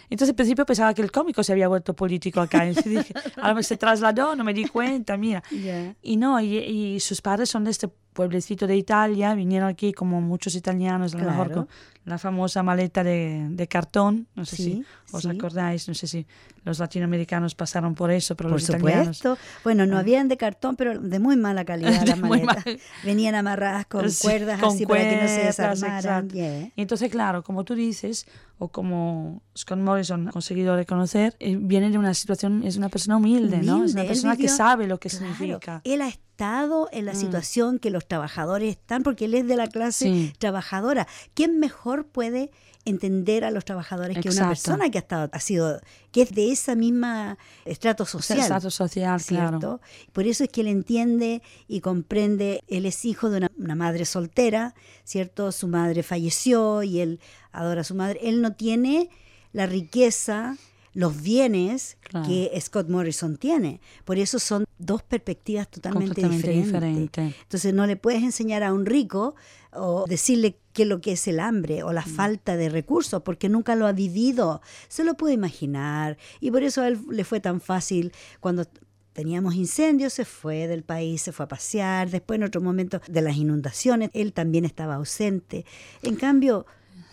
entonces 0.08 0.30
al 0.30 0.36
principio 0.36 0.64
pensaba 0.64 0.94
que 0.94 1.02
el 1.02 1.10
cómico 1.10 1.42
se 1.42 1.50
había 1.50 1.66
vuelto 1.66 1.94
político 1.94 2.40
acá. 2.40 2.64
Y 2.64 2.74
dije, 2.74 3.12
se 3.62 3.76
trasladó, 3.76 4.36
no 4.36 4.44
me 4.44 4.54
di 4.54 4.66
cuenta, 4.66 5.16
mira. 5.16 5.42
Ya. 5.50 5.96
Y 6.00 6.16
no, 6.16 6.40
y, 6.40 6.58
y 6.58 7.00
sus 7.00 7.20
padres 7.20 7.50
son 7.50 7.64
de 7.64 7.72
este 7.72 7.88
pueblecito 8.18 8.66
de 8.66 8.74
Italia, 8.76 9.32
vinieron 9.34 9.68
aquí 9.68 9.92
como 9.92 10.20
muchos 10.20 10.56
italianos, 10.56 11.14
a 11.14 11.18
lo 11.18 11.24
mejor 11.30 11.46
Claro. 11.46 11.66
con 11.66 11.68
la 12.04 12.18
famosa 12.18 12.64
maleta 12.64 13.04
de, 13.04 13.46
de 13.50 13.68
cartón, 13.68 14.26
no 14.34 14.44
sé 14.44 14.56
Sí, 14.56 14.62
si 14.64 14.84
os 15.14 15.22
sí. 15.22 15.28
acordáis, 15.30 15.86
no 15.86 15.94
sé 15.94 16.06
si 16.08 16.26
los 16.64 16.80
latinoamericanos 16.80 17.54
pasaron 17.54 17.94
por 17.94 18.10
eso, 18.10 18.34
pero 18.34 18.48
Por 18.48 18.58
los 18.60 18.68
italianos... 18.68 19.18
supuesto. 19.18 19.38
Bueno, 19.62 19.86
no 19.86 19.96
habían 19.98 20.26
de 20.26 20.36
cartón, 20.36 20.74
pero 20.74 20.98
de 20.98 21.18
muy 21.20 21.36
mala 21.36 21.64
calidad 21.64 22.04
las 22.06 22.18
maletas. 22.18 22.66
mal- 22.66 22.80
Venían 23.04 23.36
amarradas 23.36 23.86
con 23.86 24.10
Sí, 24.10 24.22
cuerdas 24.26 24.58
con 24.60 24.70
así 24.74 24.84
para 24.84 25.00
que 25.08 25.16
no 25.22 25.28
se 25.28 25.34
cuerdas, 25.54 25.80
desarmaran. 25.80 26.28
Yeah. 26.30 26.62
Y 26.74 26.82
entonces, 26.82 27.10
claro, 27.10 27.44
como 27.44 27.62
tú 27.64 27.74
dices, 27.76 28.26
o 28.58 28.68
como 28.68 29.42
Scott 29.56 29.78
Morrison 29.78 30.28
ha 30.28 30.32
conseguido 30.32 30.74
reconocer, 30.76 31.36
eh, 31.38 31.56
viene 31.58 31.90
de 31.90 31.98
una 31.98 32.12
situación, 32.14 32.62
es 32.64 32.76
una 32.76 32.88
persona 32.88 33.16
humilde, 33.16 33.62
¿no? 33.62 33.84
Es 33.84 33.92
una 33.94 34.04
persona 34.04 34.36
que 34.36 34.48
sabe 34.48 34.86
lo 34.86 34.98
que 34.98 35.08
Claro, 35.08 35.24
significa. 35.26 35.80
Él 35.84 36.02
ha 36.02 36.08
estado 36.08 36.88
en 36.92 37.04
la 37.06 37.12
Mm. 37.12 37.16
situación 37.16 37.78
que 37.78 37.90
los 37.90 38.06
trabajadores 38.06 38.70
están, 38.70 39.02
porque 39.02 39.24
él 39.26 39.34
es 39.34 39.46
de 39.46 39.56
la 39.56 39.66
clase 39.68 40.04
Sí. 40.06 40.32
trabajadora. 40.38 41.06
¿Quién 41.34 41.58
mejor 41.60 42.06
puede 42.06 42.50
entender 42.84 43.44
a 43.44 43.50
los 43.50 43.64
trabajadores 43.64 44.18
que 44.18 44.30
una 44.30 44.48
persona 44.48 44.90
que 44.90 44.98
ha 44.98 45.00
estado, 45.00 45.28
ha 45.32 45.40
sido, 45.40 45.80
que 46.10 46.22
es 46.22 46.30
de 46.34 46.52
esa 46.52 46.74
misma 46.74 47.38
estrato 47.64 48.06
social? 48.06 48.38
estatus 48.38 48.74
social, 48.74 49.20
claro. 49.22 49.48
¿cierto? 49.48 49.80
Por 50.12 50.26
eso 50.26 50.44
es 50.44 50.50
que 50.50 50.62
él 50.62 50.68
entiende 50.68 51.42
y 51.66 51.80
comprende, 51.80 52.62
él 52.68 52.86
es 52.86 53.04
hijo 53.04 53.30
de 53.30 53.38
una, 53.38 53.50
una 53.58 53.74
madre 53.74 54.04
soltera, 54.04 54.74
¿cierto? 55.04 55.52
Su 55.52 55.68
madre 55.68 56.02
falleció 56.02 56.82
y 56.82 57.00
él 57.00 57.20
adora 57.52 57.82
a 57.82 57.84
su 57.84 57.94
madre. 57.94 58.20
Él 58.22 58.40
no 58.40 58.54
tiene 58.54 59.10
la 59.52 59.66
riqueza, 59.66 60.56
los 60.98 61.22
bienes 61.22 61.96
Claro. 62.00 62.26
que 62.26 62.60
Scott 62.60 62.88
Morrison 62.88 63.36
tiene. 63.36 63.80
Por 64.04 64.18
eso 64.18 64.40
son 64.40 64.64
dos 64.78 65.02
perspectivas 65.04 65.70
totalmente 65.70 66.22
diferentes. 66.22 66.64
diferente. 66.66 67.34
Entonces 67.42 67.72
no 67.72 67.86
le 67.86 67.94
puedes 67.96 68.22
enseñar 68.24 68.64
a 68.64 68.72
un 68.72 68.84
rico 68.84 69.36
o 69.72 70.06
decirle 70.08 70.58
qué 70.72 70.82
es 70.82 70.88
lo 70.88 71.00
que 71.00 71.12
es 71.12 71.28
el 71.28 71.38
hambre 71.38 71.84
o 71.84 71.92
la 71.92 72.00
Mm. 72.04 72.08
falta 72.16 72.56
de 72.56 72.68
recursos, 72.68 73.22
porque 73.22 73.48
nunca 73.48 73.76
lo 73.76 73.86
ha 73.86 73.92
vivido. 73.92 74.60
Se 74.88 75.04
lo 75.04 75.14
puede 75.16 75.34
imaginar. 75.34 76.18
Y 76.40 76.50
por 76.50 76.64
eso 76.64 76.82
a 76.82 76.88
él 76.88 76.98
le 77.10 77.22
fue 77.24 77.38
tan 77.38 77.60
fácil 77.60 78.12
cuando 78.40 78.64
teníamos 79.12 79.54
incendios, 79.54 80.12
se 80.14 80.24
fue 80.24 80.66
del 80.66 80.82
país, 80.82 81.22
se 81.22 81.30
fue 81.30 81.44
a 81.44 81.48
pasear. 81.48 82.10
Después 82.10 82.38
en 82.38 82.44
otro 82.44 82.60
momento 82.60 83.00
de 83.08 83.22
las 83.22 83.36
inundaciones, 83.36 84.10
él 84.14 84.32
también 84.32 84.64
estaba 84.64 84.96
ausente. 84.96 85.64
En 86.02 86.16
cambio, 86.16 86.66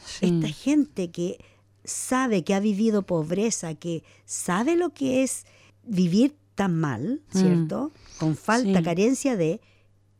Sí. 0.05 0.25
esta 0.25 0.47
gente 0.47 1.11
que 1.11 1.37
sabe 1.85 2.43
que 2.43 2.53
ha 2.53 2.59
vivido 2.59 3.03
pobreza, 3.03 3.73
que 3.75 4.03
sabe 4.25 4.75
lo 4.75 4.89
que 4.93 5.23
es 5.23 5.45
vivir 5.83 6.35
tan 6.55 6.75
mal, 6.79 7.21
¿cierto? 7.31 7.91
Con 8.19 8.35
falta, 8.35 8.79
Sí. 8.79 8.83
carencia 8.83 9.35
de, 9.35 9.59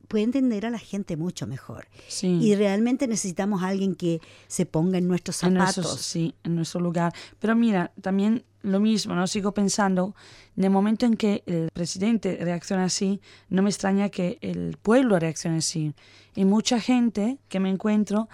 puede 0.07 0.23
entender 0.25 0.65
a 0.65 0.69
la 0.69 0.77
gente 0.79 1.17
mucho 1.17 1.47
mejor. 1.47 1.87
Sí. 2.07 2.27
Y 2.41 2.55
realmente 2.55 3.07
necesitamos 3.07 3.63
a 3.63 3.67
alguien 3.69 3.95
que 3.95 4.21
se 4.47 4.65
ponga 4.65 4.97
en 4.97 5.07
nuestros 5.07 5.41
en 5.43 5.53
zapatos. 5.53 5.77
nuestro, 5.77 5.97
sí, 6.03 6.35
en 6.43 6.55
nuestro 6.55 6.79
lugar. 6.81 7.13
Pero 7.39 7.55
mira, 7.55 7.91
también 8.01 8.43
lo 8.61 8.79
mismo, 8.79 9.15
¿no? 9.15 9.25
Sigo 9.27 9.53
pensando, 9.53 10.15
en 10.57 10.63
el 10.65 10.69
momento 10.69 11.05
en 11.05 11.15
que 11.15 11.43
el 11.45 11.69
presidente 11.73 12.37
reacciona 12.41 12.85
así, 12.85 13.21
no 13.49 13.61
me 13.61 13.69
extraña 13.69 14.09
que 14.09 14.37
el 14.41 14.77
pueblo 14.81 15.17
reaccione 15.19 15.57
así. 15.57 15.93
Y 16.35 16.45
mucha 16.45 16.79
gente 16.79 17.37
que 17.47 17.59
me 17.59 17.69
encuentro 17.69 18.27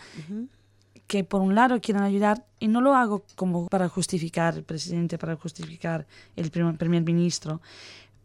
que 1.12 1.26
por 1.26 1.42
un 1.42 1.56
lado 1.56 1.82
quieren 1.82 2.04
ayudar, 2.04 2.46
y 2.58 2.70
no 2.70 2.80
lo 2.80 2.96
hago 2.96 3.26
como 3.36 3.68
para 3.68 3.90
justificar 3.90 4.54
al 4.54 4.64
presidente, 4.64 5.18
para 5.18 5.36
justificar 5.36 6.06
el 6.38 6.50
primer, 6.52 6.78
primer 6.78 7.04
ministro, 7.04 7.60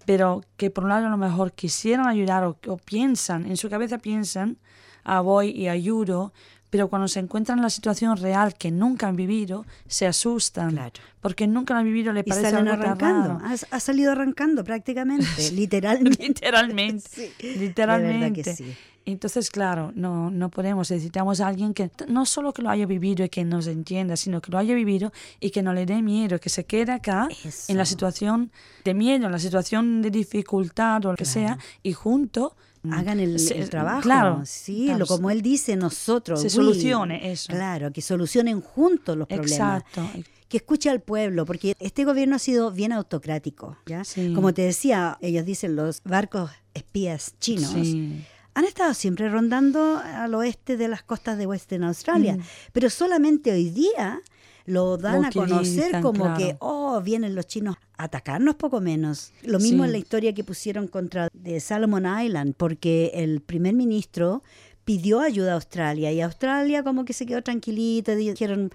pero 0.05 0.45
que 0.57 0.71
por 0.71 0.85
un 0.85 0.91
lado 0.91 1.07
a 1.09 1.11
lo 1.11 1.17
mejor 1.17 1.51
quisieran 1.53 2.07
ayudar 2.07 2.45
o, 2.45 2.57
o 2.69 2.77
piensan, 2.77 3.45
en 3.47 3.57
su 3.57 3.69
cabeza 3.69 3.99
piensan, 3.99 4.57
ah, 5.03 5.21
voy 5.21 5.51
y 5.51 5.67
ayudo, 5.67 6.33
pero 6.71 6.87
cuando 6.89 7.09
se 7.09 7.19
encuentran 7.19 7.59
en 7.59 7.63
la 7.65 7.71
situación 7.71 8.17
real 8.19 8.55
que 8.55 8.71
nunca 8.71 9.09
han 9.09 9.17
vivido, 9.17 9.67
se 9.89 10.07
asustan, 10.07 10.71
Claro. 10.71 10.93
porque 11.21 11.49
nunca 11.49 11.75
lo 11.75 11.81
han 11.81 11.87
vivido, 11.87 12.13
le 12.13 12.21
Y 12.21 12.23
parece 12.23 12.51
salen 12.53 12.69
algo 12.69 12.85
arrancando. 12.85 13.41
Ha, 13.45 13.55
ha 13.77 13.81
salido 13.81 14.13
arrancando 14.13 14.63
prácticamente, 14.63 15.27
literalmente. 15.53 16.23
literalmente, 16.29 17.09
Sí, 17.41 17.59
literalmente. 17.59 18.43
que 18.45 18.55
sí. 18.55 18.77
Entonces, 19.07 19.51
claro, 19.51 19.93
no, 19.95 20.31
no 20.31 20.51
podemos, 20.51 20.91
necesitamos 20.91 21.41
a 21.41 21.47
alguien 21.47 21.73
que 21.75 21.91
no 22.09 22.27
solo 22.27 22.53
que 22.53 22.61
lo 22.63 22.71
haya 22.71 22.87
vivido 22.87 23.25
y 23.25 23.29
que 23.29 23.45
nos 23.45 23.69
entienda, 23.69 24.17
sino 24.17 24.41
que 24.43 24.51
lo 24.51 24.59
haya 24.59 24.75
vivido 24.75 25.13
y 25.41 25.51
que 25.51 25.63
no 25.63 25.73
le 25.73 25.87
dé 25.87 26.03
miedo, 26.03 26.41
que 26.41 26.49
se 26.49 26.65
quede 26.65 26.91
acá 26.93 27.29
Eso. 27.45 27.71
en 27.71 27.79
la 27.79 27.85
situación 27.87 28.51
de 28.85 28.95
miedo, 28.95 29.27
en 29.27 29.33
la 29.33 29.39
situación 29.39 30.03
de 30.03 30.11
dificultad 30.11 31.05
o 31.07 31.13
lo 31.13 31.17
que 31.17 31.25
sea, 31.25 31.57
y 31.85 31.93
junto 31.93 32.57
mm, 32.83 32.93
Hagan 32.93 33.21
el, 33.21 33.39
se- 33.39 33.57
el 33.59 33.71
trabajo. 33.71 34.01
Claro, 34.03 34.43
sí, 34.45 34.87
claro, 34.87 34.99
lo, 34.99 35.07
como 35.07 35.31
él 35.31 35.41
dice, 35.41 35.77
nosotros. 35.77 36.43
se 36.43 36.51
solucione 36.51 37.31
eso. 37.31 37.53
Claro, 37.53 37.93
que 37.93 38.03
solucionen 38.03 38.61
juntos 38.61 39.17
los 39.17 39.29
problemas. 39.29 39.85
Exacto. 39.85 40.03
que 40.49 40.57
escuche 40.57 40.91
al 40.91 41.01
pueblo, 41.01 41.45
porque 41.47 41.75
este 41.79 42.05
gobierno 42.05 42.35
ha 42.37 42.39
sido 42.41 42.73
bien 42.73 42.93
autocrático. 42.93 43.77
¿ya? 43.87 44.03
Sí. 44.05 44.33
Como 44.35 44.53
te 44.53 44.63
decía, 44.63 45.17
ellos 45.21 45.45
dicen 45.45 45.77
los 45.77 46.03
barcos 46.05 46.51
espías 46.75 47.35
chinos. 47.39 47.71
Sí. 47.71 48.25
Han 48.57 48.65
estado 48.65 48.95
siempre 48.95 49.29
rondando 49.29 49.99
al 50.03 50.35
oeste 50.35 50.77
de 50.79 50.89
las 50.89 51.03
costas 51.03 51.37
de 51.37 51.47
Western 51.47 51.85
Australia, 51.85 52.37
Mm. 52.37 52.43
pero 52.73 52.89
solamente 52.91 53.53
hoy 53.53 53.69
día 53.71 54.21
lo 54.65 54.97
dan 54.97 55.23
Lo 55.23 55.29
a 55.29 55.31
conocer 55.31 55.79
utilizan, 55.79 56.03
como 56.03 56.25
claro. 56.25 56.39
que, 56.39 56.57
oh, 56.61 57.01
vienen 57.03 57.35
los 57.35 57.47
chinos 57.47 57.77
a 57.99 58.05
atacarnos 58.05 58.55
poco 58.55 58.81
menos. 58.81 59.33
Lo 59.43 59.59
mismo 59.61 59.83
Sí. 59.83 59.87
en 59.89 59.93
la 59.93 59.99
historia 59.99 60.33
que 60.35 60.43
pusieron 60.43 60.89
contra 60.89 61.29
de 61.35 61.61
Salomon 61.61 62.07
Island, 62.25 62.55
porque 62.57 63.13
el 63.15 63.41
primer 63.43 63.75
ministro 63.75 64.43
pidió 64.85 65.21
ayuda 65.21 65.53
a 65.53 65.55
Australia 65.57 66.11
y 66.13 66.21
Australia 66.23 66.83
como 66.83 67.05
que 67.05 67.13
se 67.13 67.27
quedó 67.27 67.43
tranquilita, 67.43 68.15
dijeron, 68.17 68.71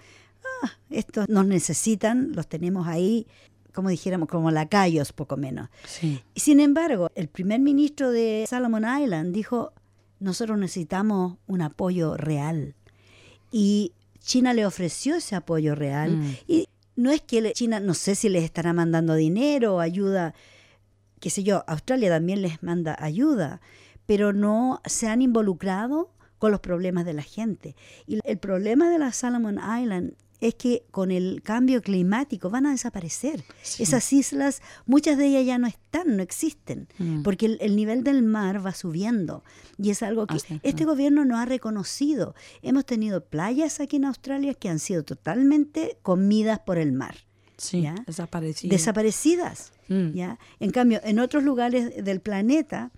ah, 0.62 0.70
estos 0.90 1.28
nos 1.28 1.44
necesitan, 1.46 2.32
los 2.34 2.46
tenemos 2.46 2.86
ahí, 2.86 3.26
como 3.72 3.88
dijéramos, 3.88 4.28
como 4.28 4.50
lacayos 4.50 5.12
poco 5.12 5.36
menos. 5.36 5.68
Sí. 5.86 6.22
Sin 6.36 6.60
embargo, 6.60 7.10
el 7.14 7.28
primer 7.28 7.60
ministro 7.60 8.10
de 8.10 8.44
Salomon 8.48 8.84
Island 8.84 9.34
dijo, 9.34 9.72
nosotros 10.20 10.58
necesitamos 10.58 11.38
un 11.46 11.62
apoyo 11.62 12.16
real. 12.16 12.74
Y 13.50 13.92
China 14.20 14.54
le 14.54 14.66
ofreció 14.66 15.16
ese 15.16 15.34
apoyo 15.34 15.74
real. 15.74 16.16
Mm. 16.16 16.36
Y 16.46 16.68
no 16.96 17.10
es 17.10 17.22
que 17.22 17.52
China, 17.52 17.80
no 17.80 17.94
sé 17.94 18.14
si 18.14 18.28
les 18.28 18.44
estará 18.44 18.72
mandando 18.72 19.14
dinero 19.14 19.76
o 19.76 19.80
ayuda, 19.80 20.34
qué 21.20 21.30
sé 21.30 21.42
yo, 21.42 21.64
Australia 21.66 22.10
también 22.10 22.42
les 22.42 22.62
manda 22.62 22.96
ayuda, 22.98 23.60
pero 24.06 24.32
no 24.32 24.80
se 24.84 25.08
han 25.08 25.22
involucrado 25.22 26.10
con 26.38 26.50
los 26.50 26.60
problemas 26.60 27.04
de 27.04 27.14
la 27.14 27.22
gente. 27.22 27.76
Y 28.06 28.18
el 28.24 28.38
problema 28.38 28.90
de 28.90 28.98
la 28.98 29.12
Salomon 29.12 29.58
Island 29.58 30.14
es 30.42 30.54
que 30.56 30.84
con 30.90 31.10
el 31.10 31.40
cambio 31.42 31.80
climático 31.82 32.50
van 32.50 32.66
a 32.66 32.72
desaparecer. 32.72 33.44
Sí. 33.62 33.82
Esas 33.84 34.12
islas, 34.12 34.60
muchas 34.86 35.16
de 35.16 35.26
ellas 35.28 35.46
ya 35.46 35.58
no 35.58 35.66
están, 35.66 36.16
no 36.16 36.22
existen, 36.22 36.88
Mm. 36.98 37.22
porque 37.22 37.46
el, 37.46 37.58
el 37.60 37.76
nivel 37.76 38.02
del 38.04 38.22
mar 38.22 38.64
va 38.64 38.74
subiendo. 38.74 39.44
Y 39.78 39.90
es 39.90 40.02
algo 40.02 40.26
que 40.26 40.38
este 40.62 40.84
gobierno 40.84 41.24
no 41.24 41.38
ha 41.38 41.44
reconocido. 41.44 42.34
Hemos 42.62 42.84
tenido 42.86 43.24
playas 43.24 43.80
aquí 43.80 43.96
en 43.96 44.04
Australia 44.04 44.54
que 44.54 44.68
han 44.68 44.78
sido 44.78 45.02
totalmente 45.04 45.96
comidas 46.02 46.58
por 46.60 46.76
el 46.78 46.92
mar, 46.92 47.16
Sí, 47.56 47.82
¿Ya? 47.82 47.94
desaparecido. 48.06 48.72
desaparecidas. 48.72 49.72
Mm. 49.88 50.12
¿ya? 50.14 50.38
En 50.60 50.70
cambio, 50.70 51.00
en 51.04 51.18
otros 51.20 51.44
lugares 51.44 52.04
del 52.04 52.20
planeta, 52.20 52.90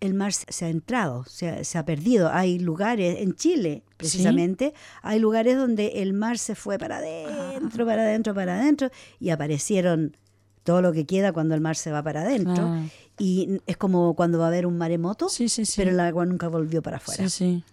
el 0.00 0.14
mar 0.14 0.32
se 0.32 0.64
ha 0.64 0.68
entrado, 0.68 1.24
se 1.24 1.48
ha, 1.48 1.64
se 1.64 1.78
ha 1.78 1.84
perdido. 1.84 2.30
Hay 2.32 2.58
lugares, 2.58 3.20
en 3.20 3.34
Chile 3.34 3.82
precisamente, 3.96 4.74
hay 5.02 5.18
lugares 5.18 5.56
donde 5.56 6.02
el 6.02 6.12
mar 6.12 6.38
se 6.38 6.54
fue 6.54 6.78
para 6.78 6.98
adentro, 6.98 7.86
para 7.86 8.02
adentro, 8.02 8.34
para 8.34 8.60
adentro, 8.60 8.90
y 9.18 9.30
aparecieron 9.30 10.16
todo 10.64 10.82
lo 10.82 10.92
que 10.92 11.06
queda 11.06 11.32
cuando 11.32 11.54
el 11.54 11.60
mar 11.60 11.76
se 11.76 11.92
va 11.92 12.02
para 12.02 12.22
adentro. 12.22 12.74
Y 13.18 13.60
es 13.66 13.78
como 13.78 14.14
cuando 14.14 14.38
va 14.38 14.44
a 14.44 14.48
haber 14.48 14.66
un 14.66 14.76
maremoto, 14.76 15.30
Sí, 15.30 15.48
sí, 15.48 15.64
sí. 15.64 15.72
pero 15.76 15.90
el 15.90 16.00
agua 16.00 16.26
nunca 16.26 16.48
volvió 16.48 16.82
para 16.82 16.98
afuera. 16.98 17.24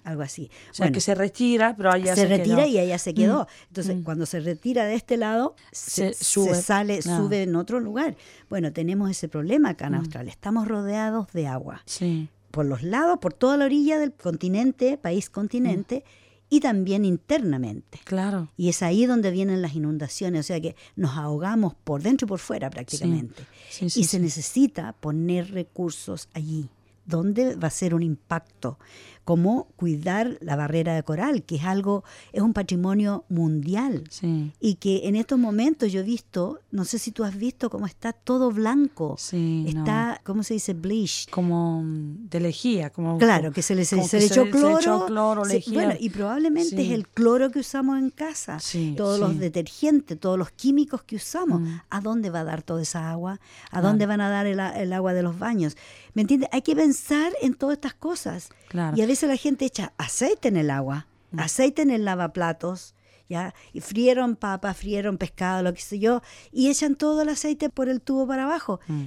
Algo 0.05 0.21
así. 0.21 0.49
O 0.71 0.73
sea, 0.73 0.85
Bueno, 0.85 0.93
que 0.93 1.01
se 1.01 1.15
retira, 1.15 1.75
pero 1.75 1.91
allá 1.91 2.15
se, 2.15 2.21
se, 2.21 2.27
retira 2.27 2.57
quedó. 2.63 2.67
y 2.67 2.77
allá 2.79 2.97
se 2.97 3.13
quedó. 3.13 3.47
Entonces, 3.67 3.97
cuando 4.05 4.25
se 4.25 4.39
retira 4.39 4.85
de 4.85 4.95
este 4.95 5.17
lado, 5.17 5.55
se, 5.73 6.13
Se 6.13 6.23
sube. 6.23 6.55
se 6.55 6.61
sale, 6.61 6.99
Claro. 6.99 7.23
sube 7.25 7.43
en 7.43 7.55
otro 7.57 7.81
lugar. 7.81 8.15
Bueno, 8.49 8.71
tenemos 8.71 9.11
ese 9.11 9.27
problema 9.27 9.69
acá 9.71 9.89
Mm. 9.89 9.93
en 9.93 9.99
Australia. 9.99 10.31
Estamos 10.31 10.67
rodeados 10.67 11.27
de 11.33 11.47
agua. 11.47 11.81
Sí. 11.85 12.29
Por 12.51 12.65
los 12.65 12.83
lados, 12.83 13.17
por 13.19 13.33
toda 13.33 13.57
la 13.57 13.65
orilla 13.65 13.99
del 13.99 14.13
continente, 14.13 14.97
país 14.97 15.29
continente, 15.29 16.03
Mm. 16.05 16.22
Y 16.53 16.59
también 16.59 17.03
internamente. 17.03 17.99
Claro. 18.03 18.47
Y 18.55 18.69
es 18.69 18.83
ahí 18.83 19.07
donde 19.07 19.31
vienen 19.31 19.63
las 19.63 19.73
inundaciones, 19.73 20.41
o 20.41 20.43
sea 20.43 20.61
que 20.61 20.75
nos 20.95 21.17
ahogamos 21.17 21.73
por 21.73 22.03
dentro 22.03 22.25
y 22.25 22.29
por 22.29 22.37
fuera 22.37 22.69
prácticamente. 22.69 23.43
Sí, 23.71 23.89
sí, 23.89 24.01
y 24.01 24.03
se 24.03 24.19
necesita 24.19 24.93
poner 24.93 25.49
recursos 25.49 26.29
allí, 26.31 26.69
donde 27.07 27.55
va 27.55 27.69
a 27.69 27.71
ser 27.71 27.95
un 27.95 28.03
impacto, 28.03 28.77
como 29.25 29.67
cuidar 29.75 30.37
la 30.41 30.55
barrera 30.55 30.93
de 30.95 31.03
coral, 31.03 31.43
que 31.43 31.55
es 31.55 31.63
algo, 31.63 32.03
es 32.33 32.41
un 32.41 32.53
patrimonio 32.53 33.23
mundial. 33.29 34.03
Sí. 34.09 34.51
Y 34.59 34.75
que 34.75 35.07
en 35.07 35.15
estos 35.15 35.39
momentos 35.39 35.91
yo 35.91 36.01
he 36.01 36.03
visto, 36.03 36.59
no 36.71 36.83
sé 36.85 36.99
si 36.99 37.11
tú 37.11 37.23
has 37.23 37.35
visto 37.37 37.69
cómo 37.69 37.85
está 37.85 38.11
todo 38.13 38.51
blanco. 38.51 39.15
Sí, 39.17 39.65
no. 39.73 39.79
está, 39.81 40.19
¿cómo 40.23 40.43
se 40.43 40.55
dice? 40.55 40.73
Bleach. 40.73 41.29
Como 41.29 41.83
mm, 41.83 42.29
de 42.29 42.39
lejía, 42.39 42.89
como... 42.89 43.17
Claro, 43.17 43.51
que 43.51 43.61
se 43.61 43.75
le, 43.75 43.85
se, 43.85 43.95
como 43.95 44.07
se 44.07 44.17
que 44.17 44.21
le 44.21 44.27
echó 44.27 44.43
se 44.45 44.49
cloro. 44.51 44.79
echó 44.79 45.05
cloro, 45.05 45.45
se- 45.45 45.63
bueno, 45.71 45.93
y 45.99 46.09
probablemente 46.09 46.69
Sí. 46.75 46.81
es 46.87 46.91
el 46.91 47.07
cloro 47.07 47.49
que 47.51 47.59
usamos 47.59 47.97
en 47.99 48.09
casa. 48.09 48.57
Todos 48.97 49.19
los 49.19 49.37
detergentes, 49.39 50.19
todos 50.19 50.37
los 50.37 50.51
químicos 50.51 51.03
que 51.03 51.15
usamos. 51.15 51.61
Mm. 51.61 51.79
¿A 51.89 52.01
dónde 52.01 52.29
va 52.29 52.41
a 52.41 52.43
dar 52.43 52.61
toda 52.63 52.81
esa 52.81 53.09
agua? 53.09 53.39
¿A 53.71 53.81
dónde 53.81 54.05
van 54.05 54.21
a 54.21 54.29
dar 54.29 54.45
el, 54.47 54.59
el 54.59 54.93
agua 54.93 55.13
de 55.13 55.23
los 55.23 55.39
baños? 55.39 55.77
¿Me 56.13 56.21
entiendes? 56.21 56.49
Hay 56.51 56.61
que 56.61 56.75
pensar 56.75 57.31
en 57.41 57.53
todas 57.55 57.75
estas 57.77 57.93
cosas. 57.93 58.49
Claro. 58.69 58.95
Y 58.97 59.01
a 59.01 59.07
veces 59.13 59.29
la 59.29 59.37
gente 59.37 59.65
echa 59.65 59.93
aceite 59.97 60.47
en 60.49 60.57
el 60.57 60.69
agua, 60.69 61.07
Mm. 61.31 61.39
aceite 61.39 61.81
en 61.81 61.91
el 61.91 62.05
lavaplatos. 62.05 62.95
¿Ya? 63.29 63.53
Y 63.71 63.79
frieron 63.79 64.35
papas, 64.35 64.77
frieron 64.77 65.17
pescado, 65.17 65.63
lo 65.63 65.73
que 65.73 65.81
sé 65.81 65.97
yo, 65.97 66.21
y 66.51 66.69
echan 66.69 66.95
todo 66.95 67.21
el 67.21 67.29
aceite 67.29 67.69
por 67.69 67.87
el 67.89 68.01
tubo 68.01 68.27
para 68.27 68.43
abajo. 68.43 68.79
Mm. 68.87 69.03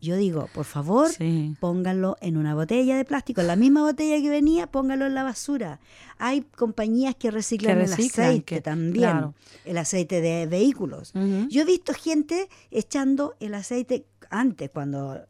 Yo 0.00 0.16
digo, 0.16 0.48
por 0.52 0.64
favor, 0.64 1.08
Sí. 1.08 1.54
pónganlo 1.60 2.16
en 2.20 2.36
una 2.36 2.54
botella 2.56 2.96
de 2.96 3.04
plástico, 3.04 3.40
en 3.40 3.46
la 3.46 3.54
misma 3.56 3.82
botella 3.82 4.20
que 4.20 4.28
venía, 4.28 4.66
pónganlo 4.66 5.06
en 5.06 5.14
la 5.14 5.22
basura. 5.22 5.78
Hay 6.18 6.42
compañías 6.42 7.14
que 7.14 7.30
reciclan, 7.30 7.78
Que 7.78 7.84
el 7.84 7.92
aceite 7.92 8.42
que- 8.42 8.60
también, 8.60 9.10
claro. 9.10 9.34
el 9.64 9.78
aceite 9.78 10.20
de 10.20 10.46
vehículos. 10.46 11.12
Yo 11.48 11.62
he 11.62 11.64
visto 11.64 11.94
gente 11.94 12.48
echando 12.72 13.36
el 13.38 13.54
aceite 13.54 14.04
antes, 14.28 14.70
cuando 14.70 15.20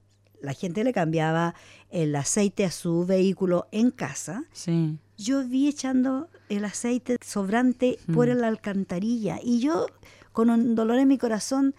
la 0.40 0.54
gente 0.54 0.82
le 0.84 0.92
cambiaba 0.92 1.54
el 1.92 2.16
aceite 2.16 2.64
a 2.64 2.70
su 2.72 3.04
vehículo 3.06 3.68
en 3.70 3.90
casa. 3.92 4.44
Sí. 4.52 4.98
Yo 5.18 5.46
vi 5.46 5.68
echando 5.68 6.28
el 6.48 6.64
aceite 6.64 7.16
sobrante 7.24 7.98
por 8.12 8.28
Mm. 8.28 8.38
la 8.38 8.48
alcantarilla 8.48 9.38
y 9.42 9.60
yo, 9.60 9.86
con 10.32 10.50
un 10.50 10.74
dolor 10.74 10.98
en 10.98 11.06
mi 11.08 11.18
corazón, 11.18 11.74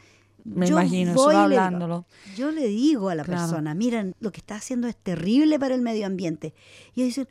Me 0.45 0.67
yo 0.67 0.73
imagino, 0.79 1.13
voy 1.13 1.33
solo 1.33 1.45
y 1.45 1.49
le 1.49 1.57
hablándolo. 1.57 2.05
yo 2.35 2.51
le 2.51 2.67
digo 2.67 3.09
a 3.09 3.15
la 3.15 3.23
Claro. 3.23 3.41
persona, 3.41 3.73
miren, 3.73 4.13
lo 4.19 4.31
que 4.31 4.39
está 4.39 4.55
haciendo 4.55 4.87
es 4.87 4.95
terrible 4.95 5.57
para 5.59 5.73
el 5.75 5.81
medio 5.81 6.05
ambiente. 6.05 6.53
Y 6.93 7.01
ellos 7.01 7.15
dicen, 7.15 7.27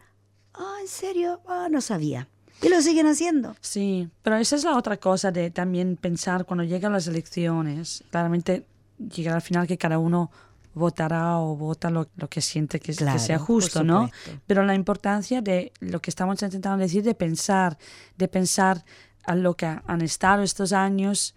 ah, 0.55 0.77
¿en 0.81 0.89
serio? 0.89 1.41
Ah, 1.47 1.69
no 1.71 1.81
sabía. 1.81 2.29
Y 2.63 2.69
lo 2.69 2.81
siguen 2.81 3.07
haciendo. 3.07 3.55
Sí, 3.61 4.09
pero 4.23 4.37
esa 4.37 4.57
es 4.57 4.65
la 4.65 4.77
otra 4.77 4.97
cosa 4.97 5.31
de 5.33 5.51
también 5.51 5.97
pensar 5.97 6.45
cuando 6.47 6.63
llegan 6.65 6.93
las 6.93 7.07
elecciones. 7.07 8.05
Claramente 8.11 8.67
llegar 9.15 9.35
al 9.35 9.43
final 9.43 9.67
que 9.67 9.77
cada 9.79 9.99
uno 9.99 10.31
votará 10.75 11.39
o 11.39 11.57
vota 11.57 11.91
lo, 11.91 12.09
lo 12.17 12.29
que 12.29 12.41
siente 12.41 12.81
que, 12.81 12.93
que 12.93 12.99
Claro, 12.99 13.19
sea 13.19 13.39
por 13.39 13.47
justo, 13.47 13.85
¿no? 13.85 14.11
Pero 14.47 14.65
la 14.65 14.75
importancia 14.75 15.43
de 15.43 15.73
lo 15.81 16.01
que 16.01 16.11
estamos 16.11 16.43
intentando 16.43 16.79
decir, 16.79 17.03
de 17.03 17.15
pensar, 17.15 17.79
de 18.17 18.29
pensar 18.29 18.85
a 19.25 19.35
lo 19.35 19.55
que 19.55 19.67
han 19.67 20.03
estado 20.03 20.43
estos 20.43 20.73
años, 20.73 21.35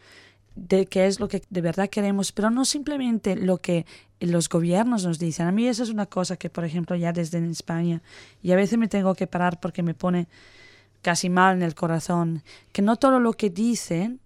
de 0.55 0.85
qué 0.85 1.05
es 1.07 1.19
lo 1.19 1.27
que 1.27 1.43
de 1.49 1.61
verdad 1.61 1.89
queremos, 1.89 2.31
pero 2.31 2.49
no 2.49 2.65
simplemente 2.65 3.35
lo 3.35 3.57
que 3.57 3.85
los 4.19 4.47
gobiernos 4.47 5.05
nos 5.05 5.19
dicen. 5.19 5.47
A 5.47 5.51
mí 5.51 5.67
eso 5.67 5.83
es 5.83 5.89
una 5.89 6.05
cosa 6.05 6.37
que, 6.37 6.49
por 6.49 6.63
ejemplo, 6.63 6.95
ya 6.95 7.11
desde 7.11 7.37
en 7.37 7.51
España, 7.51 8.01
y 8.41 8.51
a 8.51 8.55
veces 8.55 8.79
me 8.79 8.87
tengo 8.87 9.13
que 9.15 9.27
parar 9.27 9.59
porque 9.59 9.83
me 9.83 9.93
pone 9.93 10.27
casi 11.01 11.29
mal 11.29 11.57
en 11.57 11.63
el 11.63 11.75
corazón, 11.75 12.41
que 12.71 12.81
no 12.81 12.95
todo 12.95 13.19
lo 13.19 13.33
que 13.33 13.49
dicen 13.49 14.19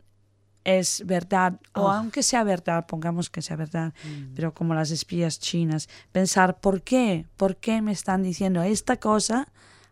es 0.78 1.04
verdad, 1.06 1.60
o 1.74 1.82
Oh. 1.84 1.90
aunque 1.92 2.22
sea 2.24 2.44
verdad, 2.44 2.86
pongamos 2.88 3.30
que 3.30 3.42
sea 3.42 3.56
verdad, 3.56 3.94
pero 4.36 4.54
como 4.54 4.74
las 4.76 4.92
espías 4.92 5.40
chinas, 5.40 5.88
pensar 6.12 6.60
por 6.60 6.82
qué, 6.82 7.26
por 7.38 7.56
qué 7.58 7.82
me 7.82 7.92
están 7.92 8.24
diciendo 8.24 8.62
esta 8.64 8.98
cosa 8.98 9.48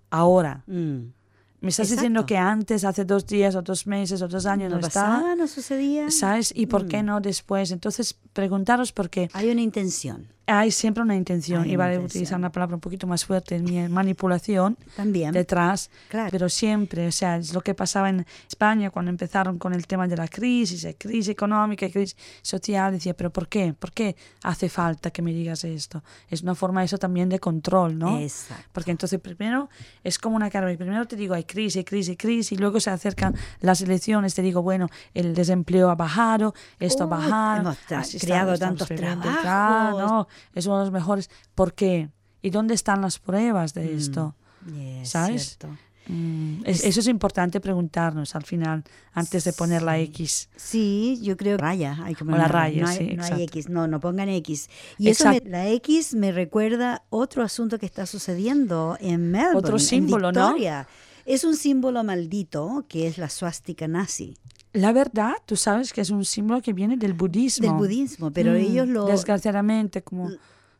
ahora. 0.09 0.63
Mm. 0.67 1.13
Me 1.59 1.69
estás 1.69 1.87
Exacto. 1.87 2.01
diciendo 2.01 2.25
que 2.27 2.37
antes, 2.37 2.83
hace 2.85 3.03
dos 3.03 3.25
días, 3.25 3.55
o 3.55 3.61
dos 3.63 3.87
meses, 3.87 4.21
o 4.21 4.27
dos 4.27 4.45
años 4.45 4.69
no, 4.71 4.79
no 4.79 4.87
estaba, 4.87 5.15
pasaba, 5.15 5.35
no 5.35 5.47
sucedía. 5.47 6.11
¿sabes? 6.11 6.53
¿Y 6.55 6.67
por 6.67 6.87
qué 6.87 7.01
no 7.01 7.19
después? 7.19 7.71
Entonces, 7.71 8.15
preguntaros 8.33 8.91
por 8.91 9.09
qué. 9.09 9.29
Hay 9.33 9.49
una 9.49 9.61
intención 9.61 10.27
Hay 10.49 10.71
siempre 10.71 11.03
una 11.03 11.15
intención, 11.15 11.59
una 11.61 11.67
a 11.67 11.73
intención. 11.73 12.05
utilizar 12.05 12.37
una 12.39 12.51
palabra 12.51 12.75
un 12.75 12.79
poquito 12.81 13.05
más 13.05 13.25
fuerte, 13.25 13.59
manipulación 13.89 14.77
también. 14.95 15.33
detrás, 15.33 15.89
Claro. 16.07 16.29
pero 16.31 16.47
siempre, 16.47 17.05
o 17.07 17.11
sea, 17.11 17.35
es 17.35 17.53
lo 17.53 17.59
que 17.59 17.73
pasaba 17.75 18.09
en 18.09 18.25
España 18.47 18.89
cuando 18.89 19.11
empezaron 19.11 19.57
con 19.59 19.73
el 19.73 19.85
tema 19.87 20.07
de 20.07 20.15
la 20.15 20.27
crisis, 20.29 20.87
crisis 20.97 21.27
económica, 21.27 21.89
crisis 21.89 22.15
social, 22.41 22.93
decía, 22.93 23.13
pero 23.13 23.29
¿por 23.29 23.49
qué? 23.49 23.73
¿Por 23.73 23.91
qué 23.91 24.15
hace 24.43 24.69
falta 24.69 25.11
que 25.11 25.21
me 25.21 25.33
digas 25.33 25.65
esto? 25.65 26.01
Es 26.29 26.41
una 26.43 26.55
forma 26.55 26.81
eso 26.81 26.97
también 26.97 27.27
de 27.27 27.39
control, 27.39 27.97
¿no? 27.97 28.17
Exacto. 28.17 28.63
Porque 28.71 28.91
entonces 28.91 29.19
primero 29.19 29.69
es 30.03 30.17
como 30.17 30.37
una 30.37 30.49
carga, 30.49 30.73
primero 30.77 31.05
te 31.07 31.17
digo 31.17 31.33
hay 31.33 31.43
crisis, 31.43 31.83
crisis, 31.85 32.15
crisis, 32.17 32.53
y 32.53 32.57
luego 32.57 32.79
se 32.79 32.89
acercan 32.89 33.35
las 33.59 33.81
elecciones, 33.81 34.33
te 34.33 34.41
digo, 34.41 34.61
bueno, 34.61 34.87
el 35.13 35.35
desempleo 35.35 35.89
ha 35.89 35.95
bajado, 35.95 36.53
esto 36.79 37.03
ha 37.03 37.07
Uy, 37.07 37.11
bajado, 37.11 37.75
hemos 37.89 38.15
creado 38.21 38.57
tantos 38.57 38.87
trabajos. 38.87 40.27
Es 40.53 40.65
uno 40.65 40.79
de 40.79 40.85
los 40.85 40.93
mejores. 40.93 41.29
¿Por 41.55 41.73
qué? 41.73 42.09
¿Y 42.41 42.49
dónde 42.49 42.73
están 42.73 43.01
las 43.01 43.19
pruebas 43.19 43.73
de 43.73 43.95
esto? 43.95 44.35
Es 45.01 45.09
¿Sabes? 45.09 45.57
cierto. 45.59 45.77
Mm, 46.09 46.61
es- 46.65 46.85
eso 46.85 47.01
es 47.01 47.07
importante 47.07 47.59
preguntarnos 47.59 48.33
al 48.35 48.43
final, 48.43 48.83
antes 49.11 49.43
de 49.43 49.51
poner 49.51 49.81
la 49.81 49.99
X. 49.99 50.47
Sí, 50.55 51.19
yo 51.21 51.35
creo 51.35 51.57
que 51.57 51.61
raya, 51.63 51.97
hay 52.03 52.15
que 52.15 52.23
O 52.23 52.27
poner 52.27 52.39
la 52.41 52.47
raya, 52.47 52.81
no 52.83 52.87
hay, 52.87 52.97
sí, 52.97 53.13
no 53.15 53.23
hay. 53.23 53.43
X, 53.43 53.67
no, 53.67 53.87
no 53.87 53.99
pongan 53.99 54.29
X. 54.29 54.69
Y 54.97 55.09
eso, 55.09 55.29
me- 55.29 55.41
la 55.45 55.67
X 55.67 56.13
me 56.15 56.31
recuerda 56.31 57.03
otro 57.09 57.43
asunto 57.43 57.77
que 57.77 57.85
está 57.85 58.05
sucediendo 58.05 58.97
en 59.01 59.31
Melbourne, 59.31 59.57
Otro 59.57 59.79
símbolo, 59.79 60.29
en 60.29 60.35
¿no? 60.35 60.55
Es 61.25 61.43
un 61.43 61.57
símbolo 61.57 62.05
maldito 62.05 62.85
que 62.87 63.05
es 63.07 63.17
la 63.17 63.27
suástica 63.27 63.85
nazi 63.89 64.37
La 64.73 64.91
verdad, 64.91 65.33
tú 65.45 65.55
sabes 65.55 65.91
que 65.93 66.01
es 66.01 66.09
un 66.09 66.23
símbolo 66.25 66.61
que 66.61 66.73
viene 66.73 66.97
del 66.97 67.13
budismo. 67.13 67.67
del 67.67 67.75
budismo, 67.77 68.31
pero 68.31 68.51
Mm, 68.51 68.55
ellos 68.55 68.87
lo, 68.87 69.05
Desgraciadamente, 69.05 70.01
como... 70.03 70.29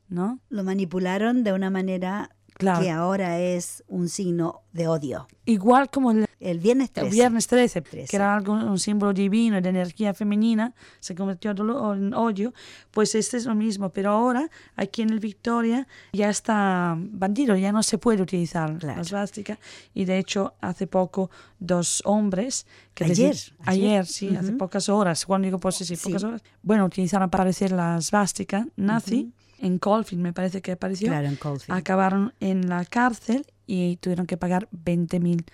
¿No? 0.10 0.40
lo 0.50 0.64
manipularon 0.64 1.44
de 1.44 1.52
una 1.54 1.70
manera 1.70 2.30
Claro. 2.54 2.82
que 2.82 2.90
ahora 2.90 3.40
es 3.40 3.84
un 3.88 4.08
signo 4.10 4.62
de 4.72 4.88
odio. 4.88 5.28
Igual 5.46 5.90
como 5.90 6.12
el, 6.12 6.27
El 6.40 6.60
viernes 6.60 6.92
13. 6.92 7.08
el 7.08 7.14
viernes 7.14 7.48
13, 7.48 7.82
13. 7.82 8.08
que 8.10 8.16
era 8.16 8.36
algo, 8.36 8.54
un 8.54 8.78
símbolo 8.78 9.12
divino 9.12 9.60
de 9.60 9.70
energía 9.70 10.14
femenina, 10.14 10.74
se 11.00 11.16
convirtió 11.16 11.52
en 11.52 12.14
odio, 12.14 12.54
pues 12.92 13.16
este 13.16 13.38
es 13.38 13.46
lo 13.46 13.56
mismo, 13.56 13.90
pero 13.90 14.12
ahora 14.12 14.48
aquí 14.76 15.02
en 15.02 15.10
el 15.10 15.20
Victoria 15.20 15.88
ya 16.14 16.30
está 16.30 16.96
bandido, 16.98 17.56
ya 17.56 17.72
no 17.72 17.82
se 17.82 17.98
puede 17.98 18.22
utilizar 18.22 18.78
Claro. 18.78 18.98
la 19.00 19.04
svástica 19.04 19.58
y 19.96 20.06
de 20.06 20.20
hecho 20.20 20.54
hace 20.62 20.86
poco 20.86 21.32
dos 21.60 22.02
hombres 22.06 22.68
que 22.94 23.06
Ayer, 23.06 23.36
ayer. 23.36 23.54
ayer, 23.66 24.06
sí, 24.06 24.36
hace 24.36 24.52
pocas 24.54 24.90
horas, 24.90 25.26
cuando 25.26 25.46
digo 25.46 25.60
pues 25.60 25.76
sí, 25.78 25.96
pocas 25.98 26.24
horas, 26.24 26.44
bueno, 26.62 26.86
utilizaron 26.86 27.30
para 27.32 27.44
aparecer 27.44 27.72
la 27.72 28.00
svástica 28.02 28.68
nazi 28.76 29.32
en 29.60 29.80
Caulfield, 29.80 30.22
me 30.22 30.34
parece 30.34 30.62
que 30.62 30.74
apareció, 30.74 31.08
Claro, 31.08 31.28
en 31.28 31.36
Caulfield. 31.36 31.76
acabaron 31.76 32.34
en 32.40 32.70
la 32.70 32.86
cárcel 32.86 33.44
y 33.66 33.98
tuvieron 33.98 34.28
que 34.28 34.38
pagar 34.38 34.68
20 34.72 35.20
mil 35.20 35.46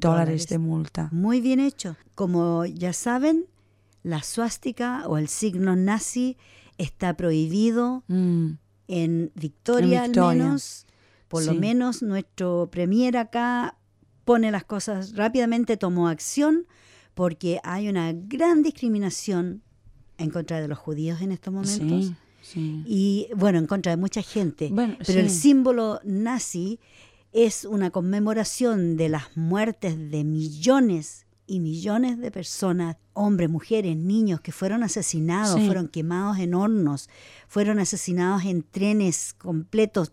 dólares 0.00 0.46
de 0.48 0.58
multa. 0.58 1.08
Muy 1.12 1.40
bien 1.40 1.60
hecho. 1.60 1.96
Como 2.14 2.64
ya 2.66 2.92
saben, 2.92 3.46
la 4.02 4.22
suástica 4.22 5.04
o 5.06 5.18
el 5.18 5.28
signo 5.28 5.76
nazi 5.76 6.36
está 6.78 7.14
prohibido 7.16 8.02
Mm, 8.08 8.52
en 8.88 9.30
Victoria, 9.34 10.04
En 10.04 10.12
Victoria. 10.12 10.30
al 10.30 10.38
menos. 10.38 10.86
Por 11.28 11.44
lo 11.44 11.52
Sí. 11.52 11.58
menos 11.58 12.02
nuestro 12.02 12.68
premier 12.70 13.16
acá 13.16 13.76
pone 14.24 14.50
las 14.50 14.64
cosas 14.64 15.14
rápidamente, 15.16 15.76
tomó 15.76 16.08
acción 16.08 16.66
porque 17.14 17.58
hay 17.64 17.88
una 17.88 18.12
gran 18.12 18.62
discriminación 18.62 19.62
en 20.18 20.30
contra 20.30 20.60
de 20.60 20.68
los 20.68 20.78
judíos 20.78 21.20
en 21.22 21.32
estos 21.32 21.52
momentos. 21.54 22.06
sí, 22.06 22.14
sí. 22.42 22.82
Y 22.86 23.28
bueno, 23.34 23.58
en 23.58 23.66
contra 23.66 23.90
de 23.92 23.96
mucha 23.96 24.20
gente. 24.22 24.68
Bueno, 24.72 24.96
Pero 25.06 25.20
el 25.20 25.30
sí. 25.30 25.40
símbolo 25.40 26.00
nazi 26.04 26.78
es 27.32 27.64
una 27.64 27.90
conmemoración 27.90 28.96
de 28.96 29.08
las 29.08 29.36
muertes 29.36 30.10
de 30.10 30.24
millones 30.24 31.26
y 31.46 31.60
millones 31.60 32.18
de 32.18 32.30
personas, 32.30 32.96
hombres, 33.14 33.50
mujeres, 33.50 33.96
niños 33.96 34.40
que 34.40 34.52
fueron 34.52 34.82
asesinados, 34.82 35.58
Sí. 35.58 35.66
fueron 35.66 35.88
quemados 35.88 36.38
en 36.38 36.54
hornos, 36.54 37.08
fueron 37.48 37.78
asesinados 37.78 38.44
en 38.44 38.62
trenes 38.62 39.34
completos. 39.34 40.12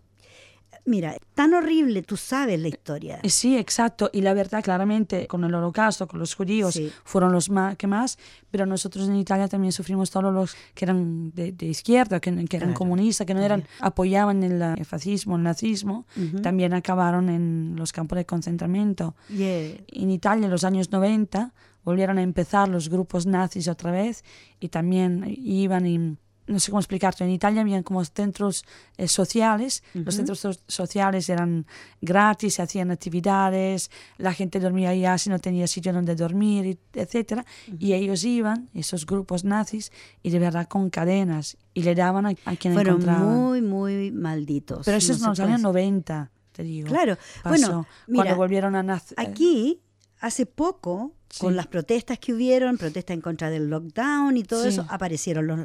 Mira, 0.90 1.16
tan 1.34 1.54
horrible, 1.54 2.02
tú 2.02 2.16
sabes 2.16 2.58
la 2.58 2.66
historia. 2.66 3.20
Eh, 3.22 3.30
Sí, 3.30 3.56
exacto. 3.56 4.10
Y 4.12 4.22
la 4.22 4.34
verdad, 4.34 4.60
claramente, 4.64 5.28
con 5.28 5.44
el 5.44 5.54
holocausto, 5.54 6.08
con 6.08 6.18
los 6.18 6.34
judíos, 6.34 6.74
Sí. 6.74 6.90
fueron 7.04 7.30
los 7.30 7.48
más, 7.48 7.76
que 7.76 7.86
más, 7.86 8.18
pero 8.50 8.66
nosotros 8.66 9.08
en 9.08 9.14
Italia 9.14 9.46
también 9.46 9.70
sufrimos 9.72 10.10
todos 10.10 10.34
los 10.34 10.56
que 10.74 10.84
eran 10.86 11.30
de, 11.32 11.52
de 11.52 11.66
izquierda, 11.66 12.18
que, 12.18 12.30
que 12.46 12.56
eran 12.56 12.70
Claro, 12.70 12.74
comunistas, 12.74 13.24
que 13.24 13.34
no 13.34 13.40
eran, 13.40 13.62
apoyaban 13.78 14.42
el, 14.42 14.60
eh, 14.60 14.84
fascismo, 14.84 15.36
el 15.36 15.44
nazismo, 15.44 16.06
Ujú. 16.16 16.42
también 16.42 16.74
acabaron 16.74 17.28
en 17.28 17.74
los 17.76 17.92
campos 17.92 18.16
de 18.16 18.26
concentramiento. 18.26 19.14
Yeah. 19.28 19.76
En 19.92 20.10
Italia, 20.10 20.46
en 20.46 20.50
los 20.50 20.64
años 20.64 20.90
90, 20.90 21.54
volvieron 21.84 22.18
a 22.18 22.22
empezar 22.22 22.68
los 22.68 22.88
grupos 22.88 23.26
nazis 23.26 23.68
otra 23.68 23.92
vez 23.92 24.24
y 24.58 24.68
también 24.70 25.24
iban 25.28 25.86
y 25.86 26.16
no 26.52 26.60
sé 26.60 26.70
cómo 26.70 26.80
explicarte, 26.80 27.24
en 27.24 27.30
Italia 27.30 27.62
habían 27.62 27.82
como 27.82 28.04
centros 28.04 28.64
eh, 28.96 29.08
sociales, 29.08 29.82
los 29.94 30.14
centros 30.14 30.40
so- 30.40 30.52
sociales 30.66 31.28
eran 31.28 31.66
gratis, 32.00 32.54
se 32.54 32.62
hacían 32.62 32.90
actividades, 32.90 33.90
la 34.18 34.32
gente 34.32 34.60
dormía 34.60 34.90
allá 34.90 35.16
si 35.18 35.30
no 35.30 35.38
tenía 35.38 35.66
sitio 35.66 35.92
donde 35.92 36.14
dormir, 36.16 36.78
etcétera, 36.92 37.44
y 37.78 37.92
ellos 37.92 38.24
iban, 38.24 38.68
esos 38.74 39.06
grupos 39.06 39.44
nazis, 39.44 39.92
y 40.22 40.30
de 40.30 40.38
verdad 40.38 40.66
con 40.68 40.90
cadenas, 40.90 41.56
y 41.74 41.82
le 41.82 41.94
daban 41.94 42.26
a, 42.26 42.30
a 42.44 42.56
quien 42.56 42.74
Fueron 42.74 42.94
encontraban. 43.00 43.34
muy, 43.36 43.62
muy 43.62 44.10
malditos. 44.10 44.84
Pero 44.84 44.96
eso 44.98 45.12
no 45.12 45.14
es 45.16 45.22
en 45.22 45.28
los 45.28 45.40
años 45.40 45.60
90, 45.62 46.30
te 46.52 46.62
digo. 46.62 46.88
Claro, 46.88 47.16
pasó, 47.42 47.48
bueno, 47.48 47.86
mira, 48.06 48.24
cuando 48.24 48.36
volvieron 48.36 48.74
a 48.76 48.82
nacer. 48.82 49.18
Aquí, 49.20 49.80
hace 50.20 50.46
poco, 50.46 51.14
con 51.38 51.54
las 51.56 51.66
protestas 51.68 52.18
que 52.18 52.32
hubieron, 52.34 52.76
protestas 52.76 53.14
en 53.14 53.20
contra 53.20 53.50
del 53.50 53.68
lockdown 53.70 54.36
y 54.36 54.42
todo 54.42 54.62
Sí. 54.64 54.68
eso, 54.70 54.86
aparecieron 54.88 55.46
los, 55.46 55.58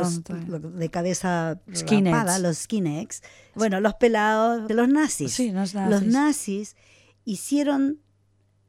los- 0.00 0.48
los 0.48 0.76
de 0.78 0.88
cabeza 0.90 1.60
rapada, 1.66 2.38
los 2.38 2.56
skinheads. 2.58 3.22
Bueno, 3.54 3.80
los 3.80 3.94
pelados 3.94 4.68
de 4.68 4.74
los 4.74 4.88
nazis. 4.88 5.32
Sí, 5.32 5.50
los 5.50 5.74
Los 5.74 6.02
nazis. 6.02 6.12
nazis 6.12 6.76
hicieron 7.24 7.98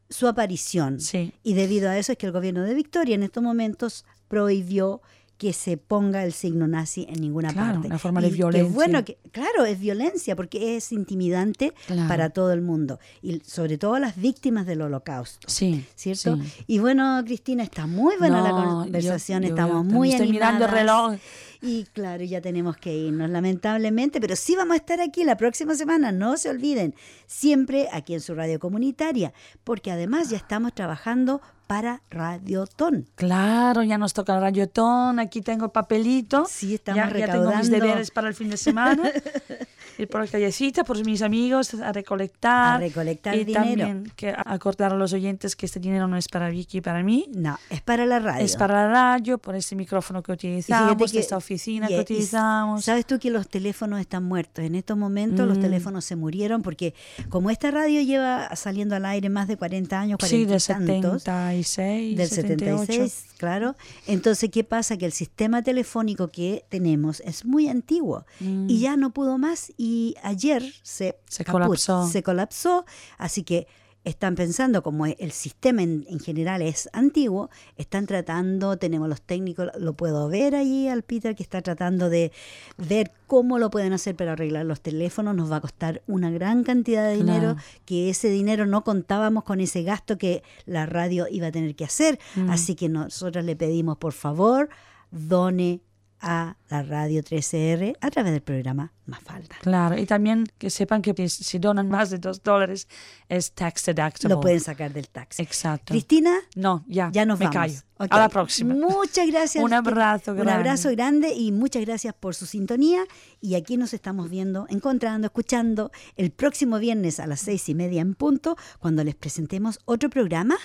su 0.09 0.27
aparición. 0.27 0.99
Sí. 0.99 1.33
Y 1.43 1.53
debido 1.53 1.89
a 1.89 1.97
eso 1.97 2.11
es 2.11 2.17
que 2.17 2.25
el 2.25 2.31
gobierno 2.31 2.63
de 2.63 2.73
Victoria 2.73 3.15
en 3.15 3.23
estos 3.23 3.41
momentos 3.43 4.05
prohibió 4.27 5.01
que 5.41 5.53
se 5.53 5.75
ponga 5.75 6.23
el 6.23 6.33
signo 6.33 6.67
nazi 6.67 7.07
en 7.09 7.19
ninguna 7.19 7.51
Claro, 7.51 7.71
parte. 7.73 7.87
una 7.87 7.97
forma 7.97 8.21
de 8.21 8.27
Y 8.27 8.29
qué 8.29 8.35
violencia. 8.35 8.71
bueno 8.75 9.03
que, 9.03 9.17
claro, 9.31 9.65
es 9.65 9.79
violencia 9.79 10.35
porque 10.35 10.75
es 10.77 10.91
intimidante 10.91 11.73
Claro. 11.87 12.07
para 12.07 12.29
todo 12.29 12.53
el 12.53 12.61
mundo 12.61 12.99
y 13.23 13.39
sobre 13.43 13.79
todo 13.79 13.97
las 13.97 14.17
víctimas 14.17 14.67
del 14.67 14.83
holocausto. 14.83 15.47
Sí. 15.49 15.83
¿Cierto? 15.95 16.37
sí. 16.37 16.63
Y 16.67 16.77
bueno, 16.77 17.23
Cristina, 17.25 17.63
está 17.63 17.87
muy 17.87 18.17
buena 18.17 18.43
la 18.43 18.51
conversación, 18.51 19.41
yo- 19.41 19.47
yo 19.47 19.55
estamos 19.55 19.83
muy 19.83 20.11
Estoy 20.11 20.29
mirando 20.29 20.65
el 20.65 20.71
animadas. 20.75 21.09
reloj. 21.09 21.19
Y 21.63 21.85
claro, 21.85 22.23
ya 22.23 22.39
tenemos 22.41 22.77
que 22.77 22.95
irnos, 22.95 23.29
lamentablemente, 23.29 24.21
pero 24.21 24.35
sí 24.35 24.55
vamos 24.55 24.73
a 24.75 24.77
estar 24.77 25.01
aquí 25.01 25.23
la 25.23 25.37
próxima 25.37 25.73
semana, 25.73 26.11
no 26.11 26.37
se 26.37 26.49
olviden, 26.49 26.93
siempre 27.25 27.87
aquí 27.91 28.13
en 28.13 28.21
su 28.21 28.35
radio 28.35 28.59
comunitaria, 28.59 29.33
porque 29.63 29.91
además 29.91 30.29
ya 30.29 30.37
estamos 30.37 30.73
trabajando 30.73 31.41
para 31.71 32.01
Radiotón. 32.09 33.07
Claro, 33.15 33.81
ya 33.83 33.97
nos 33.97 34.11
toca 34.13 34.35
el 34.35 34.41
rayotón. 34.41 35.19
Aquí 35.19 35.39
tengo 35.41 35.63
el 35.65 35.71
papelito. 35.71 36.45
Sí, 36.49 36.75
estamos 36.75 36.97
ya, 36.97 37.17
ya 37.17 37.31
tengo 37.31 37.45
mis 37.45 37.55
recaudando. 37.69 37.77
deberes 37.87 38.11
para 38.11 38.27
el 38.27 38.33
fin 38.33 38.49
de 38.49 38.57
semana. 38.57 39.03
ir 39.97 40.07
por 40.09 40.19
la 40.21 40.27
callecita, 40.27 40.83
por 40.83 41.01
mis 41.05 41.21
amigos, 41.21 41.73
a 41.75 41.93
recolectar. 41.93 42.75
A 42.75 42.79
recolectar 42.79 43.35
y 43.35 43.45
dinero. 43.45 43.63
también 43.65 44.11
que 44.17 44.33
acordar 44.45 44.91
a 44.91 44.95
los 44.95 45.13
oyentes 45.13 45.55
que 45.55 45.65
este 45.65 45.79
dinero 45.79 46.07
no 46.09 46.17
es 46.17 46.27
para 46.27 46.49
Vicky 46.49 46.79
y 46.79 46.81
para 46.81 47.03
mí. 47.03 47.29
No, 47.33 47.57
es 47.69 47.81
para 47.81 48.05
la 48.05 48.19
radio. 48.19 48.43
Es 48.43 48.55
para 48.57 48.73
la 48.73 48.89
radio, 48.89 49.37
por 49.37 49.55
ese 49.55 49.75
micrófono 49.77 50.21
que 50.23 50.31
Y 50.31 50.35
utilizamos, 50.35 51.11
que- 51.11 51.19
esta 51.19 51.37
oficina 51.37 51.85
y- 51.85 51.89
que 51.89 51.95
y 51.97 51.99
utilizamos. 51.99 52.83
Sabes 52.83 53.05
tú 53.05 53.17
que 53.17 53.29
los 53.29 53.47
teléfonos 53.47 53.99
están 54.01 54.23
muertos. 54.25 54.65
En 54.65 54.75
estos 54.75 54.97
momentos 54.97 55.47
los 55.47 55.57
Mm. 55.57 55.61
teléfonos 55.61 56.03
se 56.03 56.15
murieron 56.17 56.63
porque 56.63 56.93
como 57.29 57.49
esta 57.49 57.71
radio 57.71 58.01
lleva 58.01 58.53
saliendo 58.57 58.95
al 58.95 59.05
aire 59.05 59.29
más 59.29 59.47
de 59.47 59.55
40 59.55 59.99
años, 59.99 60.17
40 60.19 60.27
Sí, 60.27 60.41
y 60.41 60.45
del 60.45 60.61
tantos, 61.01 61.23
76, 61.63 62.17
del 62.17 62.29
78. 62.29 62.85
76, 62.85 63.25
claro. 63.37 63.75
Entonces, 64.07 64.49
¿qué 64.51 64.63
pasa? 64.63 64.97
Que 64.97 65.05
el 65.05 65.11
sistema 65.13 65.61
telefónico 65.63 66.29
que 66.29 66.65
tenemos 66.69 67.21
es 67.21 67.45
muy 67.45 67.67
antiguo 67.67 68.25
Mm. 68.39 68.69
y 68.69 68.79
ya 68.79 68.97
no 68.97 69.11
pudo 69.11 69.37
más 69.37 69.71
y 69.77 70.15
ayer 70.23 70.63
se, 70.83 71.17
Se 71.27 71.45
colapsó. 71.45 72.07
se 72.07 72.23
colapsó, 72.23 72.85
así 73.17 73.43
que 73.43 73.67
están 74.03 74.33
pensando, 74.35 74.81
como 74.81 75.05
el 75.05 75.31
sistema 75.31 75.83
en, 75.83 76.05
en 76.09 76.19
general 76.19 76.61
es 76.63 76.89
antiguo, 76.91 77.49
están 77.77 78.07
tratando, 78.07 78.77
tenemos 78.77 79.07
los 79.07 79.21
técnicos, 79.21 79.69
lo 79.77 79.93
puedo 79.93 80.27
ver 80.27 80.55
allí 80.55 80.87
al 80.87 81.03
Peter 81.03 81.35
que 81.35 81.43
está 81.43 81.61
tratando 81.61 82.09
de 82.09 82.31
ver 82.77 83.11
cómo 83.27 83.59
lo 83.59 83.69
pueden 83.69 83.93
hacer 83.93 84.15
para 84.15 84.31
arreglar 84.33 84.65
los 84.65 84.81
teléfonos, 84.81 85.35
nos 85.35 85.51
va 85.51 85.57
a 85.57 85.61
costar 85.61 86.01
una 86.07 86.31
gran 86.31 86.63
cantidad 86.63 87.07
de 87.07 87.15
dinero, 87.17 87.53
Claro. 87.53 87.57
que 87.85 88.09
ese 88.09 88.29
dinero 88.29 88.65
no 88.65 88.83
contábamos 88.83 89.43
con 89.43 89.59
ese 89.61 89.83
gasto 89.83 90.17
que 90.17 90.41
la 90.65 90.85
radio 90.87 91.27
iba 91.29 91.47
a 91.47 91.51
tener 91.51 91.75
que 91.75 91.85
hacer, 91.85 92.17
Mm. 92.35 92.49
así 92.49 92.75
que 92.75 92.89
nosotros 92.89 93.45
le 93.45 93.55
pedimos 93.55 93.97
por 93.97 94.13
favor, 94.13 94.69
done 95.11 95.81
a 96.21 96.55
la 96.69 96.83
radio 96.83 97.21
13R 97.23 97.97
a 97.99 98.09
través 98.11 98.31
del 98.31 98.41
programa 98.41 98.93
Mafalda. 99.05 99.55
Claro, 99.61 99.97
y 99.97 100.05
también 100.05 100.45
que 100.57 100.69
sepan 100.69 101.01
que 101.01 101.27
si 101.29 101.59
donan 101.59 101.89
más 101.89 102.11
de 102.11 102.19
dos 102.19 102.43
dólares 102.43 102.87
es 103.27 103.51
tax 103.53 103.85
deductible. 103.85 104.35
Lo 104.35 104.39
pueden 104.39 104.59
sacar 104.59 104.93
del 104.93 105.09
taxi. 105.09 105.41
Exacto. 105.41 105.93
Cristina, 105.93 106.33
No, 106.55 106.83
ya, 106.87 107.09
ya 107.11 107.25
nos 107.25 107.39
me 107.39 107.45
vamos. 107.45 107.55
callo. 107.55 107.79
A 107.97 108.19
la 108.19 108.29
próxima. 108.29 108.73
Muchas 108.73 109.27
gracias. 109.27 109.63
Un 109.63 109.73
abrazo 109.73 110.31
Un 110.31 110.37
grande. 110.37 110.53
abrazo 110.53 110.89
grande 110.91 111.33
y 111.33 111.51
muchas 111.51 111.83
gracias 111.85 112.13
por 112.13 112.35
su 112.35 112.45
sintonía. 112.45 113.03
Y 113.41 113.55
aquí 113.55 113.77
nos 113.77 113.93
estamos 113.93 114.29
viendo, 114.29 114.65
encontrando, 114.69 115.27
escuchando 115.27 115.91
el 116.15 116.31
próximo 116.31 116.79
viernes 116.79 117.19
a 117.19 117.27
las 117.27 117.41
seis 117.41 117.67
y 117.69 117.75
media 117.75 118.01
en 118.01 118.13
punto, 118.15 118.55
cuando 118.79 119.03
les 119.03 119.15
presentemos 119.15 119.79
otro 119.85 120.09
programa. 120.09 120.57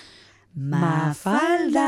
Mafalda. 0.55 1.85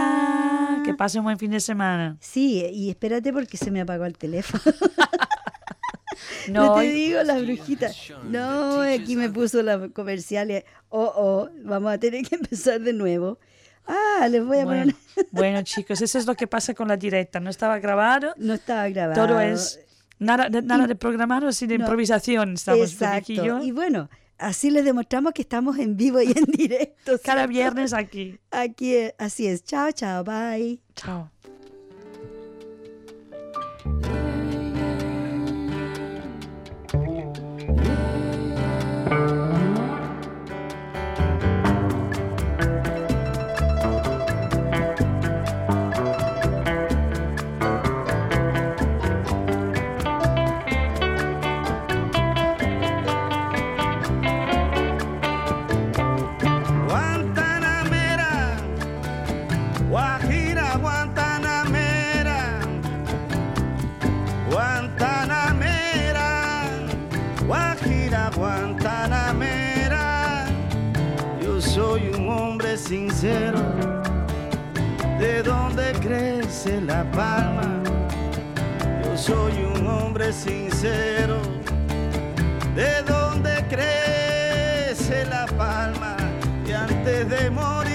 Que 0.83 0.93
pase 0.93 1.17
un 1.19 1.25
buen 1.25 1.37
fin 1.37 1.51
de 1.51 1.59
semana. 1.59 2.17
Sí, 2.19 2.65
y 2.71 2.89
espérate 2.89 3.31
porque 3.33 3.57
se 3.57 3.71
me 3.71 3.81
apagó 3.81 4.05
el 4.05 4.17
teléfono. 4.17 4.61
No, 6.49 6.65
No, 6.67 6.75
te 6.81 6.91
digo 6.91 7.21
la 7.23 7.37
brujita. 7.39 7.91
No, 8.25 8.81
aquí 8.81 9.15
me 9.15 9.29
puso 9.29 9.61
la 9.61 9.89
comercial. 9.89 10.51
y- 10.51 10.63
Oh, 10.89 11.11
oh, 11.15 11.49
vamos 11.63 11.93
a 11.93 11.97
tener 11.99 12.25
que 12.25 12.35
empezar 12.41 12.79
de 12.81 12.93
nuevo. 12.93 13.39
Ah, 13.87 14.27
les 14.29 14.43
voy 14.43 14.57
a 14.57 14.65
bueno, 14.65 14.93
poner. 15.15 15.27
bueno, 15.31 15.61
chicos, 15.63 16.01
eso 16.01 16.17
es 16.17 16.25
lo 16.25 16.35
que 16.35 16.47
pasa 16.47 16.73
con 16.73 16.87
la 16.87 16.97
directa. 16.97 17.39
No 17.39 17.49
estaba 17.49 17.79
grabado. 17.79 18.33
No 18.37 18.53
estaba 18.55 18.89
grabado. 18.89 19.27
Todo 19.27 19.39
es 19.39 19.79
nada 20.17 20.49
de, 20.49 20.61
nada 20.61 20.87
de 20.87 20.95
programar 20.95 21.43
o 21.45 21.51
de 21.51 21.67
No. 21.67 21.73
improvisación. 21.75 22.53
Estamos 22.53 22.91
Exacto. 22.91 23.31
Y 23.31 23.35
yo. 23.35 23.61
Y 23.61 23.71
bueno, 23.71 24.09
así 24.39 24.71
les 24.71 24.83
demostramos 24.83 25.33
que 25.33 25.41
estamos 25.41 25.77
en 25.77 25.95
vivo 25.95 26.21
y 26.21 26.31
en 26.31 26.45
directo. 26.45 27.19
Cada 27.23 27.45
viernes 27.45 27.93
aquí. 27.93 28.39
Aquí, 28.51 28.95
así 29.17 29.47
es. 29.47 29.63
Chao, 29.63 29.91
chao, 29.91 30.23
bye. 30.23 30.79
Chao. 30.95 31.29
Palma. 77.11 77.81
Yo 79.03 79.17
soy 79.17 79.53
un 79.63 79.87
hombre 79.87 80.31
sincero, 80.33 81.41
de 82.75 83.03
donde 83.03 83.65
crece 83.69 85.25
la 85.25 85.45
palma. 85.57 86.15
Y 86.65 86.71
antes 86.71 87.29
de 87.29 87.49
morir 87.49 87.88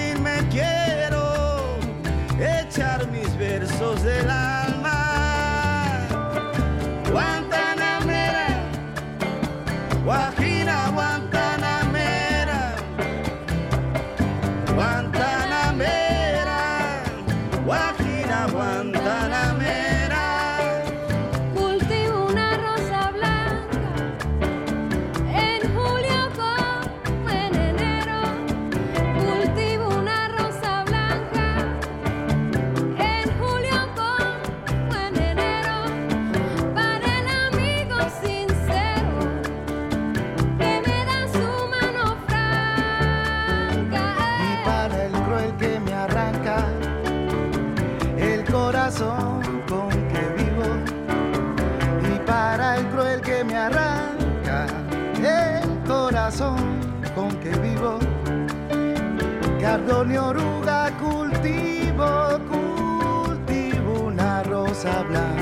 y 59.87 60.17
oruga 60.17 60.91
cultivo 60.97 62.39
cultivo 62.49 64.07
una 64.07 64.41
rosa 64.41 65.03
blanca 65.03 65.34